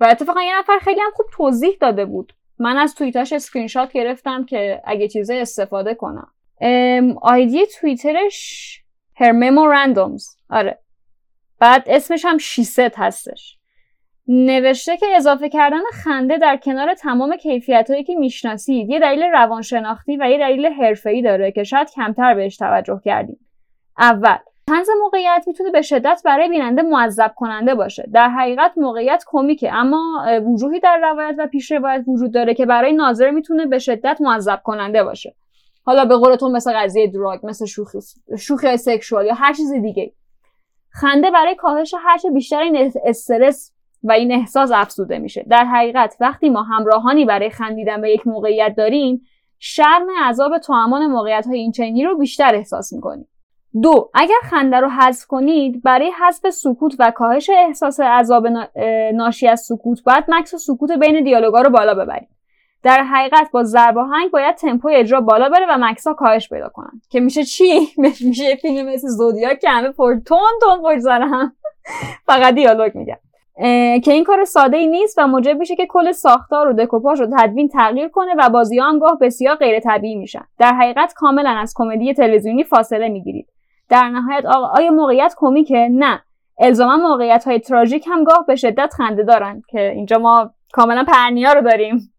و 0.00 0.06
اتفاقا 0.10 0.42
یه 0.42 0.58
نفر 0.58 0.78
خیلی 0.78 1.00
هم 1.00 1.10
خوب 1.14 1.26
توضیح 1.32 1.76
داده 1.80 2.04
بود. 2.04 2.32
من 2.58 2.76
از 2.76 2.94
توییتاش 2.94 3.32
اسکرین 3.32 3.66
شات 3.66 3.92
گرفتم 3.92 4.44
که 4.44 4.82
اگه 4.84 5.08
چیزه 5.08 5.34
استفاده 5.34 5.94
کنم. 5.94 6.32
آیدی 7.22 7.66
توییترش 7.66 8.80
هر 9.14 9.32
memorandums. 9.32 10.22
آره. 10.50 10.78
بعد 11.58 11.84
اسمش 11.86 12.24
هم 12.24 12.38
شیست 12.38 12.98
هستش. 12.98 13.58
نوشته 14.28 14.96
که 14.96 15.06
اضافه 15.16 15.48
کردن 15.48 15.82
خنده 15.92 16.38
در 16.38 16.56
کنار 16.56 16.94
تمام 16.94 17.36
کیفیت 17.36 17.90
هایی 17.90 18.04
که 18.04 18.14
می‌شناسید 18.14 18.90
یه 18.90 19.00
دلیل 19.00 19.22
روانشناختی 19.22 20.16
و 20.16 20.30
یه 20.30 20.38
دلیل 20.38 20.66
حرفه‌ای 20.66 21.22
داره 21.22 21.52
که 21.52 21.64
شاید 21.64 21.90
کمتر 21.90 22.34
بهش 22.34 22.56
توجه 22.56 23.00
کردیم. 23.04 23.38
اول 23.98 24.36
تنز 24.66 24.88
موقعیت 25.02 25.44
می‌تونه 25.46 25.70
به 25.70 25.82
شدت 25.82 26.22
برای 26.24 26.48
بیننده 26.48 26.82
معذب 26.82 27.32
کننده 27.36 27.74
باشه. 27.74 28.08
در 28.12 28.28
حقیقت 28.28 28.72
موقعیت 28.76 29.24
کمیکه 29.26 29.74
اما 29.74 30.26
وجوهی 30.46 30.80
در 30.80 30.98
روایت 31.02 31.34
و 31.38 31.46
پیش 31.46 31.72
روایت 31.72 32.04
وجود 32.06 32.32
داره 32.32 32.54
که 32.54 32.66
برای 32.66 32.92
ناظر 32.92 33.30
می‌تونه 33.30 33.66
به 33.66 33.78
شدت 33.78 34.20
معذب 34.20 34.60
کننده 34.64 35.04
باشه. 35.04 35.34
حالا 35.84 36.04
به 36.04 36.16
قول 36.16 36.36
تو 36.36 36.48
مثل 36.48 36.72
قضیه 36.72 37.06
دراگ 37.06 37.40
مثل 37.42 37.66
شوخی 37.66 37.98
شوخی 38.38 38.76
سکشوال 38.76 39.26
یا 39.26 39.34
هر 39.34 39.52
چیز 39.52 39.72
دیگه 39.72 40.12
خنده 40.90 41.30
برای 41.30 41.54
کاهش 41.54 41.94
هرچه 41.98 42.30
بیشتر 42.30 42.60
این 42.60 42.92
استرس 43.04 43.72
و 44.06 44.12
این 44.12 44.32
احساس 44.32 44.70
افزوده 44.74 45.18
میشه. 45.18 45.46
در 45.50 45.64
حقیقت 45.64 46.16
وقتی 46.20 46.48
ما 46.48 46.62
همراهانی 46.62 47.24
برای 47.24 47.50
خندیدن 47.50 48.00
به 48.00 48.10
یک 48.10 48.26
موقعیت 48.26 48.74
داریم 48.76 49.22
شرم 49.58 50.06
عذاب 50.24 50.58
توأمان 50.58 51.06
موقعیت 51.06 51.46
های 51.46 51.58
این 51.58 51.72
چنینی 51.72 52.04
رو 52.04 52.18
بیشتر 52.18 52.54
احساس 52.54 52.92
می‌کنیم. 52.92 53.28
دو 53.82 54.10
اگر 54.14 54.40
خنده 54.42 54.76
رو 54.76 54.88
حذف 54.88 55.26
کنید 55.26 55.82
برای 55.82 56.12
حذف 56.20 56.50
سکوت 56.50 56.96
و 56.98 57.10
کاهش 57.10 57.50
احساس 57.50 58.00
عذاب 58.00 58.46
ناشی 59.14 59.48
از 59.48 59.60
سکوت 59.60 60.04
باید 60.04 60.24
مکس 60.28 60.54
و 60.54 60.58
سکوت 60.58 60.90
بین 60.90 61.24
دیالوگا 61.24 61.60
رو 61.60 61.70
بالا 61.70 61.94
ببرید. 61.94 62.28
در 62.82 63.02
حقیقت 63.02 63.50
با 63.52 63.62
ضرب 63.62 63.98
آهنگ 63.98 64.30
باید 64.30 64.54
تمپوی 64.54 64.94
اجرا 64.94 65.20
بالا 65.20 65.48
بره 65.48 65.66
و 65.70 65.78
مکسا 65.78 66.14
کاهش 66.14 66.48
پیدا 66.48 66.68
کنن 66.68 67.00
که 67.10 67.20
میشه 67.20 67.44
چی؟ 67.44 67.88
میشه 68.26 68.56
فیلم 68.56 68.88
مثل 68.88 69.08
زودیاک 69.08 69.60
که 69.60 69.70
همه 69.70 69.90
پر 69.90 70.14
تون 70.26 70.38
تون 70.60 71.22
هم 71.22 71.52
فقط 72.28 72.54
دیالوگ 72.54 72.96
میگن 72.96 73.16
که 74.04 74.12
این 74.12 74.24
کار 74.24 74.44
ساده 74.44 74.76
ای 74.76 74.86
نیست 74.86 75.18
و 75.18 75.26
موجب 75.26 75.58
میشه 75.58 75.76
که 75.76 75.86
کل 75.86 76.12
ساختار 76.12 76.68
و 76.68 76.72
دکوپاژ 76.72 77.20
و 77.20 77.26
تدوین 77.38 77.68
تغییر 77.68 78.08
کنه 78.08 78.34
و 78.38 78.50
بازی 78.50 78.78
هم 78.78 78.98
گاه 78.98 79.18
بسیار 79.20 79.56
غیر 79.56 79.80
طبیعی 79.80 80.14
میشن. 80.14 80.44
در 80.58 80.72
حقیقت 80.72 81.12
کاملا 81.16 81.50
از 81.50 81.74
کمدی 81.76 82.14
تلویزیونی 82.14 82.64
فاصله 82.64 83.08
می‌گیرید. 83.08 83.46
در 83.88 84.08
نهایت 84.08 84.44
آقا 84.44 84.66
آیا 84.66 84.90
موقعیت 84.90 85.34
کمیکه. 85.36 85.88
نه 85.92 86.22
الزاما 86.58 86.96
موقعیت 86.96 87.44
های 87.44 87.58
تراژیک 87.58 88.06
هم 88.10 88.24
گاه 88.24 88.44
به 88.46 88.56
شدت 88.56 88.94
خنده 88.96 89.22
دارن 89.22 89.62
که 89.68 89.90
اینجا 89.90 90.18
ما 90.18 90.50
کاملا 90.72 91.04
پرنیا 91.04 91.52
رو 91.52 91.60
داریم. 91.60 92.12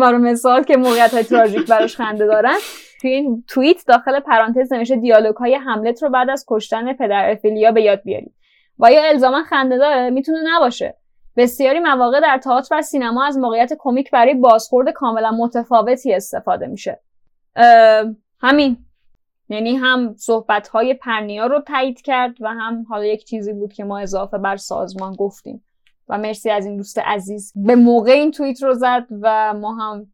برای 0.00 0.18
مثال 0.18 0.62
که 0.62 0.76
موقعیت 0.76 1.14
های 1.14 1.22
تراژیک 1.22 1.66
براش 1.66 1.96
خنده 1.96 2.26
دارن. 2.26 2.56
توی 3.00 3.10
این 3.10 3.44
توییت 3.48 3.86
داخل 3.86 4.20
پرانتز 4.20 4.72
نمیشه 4.72 4.96
دیالوگ 4.96 5.36
های 5.36 5.54
حملت 5.54 6.02
رو 6.02 6.10
بعد 6.10 6.30
از 6.30 6.44
کشتن 6.48 6.92
پدر 6.92 7.30
افیلیا 7.30 7.72
به 7.72 7.82
یاد 7.82 8.02
بیارید. 8.04 8.34
و 8.78 8.92
یا 8.92 9.04
الزاما 9.04 9.42
خنده 9.42 9.78
داره 9.78 10.10
می‌تونه 10.10 10.38
نباشه. 10.44 10.96
بسیاری 11.36 11.80
مواقع 11.80 12.20
در 12.20 12.38
تئاتر 12.38 12.78
و 12.78 12.82
سینما 12.82 13.24
از 13.24 13.38
موقعیت 13.38 13.72
کمیک 13.78 14.10
برای 14.10 14.34
بازخورد 14.34 14.90
کاملا 14.90 15.30
متفاوتی 15.30 16.14
استفاده 16.14 16.66
میشه. 16.66 17.00
همین. 18.40 18.76
یعنی 19.48 19.76
هم 19.76 20.14
صحبت 20.18 20.68
های 20.68 20.94
پرنیا 20.94 21.46
رو 21.46 21.60
تایید 21.60 22.02
کرد 22.02 22.36
و 22.40 22.48
هم 22.48 22.86
حالا 22.88 23.04
یک 23.04 23.24
چیزی 23.24 23.52
بود 23.52 23.72
که 23.72 23.84
ما 23.84 23.98
اضافه 23.98 24.38
بر 24.38 24.56
سازمان 24.56 25.12
گفتیم. 25.12 25.64
و 26.08 26.18
مرسی 26.18 26.50
از 26.50 26.66
این 26.66 26.76
دوست 26.76 26.98
عزیز 26.98 27.52
به 27.56 27.74
موقع 27.76 28.12
این 28.12 28.30
توییت 28.30 28.62
رو 28.62 28.74
زد 28.74 29.06
و 29.22 29.54
ما 29.54 29.74
هم 29.74 30.06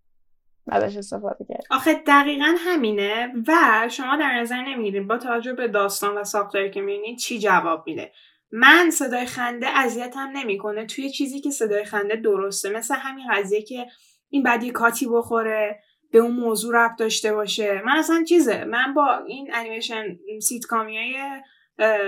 ازش 0.68 0.96
استفاده 0.96 1.44
کرد 1.48 1.64
آخه 1.70 1.94
دقیقا 2.06 2.54
همینه 2.58 3.32
و 3.48 3.52
شما 3.88 4.16
در 4.16 4.40
نظر 4.40 4.62
نمی‌گیرید. 4.62 5.08
با 5.08 5.18
توجه 5.18 5.52
به 5.52 5.68
داستان 5.68 6.18
و 6.18 6.24
ساختاری 6.24 6.70
که 6.70 6.80
می‌بینید 6.80 7.18
چی 7.18 7.38
جواب 7.38 7.82
میده؟ 7.86 8.12
من 8.53 8.90
صدای 8.90 9.26
خنده 9.26 9.66
اذیتم 9.68 10.30
نمی‌کنه. 10.34 10.86
توی 10.86 11.11
چیزی 11.11 11.40
که 11.40 11.51
صدای 11.51 11.84
خنده 11.84 12.16
درسته. 12.16 12.70
مثل 12.70 12.94
همین 12.94 13.26
قضیه 13.32 13.62
که 13.62 13.86
این 14.28 14.42
بعد 14.42 14.64
یه 14.64 14.72
کاتی 14.72 15.07
بخوره 15.07 15.80
به 16.12 16.18
اون 16.18 16.32
موضوع 16.32 16.74
ربط 16.76 16.98
داشته 16.98 17.32
باشه. 17.32 17.82
من 17.84 17.96
اصلا 17.96 18.24
چیزه؟ 18.28 18.64
من 18.64 18.94
با 18.94 19.24
این 19.26 19.51
انیمیشن 19.55 20.18
سیتکامیای 20.42 21.16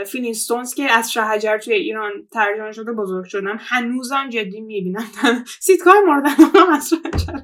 فینیستونز 0.07 0.75
که 0.75 0.93
از 0.93 1.13
شهجر 1.13 1.59
توی 1.59 1.75
ایران 1.75 2.13
ترجمه 2.33 2.73
شده 2.73 2.93
بزرگ 2.93 3.25
شدم 3.25 3.59
هنوزم 3.61 4.29
جدی 4.29 4.61
می‌بینم. 4.61 5.07
سیتکام 5.61 6.05
مورد 6.07 6.27
از 6.73 6.91
شهجر 6.91 7.39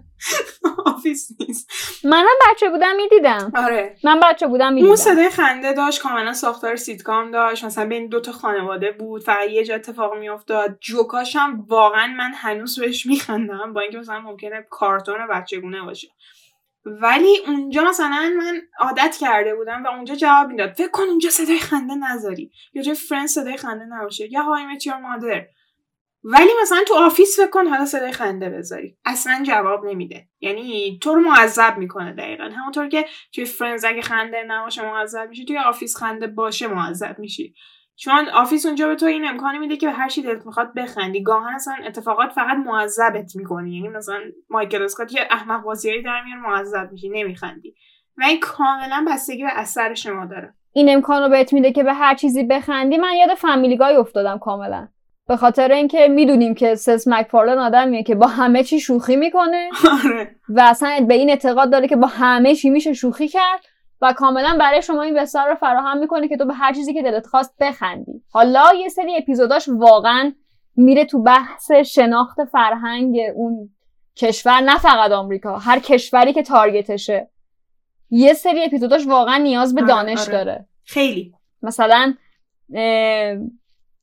آفیس 0.87 1.29
نیست. 1.41 1.70
منم 2.05 2.26
بچه 2.51 2.68
بودم 2.68 2.97
می‌دیدم. 2.97 3.53
آره. 3.55 3.97
من 4.05 4.20
بچه 4.22 4.47
بودم 4.47 4.68
می‌دیدم. 4.72 4.87
اون 4.87 4.97
صدای 4.97 5.31
خنده 5.31 5.72
داشت 5.72 6.03
کاملا 6.03 6.33
ساختار 6.33 6.76
سیتکام 6.76 7.31
داشت. 7.31 7.64
مثلا 7.64 7.89
بین 7.89 8.09
دوتا 8.09 8.33
خانواده 8.33 8.93
بود. 8.93 9.22
فقط 9.22 9.49
یه 9.49 9.64
جا 9.64 9.74
اتفاق 9.74 10.14
میافتاد. 10.14 10.79
جوکاش 10.81 11.37
هم 11.37 11.64
واقعا 11.68 12.07
من 12.07 12.33
هنوز 12.35 12.81
بهش 12.81 13.07
میخندم. 13.07 13.72
با 13.72 13.81
اینکه 13.81 13.99
مثلا 13.99 14.20
ممکنه 14.20 14.66
کارتون 14.70 15.26
بچگونه 15.31 15.83
باشه. 15.83 16.09
ولی 17.03 17.39
اونجا 17.47 17.84
مثلا 17.84 18.34
من 18.39 18.61
عادت 18.80 19.16
کرده 19.20 19.55
بودم 19.55 19.82
و 19.84 19.89
اونجا 19.89 20.14
جواب 20.14 20.49
می‌داد. 20.49 20.72
فکر 20.72 20.89
کن 20.89 21.03
اونجا 21.03 21.30
صدای 21.30 21.59
خنده 21.59 21.95
نذاری. 21.95 22.51
یا 22.72 22.82
جای 22.82 22.95
فرنس 22.95 23.34
صدای 23.34 23.57
خنده 23.57 23.84
نباشه. 23.84 24.32
یا 24.32 24.43
های 24.43 24.66
مچیار 24.66 25.01
مادر 25.01 25.47
ولی 26.24 26.51
مثلا 26.62 26.84
تو 26.89 26.95
آفیس 26.95 27.41
فکر 27.41 27.51
کن 27.51 27.66
حالا 27.66 27.84
صدای 27.84 28.12
خنده 28.12 28.51
بذاری. 28.51 28.97
اصلا 29.05 29.43
جواب 29.47 29.86
نمیده. 29.86 30.28
یعنی 30.41 30.99
تو 31.03 31.14
رو 31.14 31.20
معذب 31.20 31.78
می‌کنه 31.78 32.12
دقیقا. 32.12 32.45
همونطور 32.45 32.89
که 32.89 33.07
توی 33.34 33.45
فرندز 33.44 33.84
اگه 33.84 34.03
خنده 34.03 34.45
نباشه 34.47 34.82
معذب 34.82 35.28
میشی 35.28 35.45
توی 35.45 35.59
آفیس 35.59 35.97
خنده 35.97 36.26
باشه 36.26 36.66
معذب 36.66 37.18
میشی. 37.18 37.55
چون 38.01 38.28
آفیس 38.28 38.66
اونجا 38.66 38.88
به 38.88 38.94
تو 38.94 39.07
این 39.07 39.28
امکانی 39.28 39.59
میده 39.59 39.76
که 39.76 39.90
هر 39.90 40.09
چی 40.09 40.22
دلت 40.22 40.46
می‌خواد 40.46 40.74
بخندی. 40.74 41.22
گاهن 41.22 41.55
اصلا 41.55 41.74
اتفاقات 41.86 42.32
فقط 42.32 42.57
معذبت 42.57 43.36
می‌کنه. 43.36 43.76
یعنی 43.76 43.88
مثلا 43.88 44.20
مایکل 44.51 44.82
اسکات 44.82 45.14
یه 45.14 45.20
احمق 45.30 45.62
بازیایی 45.62 46.03
در 46.03 46.22
میاره 46.24 46.40
معذب 46.40 46.92
میشی 46.92 47.09
نمیخندی. 47.09 47.74
و 48.16 48.24
این 48.24 48.40
کاملا 48.40 49.07
بستگی 49.09 49.42
به 49.42 49.51
اثر 49.55 49.94
شما 49.94 50.26
داره. 50.26 50.55
این 50.72 50.90
امکان 50.90 51.22
رو 51.22 51.28
بهت 51.28 51.53
میده 51.53 51.72
که 51.72 51.82
به 51.82 51.92
هر 51.92 52.14
چیزی 52.14 52.44
بخندی. 52.44 52.96
من 52.96 53.12
یاد 53.16 53.34
فامیلی 53.34 53.79
گای 53.79 53.96
افتادم 53.96 54.38
کاملا. 54.38 54.88
به 55.28 55.36
خاطر 55.36 55.72
اینکه 55.72 56.09
می‌دونیم 56.09 56.55
که 56.55 56.74
سس 56.74 57.09
مکفارلن 57.09 57.59
آدمیه 57.59 58.03
که 58.03 58.14
با 58.14 58.26
همه 58.26 58.64
چی 58.64 58.80
شوخی 58.80 59.16
می‌کنه. 59.16 59.70
آره. 60.05 60.36
و 60.49 60.61
اصلا 60.61 61.05
به 61.09 61.14
این 61.14 61.30
اعتقاد 61.30 61.72
داره 61.72 61.88
که 61.88 61.96
با 61.96 62.07
همه 62.07 62.55
چی 62.55 62.70
میشه 62.70 62.92
شوخی 62.92 63.28
کرد. 63.28 63.64
و 64.03 64.12
کاملا 64.12 64.57
برای 64.61 64.82
شما 64.82 65.03
این 65.03 65.14
بستر 65.14 65.49
رو 65.49 65.55
فراهم 65.55 65.99
می‌کنه 65.99 66.28
که 66.28 66.36
تو 66.36 66.44
به 66.44 66.55
هر 66.55 66.72
چیزی 66.72 66.94
که 66.94 67.03
دلت 67.03 67.26
خواست 67.26 67.55
بخندی. 67.61 68.22
حالا 68.30 68.64
یه 68.80 68.88
سری 68.88 69.16
اپیزوداش 69.16 69.68
واقعا 69.68 70.32
میره 70.76 71.05
تو 71.05 71.22
بحث 71.22 71.72
شناخت 71.72 72.44
فرهنگ 72.44 73.18
اون 73.34 73.70
کشور 74.16 74.61
نه 74.61 74.78
فقط 74.78 75.11
آمریکا 75.11 75.59
هر 75.59 75.78
کشوری 75.78 76.32
که 76.32 76.42
تارگتشه. 76.42 77.30
یه 78.11 78.34
سری 78.34 78.64
اپیزوداش 78.64 79.07
واقعا 79.07 79.36
نیاز 79.36 79.74
به 79.74 79.80
آره، 79.80 79.88
دانش 79.88 80.20
آره. 80.20 80.32
داره. 80.32 80.66
خیلی. 80.84 81.34
مثلا 81.62 82.14
اه، 82.74 83.36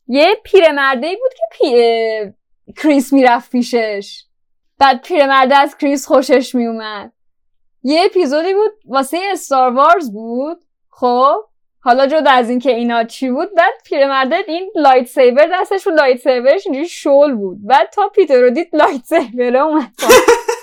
یه 0.08 0.36
پیرمرده 0.44 1.08
ای 1.08 1.16
بود 1.16 1.34
که 1.34 1.44
پی... 1.52 1.66
اه، 1.66 2.34
کریس 2.78 3.14
می‌رفت 3.14 3.52
پیشش. 3.52 4.24
بعد 4.80 5.02
پیرمرده 5.02 5.58
از 5.58 5.78
کریس 5.78 6.08
خوشش 6.08 6.56
میومد 6.56 7.12
یه 7.86 8.06
اپیزودی 8.06 8.54
بود 8.54 8.72
واسه 8.86 9.20
استار 9.32 9.74
وارز 9.74 10.12
بود 10.12 10.64
خب 10.90 11.36
حالا 11.80 12.08
جدا 12.08 12.32
از 12.32 12.50
اینکه 12.50 12.72
اینا 12.72 13.04
چی 13.04 13.30
بود 13.30 13.56
بعد 13.56 13.74
پیرمرده 13.86 14.36
این 14.48 14.72
lightsaber 14.76 15.48
دستش 15.54 15.88
و 15.88 15.90
lightsaber 15.90 16.18
ش 16.18 16.66
اینجوری 16.66 16.88
شل 16.88 17.34
بود 17.34 17.68
بعد 17.68 17.90
تا 17.90 18.10
پیتر 18.10 18.42
رو 18.42 18.50
دید 18.50 18.76
lightsaber 18.76 19.02
ه 19.06 19.60
اومد. 19.60 19.92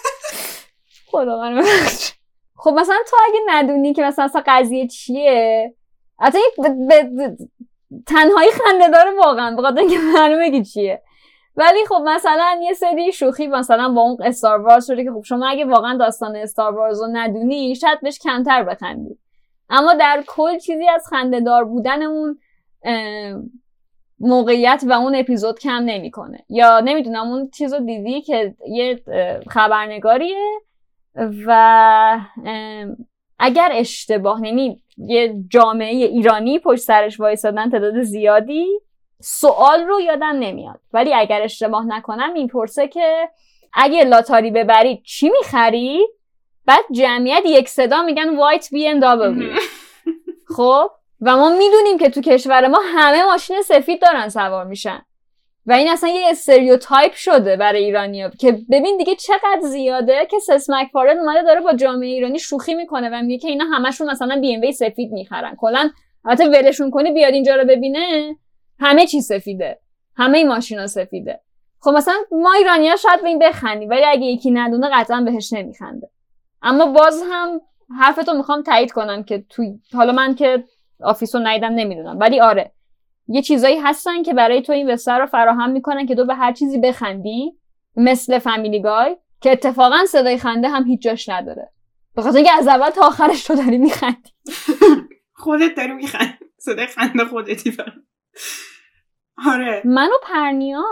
خدا 1.10 1.40
من. 1.40 1.62
خب 2.56 2.70
مثلا 2.70 2.96
تو 3.10 3.16
اگه 3.28 3.40
ندونی 3.48 3.94
که 3.94 4.02
مثلا 4.02 4.24
اصلا 4.24 4.42
قضیه 4.46 4.86
چیه 4.86 5.74
حتی 6.20 6.38
تنهایی 8.06 8.50
خنده 8.50 8.88
داره 8.88 9.10
واقعا 9.10 9.56
بخاطر 9.56 9.78
اینکه 9.78 9.98
معلومه 9.98 10.50
که 10.50 10.64
چیه 10.64 11.02
ولی 11.56 11.86
خب 11.88 12.02
مثلا 12.04 12.60
یه 12.62 12.72
سری 12.72 13.12
شوخی 13.12 13.46
مثلا 13.46 13.88
با 13.88 14.00
اون 14.00 14.16
استار 14.24 14.60
وارز 14.60 14.86
شده 14.86 15.04
که 15.04 15.10
خب 15.10 15.22
شما 15.22 15.48
اگه 15.48 15.64
واقعا 15.64 15.96
داستان 15.96 16.36
استار 16.36 16.74
وارز 16.74 17.00
رو 17.00 17.08
ندونی 17.12 17.74
شاید 17.74 18.00
بهش 18.00 18.18
کمتر 18.18 18.62
بخندی. 18.62 19.18
اما 19.70 19.94
در 19.94 20.24
کل 20.26 20.58
چیزی 20.58 20.88
از 20.88 21.06
خنده 21.10 21.40
دار 21.40 21.64
بودن 21.64 22.02
اون 22.02 22.38
موقعیت 24.20 24.84
و 24.86 24.92
اون 24.92 25.14
اپیزود 25.14 25.58
کم 25.58 25.82
نمی‌کنه. 25.84 26.44
یا 26.48 26.80
نمی‌دونم 26.80 27.28
اون 27.28 27.50
چیز 27.50 27.74
رو 27.74 27.80
دیدی 27.80 28.20
که 28.20 28.54
یه 28.68 29.02
خبرنگاریه 29.50 30.60
و 31.46 32.20
اگر 33.38 33.70
اشتباه 33.72 34.46
یعنی 34.46 34.82
یه 34.96 35.34
جامعه 35.48 35.94
ایرانی 35.94 36.58
پشت 36.58 36.82
سرش 36.82 37.20
وایسادن 37.20 37.70
تعداد 37.70 38.02
زیادی 38.02 38.66
سوال 39.22 39.84
رو 39.84 40.00
یادم 40.00 40.36
نمیاد. 40.38 40.80
ولی 40.92 41.14
اگر 41.14 41.42
اشتباه 41.42 41.86
نکنم 41.86 42.32
می‌پرسه 42.32 42.88
که 42.88 43.28
اگه 43.74 44.04
لاتاری 44.04 44.50
ببرید 44.50 45.02
چی 45.02 45.30
می‌خرید 45.30 46.08
بعد 46.66 46.84
جمعیت 46.92 47.42
یک 47.46 47.68
صدا 47.68 48.02
میگن 48.02 48.36
وایت 48.36 48.68
بی 48.72 48.88
ام 48.88 49.00
خب؟ 50.56 50.90
و 51.20 51.36
ما 51.36 51.48
می‌دونیم 51.50 51.98
که 51.98 52.10
تو 52.10 52.20
کشور 52.20 52.68
ما 52.68 52.78
همه 52.84 53.24
ماشین 53.24 53.62
سفید 53.62 54.02
دارن 54.02 54.28
سوار 54.28 54.64
میشن. 54.64 55.02
و 55.66 55.72
این 55.72 55.88
اصلا 55.88 56.10
یه 56.10 56.26
stereotype 56.30 57.12
شده 57.14 57.56
برای 57.56 57.84
ایرانیا 57.84 58.30
که 58.30 58.52
ببین 58.70 58.96
دیگه 58.96 59.14
چقدر 59.14 59.60
زیاده 59.60 60.26
که 60.30 60.38
ست 60.38 60.70
مک‌فارلن 60.70 61.18
اومده 61.18 61.42
داره 61.42 61.60
با 61.60 61.72
جامعه 61.72 62.08
ایرانی 62.08 62.38
شوخی 62.38 62.74
می‌کنه 62.74 63.08
و 63.12 63.22
میگه 63.22 63.38
که 63.38 63.48
اینا 63.48 63.64
همشون 63.64 64.10
مثلا 64.10 64.40
بی 64.40 64.54
ام 64.54 64.70
سفید 64.70 65.12
می‌خرن. 65.12 65.56
کلا 65.56 65.90
البته 66.24 66.48
ولشون 66.48 66.90
کنی 66.90 67.12
بیاد 67.12 67.32
اینجا 67.32 67.56
رو 67.56 67.64
ببینه. 67.64 68.36
همه 68.82 69.06
چی 69.06 69.20
سفیده. 69.20 69.80
همه 70.16 70.44
ماشینا 70.44 70.86
سفیده. 70.86 71.40
خب 71.80 71.90
مثلا 71.90 72.14
ما 72.32 72.52
ایرانیا 72.52 72.96
شاید 72.96 73.22
به 73.22 73.28
این 73.28 73.38
بخندیم 73.38 73.90
ولی 73.90 74.04
اگه 74.04 74.24
یکی 74.24 74.50
ندونه 74.50 74.90
قطعا 74.92 75.20
بهش 75.20 75.52
نمیخنده. 75.52 76.10
اما 76.62 76.86
باز 76.86 77.22
هم 77.30 77.60
حرفتو 77.98 78.34
می‌خوام 78.34 78.62
تایید 78.62 78.92
کنم 78.92 79.22
که 79.22 79.44
توی 79.48 79.80
حالا 79.92 80.12
من 80.12 80.34
که 80.34 80.64
آفیس 81.00 81.34
رو 81.34 81.40
ندیدم 81.44 81.72
نمی‌دونم 81.74 82.18
ولی 82.18 82.40
آره. 82.40 82.72
یه 83.28 83.42
چیزایی 83.42 83.78
هستن 83.78 84.22
که 84.22 84.34
برای 84.34 84.62
تو 84.62 84.72
این 84.72 84.86
بستر 84.86 85.18
رو 85.18 85.26
فراهم 85.26 85.70
می‌کنن 85.70 86.06
که 86.06 86.14
تو 86.14 86.24
به 86.24 86.34
هر 86.34 86.52
چیزی 86.52 86.78
بخندی 86.78 87.58
مثل 87.96 88.38
فامیلی 88.38 88.82
گای 88.82 89.16
که 89.40 89.52
اتفاقا 89.52 90.04
صدای 90.08 90.38
خنده 90.38 90.68
هم 90.68 90.84
هیچ 90.84 91.02
جاش 91.02 91.28
نداره. 91.28 91.72
به 92.14 92.22
خاطر 92.22 92.36
اینکه 92.36 92.52
از 92.58 92.68
اول 92.68 92.90
تا 92.90 93.06
آخرش 93.06 93.44
تو 93.44 93.54
داری 93.54 93.78
میخندی. 93.78 94.30
خودت 95.44 95.74
داری 95.76 95.92
میخند 95.92 96.38
صدای 96.58 96.86
خنده 96.86 97.24
خودتی 97.24 97.70
آره. 99.46 99.82
من 99.84 100.08
و 100.08 100.16
پرنیا 100.22 100.82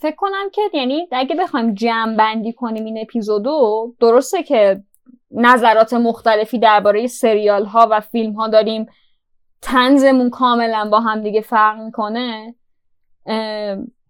فکر 0.00 0.16
کنم 0.16 0.50
که 0.52 0.62
یعنی 0.72 1.08
اگه 1.12 1.36
بخوایم 1.36 1.74
جمع 1.74 2.16
بندی 2.16 2.52
کنیم 2.52 2.84
این 2.84 2.98
اپیزودو 2.98 3.94
درسته 4.00 4.42
که 4.42 4.82
نظرات 5.30 5.92
مختلفی 5.92 6.58
درباره 6.58 7.06
سریال 7.06 7.64
ها 7.64 7.88
و 7.90 8.00
فیلم 8.00 8.32
ها 8.32 8.48
داریم. 8.48 8.86
تنزمون 9.62 10.30
کاملا 10.30 10.88
با 10.92 11.00
هم 11.00 11.22
دیگه 11.22 11.40
فرق 11.40 11.80
می‌کنه. 11.80 12.54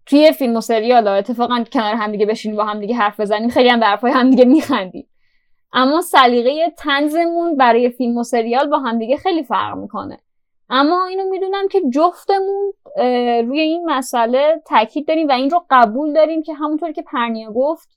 توی 0.05 0.31
فیلم 0.31 0.55
و 0.55 0.61
سریال 0.61 1.07
ها 1.07 1.13
اتفاقا 1.13 1.63
کنار 1.73 1.95
هم 1.95 2.11
دیگه 2.11 2.25
بشینیم 2.25 2.57
با 2.57 2.65
هم 2.65 2.79
دیگه 2.79 2.95
حرف 2.95 3.19
بزنیم 3.19 3.49
خیلی 3.49 3.69
هم 3.69 3.79
به 3.79 3.85
حرفای 3.85 4.11
هم 4.11 4.29
دیگه 4.29 4.45
میخندیم. 4.45 5.07
اما 5.73 6.01
سلیقه 6.01 6.73
تنزمون 6.77 7.57
برای 7.57 7.89
فیلم 7.89 8.17
و 8.17 8.23
سریال 8.23 8.69
با 8.69 8.79
هم 8.79 8.99
دیگه 8.99 9.17
خیلی 9.17 9.43
فرق 9.43 9.77
می‌کنه. 9.77 10.19
اما 10.73 11.05
اینو 11.05 11.29
می‌دونم 11.29 11.67
که 11.67 11.81
جفتمون 11.93 12.73
روی 13.47 13.59
این 13.59 13.89
مسئله 13.89 14.61
تاکید 14.65 15.07
داریم 15.07 15.27
و 15.27 15.31
این 15.31 15.49
رو 15.49 15.65
قبول 15.69 16.13
داریم 16.13 16.43
که 16.43 16.53
همونطور 16.53 16.91
که 16.91 17.01
پرنیا 17.01 17.51
گفت 17.51 17.89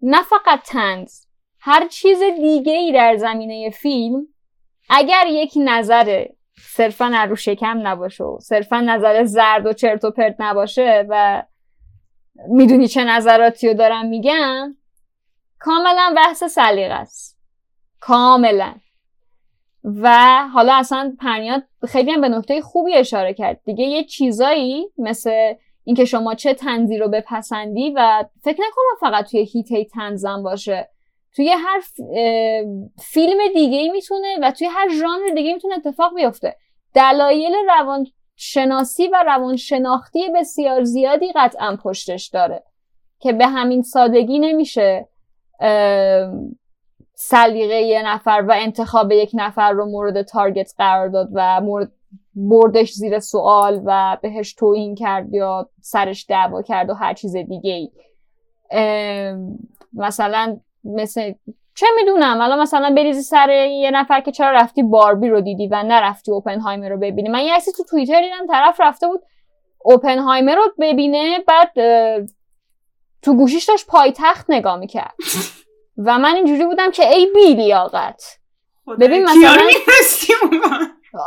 نه 0.00 0.22
فقط 0.22 0.60
تنز 0.64 1.24
هر 1.60 1.88
چیز 1.88 2.22
دیگه 2.22 2.72
ای 2.72 2.92
در 2.92 3.16
زمینه 3.16 3.70
فیلم 3.70 4.26
اگر 4.90 5.26
یک 5.28 5.52
نظر 5.56 6.26
صرفا 6.58 7.26
رو 7.28 7.36
شکم 7.36 7.86
نباشه 7.86 8.24
و 8.24 8.38
صرفا 8.40 8.80
نظر 8.80 9.24
زرد 9.24 9.66
و 9.66 9.72
چرت 9.72 10.04
و 10.04 10.10
پرت 10.10 10.36
نباشه 10.38 11.06
و 11.08 11.42
می‌دونی 12.48 12.88
چه 12.88 13.04
نظراتی 13.04 13.68
رو 13.68 13.74
دارم 13.74 14.06
میگم 14.06 14.76
کاملا 15.58 16.14
بحث 16.16 16.44
سلیقه 16.44 16.94
است 16.94 17.38
کاملا. 18.00 18.74
و 19.84 20.38
حالا 20.54 20.74
اصلا 20.74 21.16
پرنیاد 21.20 21.62
خیلی 21.88 22.10
هم 22.10 22.20
به 22.20 22.28
نکته 22.28 22.60
خوبی 22.60 22.94
اشاره 22.94 23.34
کرد. 23.34 23.60
دیگه 23.64 23.84
یه 23.84 24.04
چیزایی 24.04 24.86
مثل 24.98 25.54
اینکه 25.84 26.04
شما 26.04 26.34
چه 26.34 26.54
تنزی 26.54 26.98
رو 26.98 27.08
بپسندی 27.08 27.92
و 27.96 28.24
فکر 28.42 28.60
نکنم 28.68 29.10
فقط 29.10 29.30
توی 29.30 29.44
هیته 29.44 29.84
تنزم 29.84 30.42
باشه. 30.42 30.88
توی 31.36 31.50
هر 31.50 31.80
فیلم 32.98 33.38
دیگه 33.54 33.78
ای 33.78 33.88
می‌تونه 33.88 34.38
و 34.42 34.50
توی 34.50 34.66
هر 34.66 34.88
ژانر 34.88 35.34
دیگه 35.34 35.54
می‌تونه 35.54 35.74
اتفاق 35.74 36.14
بیفته. 36.14 36.56
دلایل 36.94 37.52
روان 37.68 38.06
شناسی 38.36 39.08
و 39.08 39.24
روان 39.26 39.56
شناختی 39.56 40.28
بسیار 40.34 40.84
زیادی 40.84 41.32
قطعا 41.36 41.78
پشتش 41.84 42.28
داره 42.28 42.62
که 43.20 43.32
به 43.32 43.46
همین 43.46 43.82
سادگی 43.82 44.38
نمیشه. 44.38 45.08
سلیقه 47.24 47.74
یه 47.74 48.02
نفر 48.02 48.44
و 48.48 48.52
انتخاب 48.56 49.12
یک 49.12 49.30
نفر 49.34 49.72
رو 49.72 49.84
مورد 49.84 50.22
تارگت 50.22 50.72
قرار 50.78 51.08
داد 51.08 51.28
و 51.32 51.60
مورد 51.60 51.92
بردش 52.34 52.92
زیر 52.92 53.18
سوال 53.18 53.82
و 53.84 54.18
بهش 54.22 54.54
توهین 54.54 54.94
کرد 54.94 55.34
یا 55.34 55.70
سرش 55.80 56.26
دعوا 56.28 56.62
کرد 56.62 56.90
و 56.90 56.94
هر 56.94 57.14
چیز 57.14 57.36
دیگه 57.36 57.72
ای 57.72 57.90
مثلا 59.92 60.60
مثل 60.84 61.32
چه 61.74 61.86
می‌دونم؟ 61.96 62.40
الان 62.40 62.60
مثلا 62.60 62.94
بریزی 62.96 63.22
سر 63.22 63.50
یه 63.50 63.90
نفر 63.90 64.20
که 64.20 64.32
چرا 64.32 64.50
رفتی 64.50 64.82
باربی 64.82 65.28
رو 65.28 65.40
دیدی 65.40 65.66
و 65.66 65.82
نرفتی 65.82 66.32
اوپنهایمر 66.32 66.88
رو 66.88 66.96
ببینی. 66.96 67.28
من 67.28 67.40
یه 67.40 67.52
تو 67.76 67.84
توییتر 67.84 68.20
دیدم 68.20 68.46
طرف 68.46 68.80
رفته 68.80 69.06
بود 69.06 69.22
اوپنهایمر 69.78 70.54
رو 70.54 70.62
ببینه 70.80 71.38
بعد 71.48 71.72
تو 73.22 73.36
گوشیش 73.36 73.64
داشت 73.64 73.86
پایتخت 73.86 74.46
نگاه 74.48 74.76
می‌کرد. 74.76 75.14
و 75.98 76.18
من 76.18 76.34
اینجوری 76.34 76.64
بودم 76.64 76.90
که 76.90 77.08
ای 77.08 77.26
بی 77.34 77.54
لیاقت 77.54 78.38
ببین 79.00 79.22
مثلا 79.22 79.58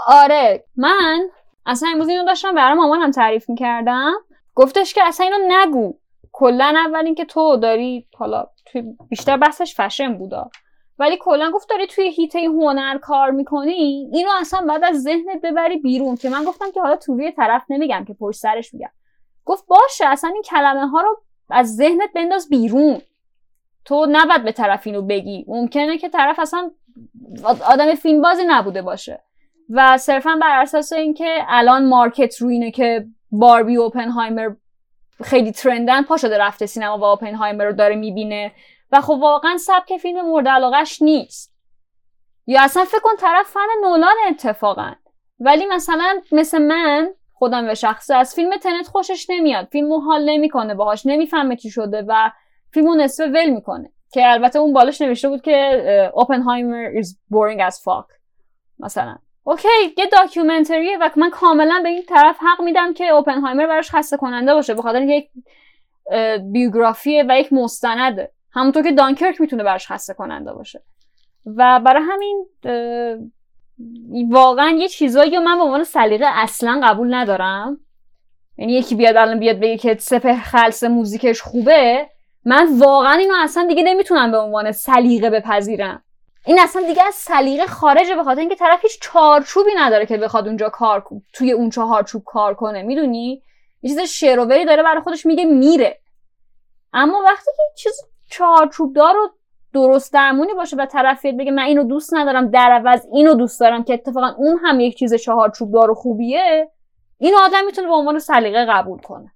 آره. 0.08 0.64
من 0.78 1.30
اصلا 1.66 1.90
امروز 1.90 2.10
اینو 2.10 2.26
داشتم 2.26 2.56
برای 2.56 2.78
مامانم 2.78 3.12
تعریف 3.12 3.50
می‌کردم. 3.50 4.14
گفتش 4.56 4.94
که 4.94 5.04
اصلا 5.04 5.26
اینو 5.26 5.38
نگو. 5.48 5.94
کلا 6.32 6.74
اول 6.86 7.06
اینکه 7.06 7.26
تو 7.26 7.58
داری 7.58 8.08
حالا 8.18 8.46
توی 8.66 8.84
بیشتر 9.10 9.38
بحثش 9.38 9.76
فشن 9.76 10.18
بودا. 10.18 10.50
ولی 11.00 11.18
کلا 11.22 11.52
گفت 11.52 11.70
داری 11.70 11.88
توی 11.88 12.10
هیته 12.10 12.40
هنر 12.40 12.98
کار 12.98 13.32
می‌کنی. 13.32 14.10
اینو 14.14 14.30
اصلا 14.40 14.66
بعد 14.68 14.84
از 14.84 15.04
ذهنت 15.04 15.42
ببری 15.44 15.78
بیرون. 15.78 16.16
که 16.16 16.30
من 16.30 16.44
گفتم 16.44 16.72
که 16.72 16.82
حالا 16.82 16.96
تو 16.96 17.14
روی 17.14 17.32
طرف 17.32 17.64
نمیگم 17.70 18.06
که 18.08 18.14
پشت 18.14 18.40
سرش 18.40 18.74
میگم. 18.74 18.90
گفت 19.46 19.66
باشه 19.68 20.08
اصلا 20.08 20.30
این 20.30 20.42
کلمه 20.42 20.88
ها 20.88 21.02
رو 21.02 21.22
از 21.50 21.76
ذهنت 21.76 22.14
بنداز 22.16 22.50
بیرون. 22.50 23.02
تو 23.86 24.08
نباید 24.10 24.44
به 24.44 24.52
طرف 24.52 24.88
اینو 24.88 25.02
بگی. 25.02 25.46
ممکنه 25.48 25.98
که 25.98 26.10
طرف 26.10 26.40
اصلا 26.40 26.72
آدم 27.44 27.96
فیلم 27.96 28.22
بازی 28.22 28.44
نبوده 28.48 28.82
باشه. 28.82 29.24
و 29.70 29.98
صرفا 29.98 30.40
بر 30.42 30.62
اساس 30.62 30.94
اینکه 30.94 31.38
الان 31.48 31.86
مارکت 31.86 32.42
رو 32.42 32.48
اینه 32.48 32.72
که 32.72 33.06
باربی 33.32 33.78
و 33.78 33.82
اوپنهایمر 33.82 34.50
خیلی 35.24 35.52
ترندن 35.52 36.02
پا 36.02 36.18
شده 36.18 36.38
رفته 36.38 36.66
سینما 36.66 36.98
و 36.98 37.04
اوپنهایمر 37.04 37.66
رو 37.66 37.74
داره 37.74 37.96
می‌بینه. 37.96 38.52
و 38.92 39.02
خب 39.02 39.14
واقعا 39.14 39.58
سبک 39.58 39.98
فیلم 39.98 40.22
مورد 40.22 40.48
علاقش 40.48 41.02
نیست. 41.02 41.56
یا 42.48 42.62
اصلا 42.62 42.86
فکر 42.86 43.00
کن 43.00 43.16
طرف 43.20 43.48
فن 43.48 43.60
نولان 43.84 44.16
اتفاقا. 44.30 44.94
ولی 45.40 45.66
مثلا 45.66 46.22
مثل 46.32 46.58
من 46.58 47.10
خودم 47.34 47.66
به 47.66 47.74
شخصه 47.74 48.16
از 48.16 48.36
فیلم 48.36 48.58
تنت 48.58 48.88
خوشش 48.88 49.30
نمیاد. 49.30 49.68
فیلمو 49.72 50.00
حال 50.00 50.30
نمی‌کنه 50.30 50.76
باهاش 50.76 51.06
نمی‌فهمه 51.06 51.56
چی 51.56 51.70
شده 51.70 52.06
و 52.08 52.32
فیلمو 52.76 52.96
نصف 52.96 53.24
ول 53.34 53.50
می‌کنه 53.50 53.92
که 54.12 54.32
البته 54.32 54.60
اون 54.60 54.74
بالش 54.74 55.02
نوشته 55.02 55.30
بود 55.30 55.42
که 55.42 56.12
اوپنهایمر 56.14 57.02
is 57.02 57.06
boring 57.06 57.72
as 57.72 57.76
fuck 57.76 58.14
مثلا. 58.80 59.16
اوکی 59.44 59.68
یه 59.98 60.06
داکیومنتریه 60.06 60.98
و 61.02 61.10
من 61.16 61.30
کاملا 61.30 61.80
به 61.84 61.90
این 61.90 62.04
طرف 62.04 62.38
حق 62.40 62.62
میدم 62.62 62.94
که 62.94 63.08
اوپنهایمر 63.08 63.68
براش 63.68 63.92
خسته 63.92 64.18
کننده 64.18 64.54
باشه 64.54 64.74
به 64.74 64.82
خاطر 64.82 65.02
یک 65.02 65.30
بیوگرافیه 66.52 67.26
و 67.30 67.40
یک 67.40 67.54
مستنده. 67.54 68.32
همونطور 68.52 68.84
که 68.84 68.92
دانکرک 68.92 69.42
می‌تونه 69.42 69.64
براش 69.64 69.92
خسته 69.92 70.14
کننده 70.14 70.54
باشه. 70.54 70.84
و 71.46 71.80
برای 71.86 72.04
همین 72.04 72.48
واقعا 74.30 74.70
یه 74.70 74.88
چیزایی 74.88 75.38
من 75.38 75.58
به 75.58 75.64
عنوان 75.64 75.84
سلیقه 75.84 76.26
اصلا 76.28 76.82
قبول 76.84 77.14
ندارم. 77.14 77.80
یعنی 78.58 78.74
یکی 78.74 78.96
بیاد 78.96 79.16
الان 79.16 79.40
بیاد 79.40 79.60
بگه 79.60 79.78
که 79.78 79.98
سپه 80.00 80.36
خلص 80.36 80.84
موزیکش 80.84 81.42
خوبه. 81.42 82.10
من 82.46 82.80
واقعا 82.80 83.14
اینو 83.14 83.34
اصلا 83.38 83.68
دیگه 83.68 83.84
نمی‌تونم 83.84 84.32
به 84.32 84.38
عنوان 84.38 84.72
سلیقه 84.72 85.30
بپذیرم. 85.30 86.04
این 86.46 86.60
اصلا 86.60 86.82
دیگه 86.82 87.04
از 87.08 87.14
سلیقه 87.14 87.66
خارجه 87.66 88.16
به 88.16 88.24
خاطر 88.24 88.40
اینکه 88.40 88.56
طرف 88.56 88.82
هیچ 88.82 89.00
چارچوبی 89.02 89.72
نداره 89.78 90.06
که 90.06 90.18
بخواد 90.18 90.48
اونجا 90.48 90.70
کار 90.70 91.04
توی 91.34 91.52
اون 91.52 91.70
چهارچوب 91.70 92.24
کار 92.26 92.54
کنه 92.54 92.82
می‌دونی؟ 92.82 93.42
یه 93.82 93.90
چیز 93.90 94.00
شعروری 94.00 94.66
داره 94.66 94.84
برای 94.84 95.02
خودش 95.02 95.26
میگه 95.26 95.46
میره. 95.46 96.00
اما 96.94 97.22
وقتی 97.26 97.52
که 97.58 97.64
چیز 97.76 97.94
چارچوب 98.30 98.94
دار 98.96 99.18
و 99.18 99.30
درست 99.74 100.14
درمونی 100.14 100.54
باشه 100.54 100.76
و 100.76 100.86
طرف 100.86 101.26
بگه 101.26 101.52
من 101.52 101.64
اینو 101.64 101.84
دوست 101.84 102.14
ندارم 102.14 102.52
در 102.52 102.72
عوض 102.72 103.08
اینو 103.14 103.34
دوست 103.34 103.60
دارم 103.60 103.84
که 103.84 103.94
اتفاقا 103.94 104.34
اون 104.38 104.60
هم 104.64 104.80
یک 104.80 104.98
چیز 104.98 105.14
چهارچوب 105.14 105.74
دار 105.74 105.92
و 105.92 105.96
خوبیه 105.96 106.72
این 107.18 107.36
آدم 107.36 107.66
می‌تونه 107.66 107.88
به 107.88 107.94
عنوان 107.94 108.20
سلیقه 108.20 108.66
قبول 108.66 109.00
کنه. 109.00 109.32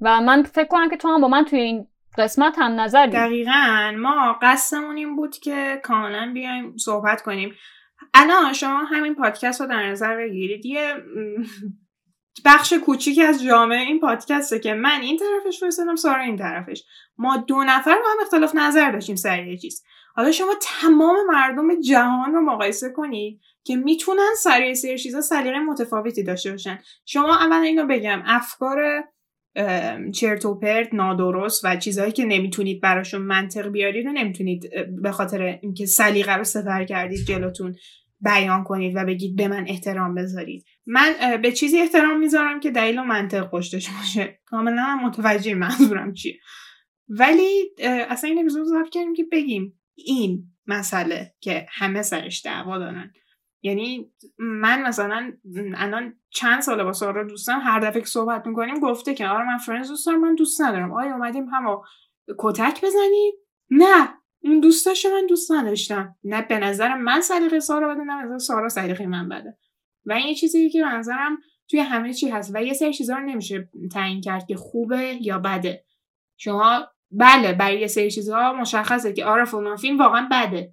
و 0.00 0.20
من 0.20 0.42
فکر 0.42 0.68
کنم 0.68 0.90
که 0.90 0.96
تو 0.96 1.08
هم 1.08 1.20
با 1.20 1.28
من 1.28 1.44
توی 1.44 1.60
این 1.60 1.86
قسمت 2.18 2.58
هم 2.58 2.80
نظر 2.80 3.06
دقیقا. 3.06 3.92
ما 3.98 4.38
قصدمون 4.42 4.96
این 4.96 5.16
بود 5.16 5.38
که 5.38 5.80
کاملا 5.82 6.30
بیایم 6.34 6.76
صحبت 6.76 7.22
کنیم. 7.22 7.54
الان 8.14 8.52
شما 8.52 8.84
همین 8.84 9.14
پادکست 9.14 9.60
رو 9.60 9.66
در 9.66 9.86
نظر 9.90 10.16
بگیرید. 10.16 10.66
یه 10.66 10.94
بخش 12.44 12.72
کوچیکی 12.72 13.22
از 13.22 13.42
جامعه 13.42 13.80
این 13.80 14.00
پادکسته 14.00 14.58
که 14.58 14.74
من 14.74 15.00
این 15.00 15.16
طرفش 15.16 15.60
فرستادم 15.60 15.96
سارا 15.96 16.22
این 16.22 16.36
طرفش. 16.36 16.84
ما 17.18 17.36
دو 17.36 17.64
نفر 17.64 17.94
با 17.94 18.10
هم 18.12 18.16
اختلاف 18.22 18.54
نظر 18.54 18.90
داشتیم 18.90 19.16
سر 19.16 19.46
یه 19.46 19.56
چیز. 19.56 19.84
حالا 20.14 20.32
شما 20.32 20.54
تمام 20.62 21.16
مردم 21.28 21.80
جهان 21.80 22.34
رو 22.34 22.40
مقایسه 22.40 22.90
کنید 22.90 23.40
که 23.64 23.76
می‌تونن 23.76 24.30
سر 24.38 24.62
یه 24.62 24.74
سری 24.74 24.98
چیزا 24.98 25.20
سلیقه 25.20 25.58
متفاوتی 25.58 26.22
داشته 26.22 26.50
باشن. 26.50 26.78
شما 27.06 27.36
اول 27.36 27.56
اینو 27.56 27.86
بگم 27.86 28.22
افکار 28.26 29.04
چرت 30.14 30.44
و 30.44 30.58
پرت 30.58 30.94
نادرست 30.94 31.64
و 31.64 31.76
چیزهایی 31.76 32.12
که 32.12 32.24
نمی‌تونید 32.24 32.80
براشون 32.80 33.22
منطق 33.22 33.68
بیارید 33.68 34.06
و 34.06 34.12
نمی‌تونید 34.12 34.70
به 35.02 35.12
خاطر 35.12 35.42
اینکه 35.42 35.86
سلیقه 35.86 36.36
رو 36.36 36.44
سفر 36.44 36.84
کردید 36.84 37.26
جلوتون 37.26 37.74
بیان 38.20 38.64
کنید 38.64 38.96
و 38.96 39.04
بگید 39.04 39.36
به 39.36 39.48
من 39.48 39.64
احترام 39.68 40.14
بذارید. 40.14 40.64
من 40.86 41.14
به 41.42 41.52
چیزی 41.52 41.80
احترام 41.80 42.18
می‌ذارم 42.18 42.60
که 42.60 42.70
دلیل 42.70 42.98
و 42.98 43.02
منطق 43.02 43.50
پشتش 43.50 43.90
باشه. 43.90 44.40
کاملا 44.46 45.00
متوجه 45.04 45.54
منظورم 45.54 46.12
چیه. 46.12 46.38
ولی 47.08 47.70
اصلا 47.82 48.30
این 48.30 48.38
اپیزود 48.38 48.90
کردیم 48.92 49.14
که 49.14 49.24
بگیم 49.32 49.80
این 49.94 50.44
مسئله 50.66 51.34
که 51.40 51.66
همه 51.70 52.02
سرش 52.02 52.44
دعوا 52.44 52.78
دارن. 52.78 53.12
یعنی 53.62 54.12
من 54.38 54.82
مثلا 54.82 55.32
الان 55.76 56.14
چند 56.30 56.60
ساله 56.60 56.84
با 56.84 56.92
سارا 56.92 57.24
دوستم 57.24 57.60
هر 57.64 57.80
دفعه 57.80 58.00
که 58.00 58.06
صحبت 58.06 58.46
می‌کنیم 58.46 58.80
گفته 58.80 59.14
که 59.14 59.28
آره 59.28 59.46
من 59.46 59.58
فرنز 59.58 59.88
دوست 59.88 60.06
دارم 60.06 60.20
من 60.20 60.34
دوست 60.34 60.60
ندارم. 60.60 60.92
آیا 60.92 61.12
اومدیم 61.12 61.48
هم 61.48 61.80
کتک 62.38 62.84
بزنیم؟ 62.84 63.32
نه 63.70 64.08
اون 64.42 64.60
دوستاش 64.60 65.06
من 65.06 65.26
دوست 65.26 65.52
نداشتم. 65.52 66.14
نه 66.24 66.42
به 66.42 66.58
نظر 66.58 66.94
من 66.94 67.20
سلیقه 67.20 67.60
سارا 67.60 67.94
بده 67.94 68.04
نه 68.04 68.24
نظر 68.24 68.38
سارا 68.38 68.68
سلیقه 68.68 69.06
من 69.06 69.28
بده. 69.28 69.58
و 70.06 70.12
این 70.12 70.26
یه 70.26 70.34
چیزی 70.34 70.70
که 70.70 70.82
به 70.82 70.88
نظرم 70.88 71.38
توی 71.70 71.80
همه 71.80 72.14
چی 72.14 72.28
هست. 72.28 72.50
و 72.54 72.62
یه 72.62 72.72
سری 72.72 72.92
چیزا 72.92 73.16
رو 73.16 73.24
نمیشه 73.24 73.68
تعیین 73.92 74.20
کرد 74.20 74.46
که 74.46 74.56
خوبه 74.56 75.18
یا 75.20 75.38
بده. 75.38 75.84
شما 76.36 76.86
بله 77.10 77.52
برای 77.52 77.80
یه 77.80 77.86
سری 77.86 78.10
چیزها 78.10 78.52
مشخصه 78.52 79.12
که 79.12 79.24
آره 79.24 79.44
فلان 79.44 79.76
فیلم 79.76 79.98
واقعا 79.98 80.28
بده. 80.32 80.72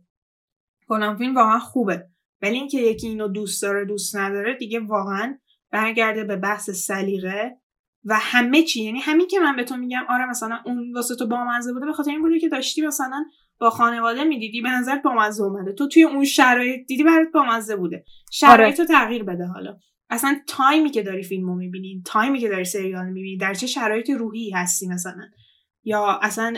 فلان 0.88 1.18
فیلم 1.18 1.36
واقعا 1.36 1.60
خوبه. 1.60 2.10
ولی 2.42 2.56
اینکه 2.56 2.78
یکی 2.78 3.08
اینو 3.08 3.28
دوست 3.28 3.62
داره 3.62 3.86
دوست 3.86 4.16
نداره 4.16 4.54
دیگه 4.54 4.80
واقعا 4.80 5.38
برگرده 5.72 6.24
به 6.24 6.36
بحث 6.36 6.70
سلیقه 6.70 7.58
و 8.06 8.16
همه 8.22 8.64
چی. 8.64 8.84
یعنی 8.84 9.00
همین 9.00 9.28
که 9.28 9.40
من 9.40 9.56
به 9.56 9.64
تو 9.64 9.78
میگم 9.78 10.04
آره 10.10 10.26
مثلا 10.30 10.60
اون 10.66 10.94
واسه 10.94 11.16
تو 11.16 11.28
بامزه 11.28 11.74
بوده 11.74 11.86
به 11.86 11.94
خاطر 11.94 12.12
این 12.12 12.22
بوده 12.22 12.40
که 12.40 12.50
داشتی 12.50 12.82
مثلا 12.82 13.26
با 13.60 13.70
خانواده 13.70 14.24
می‌دیدی 14.24 14.62
به 14.62 14.70
نظر 14.70 14.98
بامزه 14.98 15.44
اومده. 15.44 15.74
تو 15.74 15.88
توی 15.88 16.04
اون 16.04 16.26
شرایط 16.26 16.88
دیدی 16.88 17.04
برات 17.04 17.28
بامزه 17.34 17.76
بوده. 17.76 18.04
شرایط 18.32 18.80
رو 18.80 18.86
تغییر 18.86 19.24
بده 19.24 19.46
حالا. 19.46 19.78
اصلا 20.10 20.40
تایمی 20.48 20.90
که 20.90 21.04
داری 21.04 21.24
فیلمو 21.24 21.56
می‌بینی 21.56 22.02
تایمی 22.06 22.40
که 22.40 22.50
داری 22.50 22.66
سریال 22.66 23.06
می‌بینی 23.06 23.38
در 23.38 23.54
چه 23.54 23.68
شرایط 23.68 24.10
روحی 24.10 24.52
هستی 24.52 24.88
مثلا. 24.88 25.24
یا 25.86 26.20
اصلا 26.22 26.54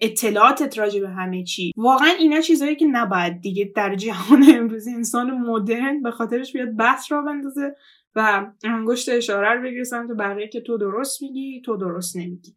اطلاعاتت 0.00 0.78
راجع 0.78 1.00
به 1.00 1.08
همه 1.08 1.44
چی. 1.44 1.72
واقعا 1.76 2.08
اینا 2.18 2.40
چیزهایی 2.40 2.76
که 2.76 2.86
نباید 2.86 3.40
دیگه 3.40 3.72
در 3.76 3.94
جهان 3.94 4.44
امروزی 4.56 4.94
انسان 4.94 5.30
مدرن 5.30 6.02
به 6.02 6.10
خاطرش 6.10 6.52
بیاد 6.52 6.76
بحث 6.76 7.12
را 7.12 7.22
بندازه 7.22 7.74
و 8.14 8.46
انگشت 8.64 9.08
اشاره 9.08 9.54
رو 9.54 9.62
بگیره 9.62 9.84
سمت 9.84 10.10
بقیه 10.18 10.48
که 10.48 10.60
تو 10.60 10.78
درست 10.78 11.22
میگی 11.22 11.62
تو 11.64 11.76
درست 11.76 12.16
نمیگی. 12.16 12.56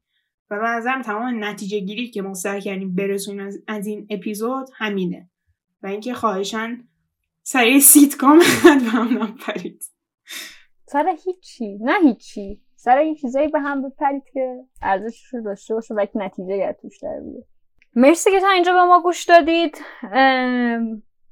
و 0.50 0.60
به 0.60 0.68
نظرم 0.68 1.02
تمام 1.02 1.44
نتیجه 1.44 1.80
گیری 1.80 2.10
که 2.10 2.22
ما 2.22 2.34
سعی 2.34 2.62
کردیم 2.62 2.96
برسونیم 2.96 3.50
از 3.68 3.88
این 3.88 4.08
اپیزود 4.10 4.70
همینه. 4.76 5.30
و 5.84 5.88
اینکه 5.88 6.14
خواهشان 6.14 6.88
سریع 7.44 7.80
سیت 7.80 8.16
کام 8.16 8.40
به 8.64 8.90
هم 8.90 9.24
نپرید 9.24 9.84
سر 10.86 11.16
هیچی 11.26 11.78
نه 11.82 11.94
هیچی. 12.04 12.62
سر 12.82 12.98
این 12.98 13.16
چیزایی 13.16 13.48
به 13.48 13.60
هم 13.60 13.90
بپرید 13.90 14.24
که 14.34 14.56
ارزشش 14.82 15.34
رو 15.34 15.42
داشته 15.42 15.74
باشه 15.74 15.94
و 15.94 16.04
یک 16.04 16.10
نتیجه 16.16 16.76
توش 16.82 17.00
در 17.00 17.20
بیاد 17.20 17.44
مرسی 17.96 18.32
که 18.32 18.40
تا 18.40 18.50
اینجا 18.50 18.74
به 18.74 18.84
ما 18.84 19.02
گوش 19.02 19.24
دادید. 19.26 19.82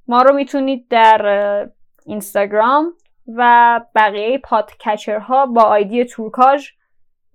ما 0.08 0.22
رو 0.22 0.36
می‌تونید 0.36 0.88
در 0.90 1.70
اینستاگرام 2.06 2.94
و 3.36 3.82
بقیه 3.96 4.38
podcatcher 4.38 5.36
ها 5.36 5.46
با 5.46 5.62
آیدی 5.62 6.06
تورکاژ 6.06 6.70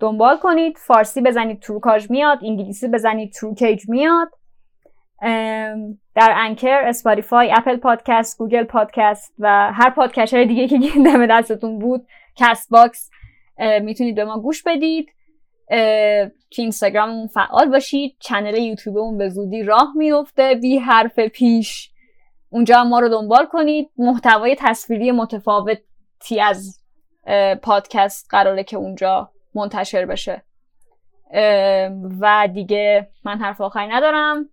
دنبال 0.00 0.36
کنید. 0.36 0.78
فارسی 0.78 1.20
بزنید 1.20 1.60
تورکاژ 1.60 2.10
میاد. 2.10 2.38
انگلیسی 2.42 2.88
بزنید 2.88 3.32
تورکیج 3.32 3.88
میاد. 3.88 4.28
در 6.14 6.34
انکر 6.36 6.82
اسپاتیفای 6.84 7.52
اپل 7.52 7.76
پادکست 7.76 8.38
گوگل 8.38 8.64
پادکست 8.64 9.34
و 9.38 9.72
هر 9.72 9.90
podcaster 9.90 10.44
دیگه 10.44 10.68
که 10.68 10.78
دم 11.04 11.26
دستتون 11.26 11.78
بود 11.78 12.06
کست 12.36 12.70
باکس 12.70 13.10
می‌تونید 13.58 14.14
به 14.14 14.24
ما 14.24 14.40
گوش 14.40 14.62
بدید. 14.62 15.08
که 16.50 16.62
اینستاگراممون 16.62 17.26
فعال 17.26 17.70
باشید. 17.70 18.16
channel 18.20 18.58
یوتیوبمون 18.58 19.18
به 19.18 19.28
زودی 19.28 19.62
راه 19.62 19.92
میفته 19.96 20.54
بی 20.54 20.78
حرف 20.78 21.18
پیش. 21.18 21.90
اونجا 22.50 22.84
ما 22.84 22.98
رو 22.98 23.08
دنبال 23.08 23.46
کنید. 23.46 23.90
محتوای 23.98 24.56
تصویری 24.58 25.10
متفاوتی 25.10 26.40
از 26.42 26.80
پادکست 27.62 28.26
قراره 28.30 28.64
که 28.64 28.76
اونجا 28.76 29.30
منتشر 29.54 30.06
بشه. 30.06 30.42
و 32.20 32.48
دیگه 32.54 33.10
من 33.24 33.38
حرف 33.38 33.60
آخری 33.60 33.86
ندارم. 33.86 34.48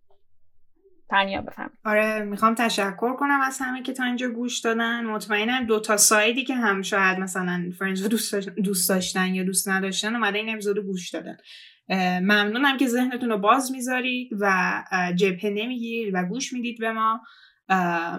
پرنیا 1.09 1.41
بفرما 1.41 1.69
آره 1.85 2.23
می‌خوام 2.23 2.55
تشکر 2.55 3.15
کنم 3.15 3.41
از 3.43 3.57
همه 3.61 3.83
که 3.83 3.93
تا 3.93 4.03
اینجا 4.03 4.29
گوش 4.29 4.59
دادن. 4.59 5.05
مطمئنم 5.05 5.65
دو 5.65 5.79
تا 5.79 5.97
سایدی 5.97 6.43
که 6.43 6.55
هم 6.55 6.81
شاید 6.81 7.19
مثلا 7.19 7.71
فرنز 7.79 8.07
دوست 8.63 8.89
داشتن 8.89 9.35
یا 9.35 9.43
دوست 9.43 9.69
نداشتن 9.69 10.15
اومده 10.15 10.37
این 10.37 10.49
اپیزود 10.49 10.79
گوش 10.79 11.09
دادن. 11.09 11.37
ممنونم 12.21 12.77
که 12.77 12.87
ذهنتون 12.87 13.29
رو 13.29 13.37
باز 13.37 13.71
می‌ذارید 13.71 14.29
و 14.39 14.83
جبهه 15.15 15.49
نمی‌گیرید 15.49 16.13
و 16.13 16.23
گوش 16.23 16.53
می‌دید 16.53 16.79
به 16.79 16.91
ما. 16.91 17.21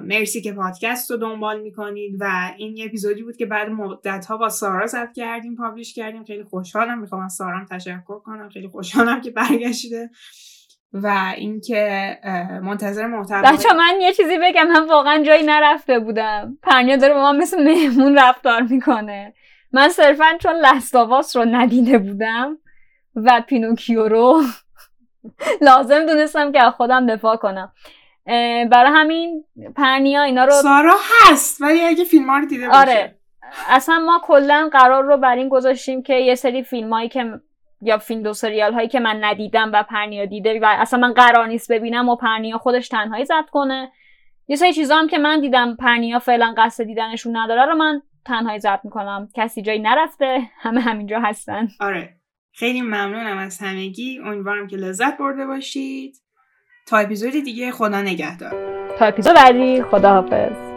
مرسی 0.03 0.43
که 0.43 0.53
پادکست 0.53 1.11
رو 1.11 1.17
دنبال 1.17 1.61
می‌کنید 1.61 2.17
و 2.21 2.53
این 2.57 2.77
یه 2.77 2.85
اپیزودی 2.85 3.23
بود 3.23 3.37
که 3.37 3.47
بعد 3.47 3.69
مدت 3.69 4.27
ها 4.27 4.37
با 4.37 4.49
سارا 4.49 4.87
ضبط 4.87 5.13
کردیم 5.13 5.57
پابلیش 5.57 5.95
کردیم. 5.95 6.25
خیلی 6.25 6.45
خوشحالم. 6.45 7.01
می‌خوام 7.01 7.23
از 7.23 7.33
سارام 7.33 7.65
تشکر 7.65 8.19
کنم. 8.19 8.49
خیلی 8.49 8.69
خوشحالم 8.69 9.21
که 9.21 9.31
برگشته. 9.31 10.11
و 10.93 11.33
اینکه 11.37 12.19
منتظر 12.63 13.07
محتوا 13.07 13.53
بچه 13.53 13.73
من 13.73 14.01
یه 14.01 14.13
چیزی 14.13 14.39
بگم. 14.43 14.67
من 14.67 14.87
واقعا 14.87 15.23
جایی 15.23 15.43
نرفته 15.43 15.99
بودم. 15.99 16.59
پرنیا 16.63 16.97
داره 16.97 17.15
با 17.15 17.33
من 17.33 17.39
مثل 17.39 17.65
مهمون 17.65 18.19
رفتار 18.19 18.63
می‌کنه. 18.63 19.35
من 19.73 19.89
صرفا 19.89 20.25
چون 20.41 20.53
لستاواس 20.53 21.37
رو 21.37 21.45
ندیده 21.45 21.99
بودم 21.99 22.59
و 23.17 23.43
پینوکیو 23.47 24.09
رو 24.09 24.43
لازم 25.67 26.07
دونستم 26.07 26.53
که 26.53 26.61
خودم 26.61 27.07
دفاع 27.07 27.37
کنم. 27.37 27.73
برای 28.71 28.91
همین 28.93 29.45
پرنیا 29.77 30.23
اینا 30.23 30.45
رو 30.45 30.53
سارا 30.53 30.95
هست 31.21 31.63
ولی 31.63 31.81
اگه 31.81 32.05
فیلم 32.05 32.31
رو 32.31 32.47
دیده 32.47 32.67
باشه. 32.69 32.79
آره. 32.79 33.17
اصلا 33.69 33.99
ما 33.99 34.21
کلا 34.25 34.69
قرار 34.73 35.05
رو 35.05 35.17
بر 35.17 35.37
این 35.37 35.49
گذاشتیم 35.49 36.03
که 36.03 36.15
یه 36.15 36.35
سری 36.35 36.63
فیلم 36.63 36.93
هایی 36.93 37.09
که 37.09 37.41
یا 37.83 37.99
فیلم 37.99 38.23
دو 38.23 38.33
سریال 38.33 38.73
هایی 38.73 38.89
که 38.89 39.01
من 39.01 39.25
ندیدم 39.25 39.71
و 39.75 39.83
پرنیا 39.83 40.25
دیده 40.25 40.61
و 40.63 40.77
اصلا 40.79 41.01
من 41.01 41.13
قرار 41.13 41.47
نیست 41.47 41.73
ببینم 41.73 42.09
و 42.09 42.17
پرنیا 42.17 42.59
خودش 42.59 42.89
تنهایی 42.89 43.25
زد 43.25 43.45
کنه. 43.53 43.93
یه 44.49 44.57
سری 44.57 44.73
چیزا 44.73 44.97
هم 44.97 45.09
که 45.09 45.19
من 45.19 45.41
دیدم 45.41 45.77
پرنیا 45.77 46.19
فعلا 46.19 46.55
قصد 46.59 46.85
دیدنشون 46.85 47.37
نداره 47.37 47.67
رو 47.67 47.75
من 47.75 48.03
تنهایی 48.27 48.61
زد 48.61 48.81
می‌کنم. 48.85 49.29
کسی 49.35 49.63
جایی 49.63 49.79
نرفته 49.79 50.43
همه 50.59 50.81
همینجا 50.81 51.21
هستن. 51.21 51.69
آره. 51.81 52.17
خیلی 52.53 52.81
ممنونم 52.81 53.39
از 53.39 53.59
همگی. 53.59 54.19
امیدوارم 54.25 54.67
که 54.67 54.77
لذت 54.77 55.19
برده 55.19 55.47
باشید. 55.47 56.17
تا 56.87 56.99
اپیزود 56.99 57.33
دیگه 57.33 57.71
خدا 57.71 58.03
نگهدار. 58.03 58.53
تا 58.99 59.07
اپیزود 59.07 59.35
بعدی 59.35 59.83
خداحافظ. 59.83 60.70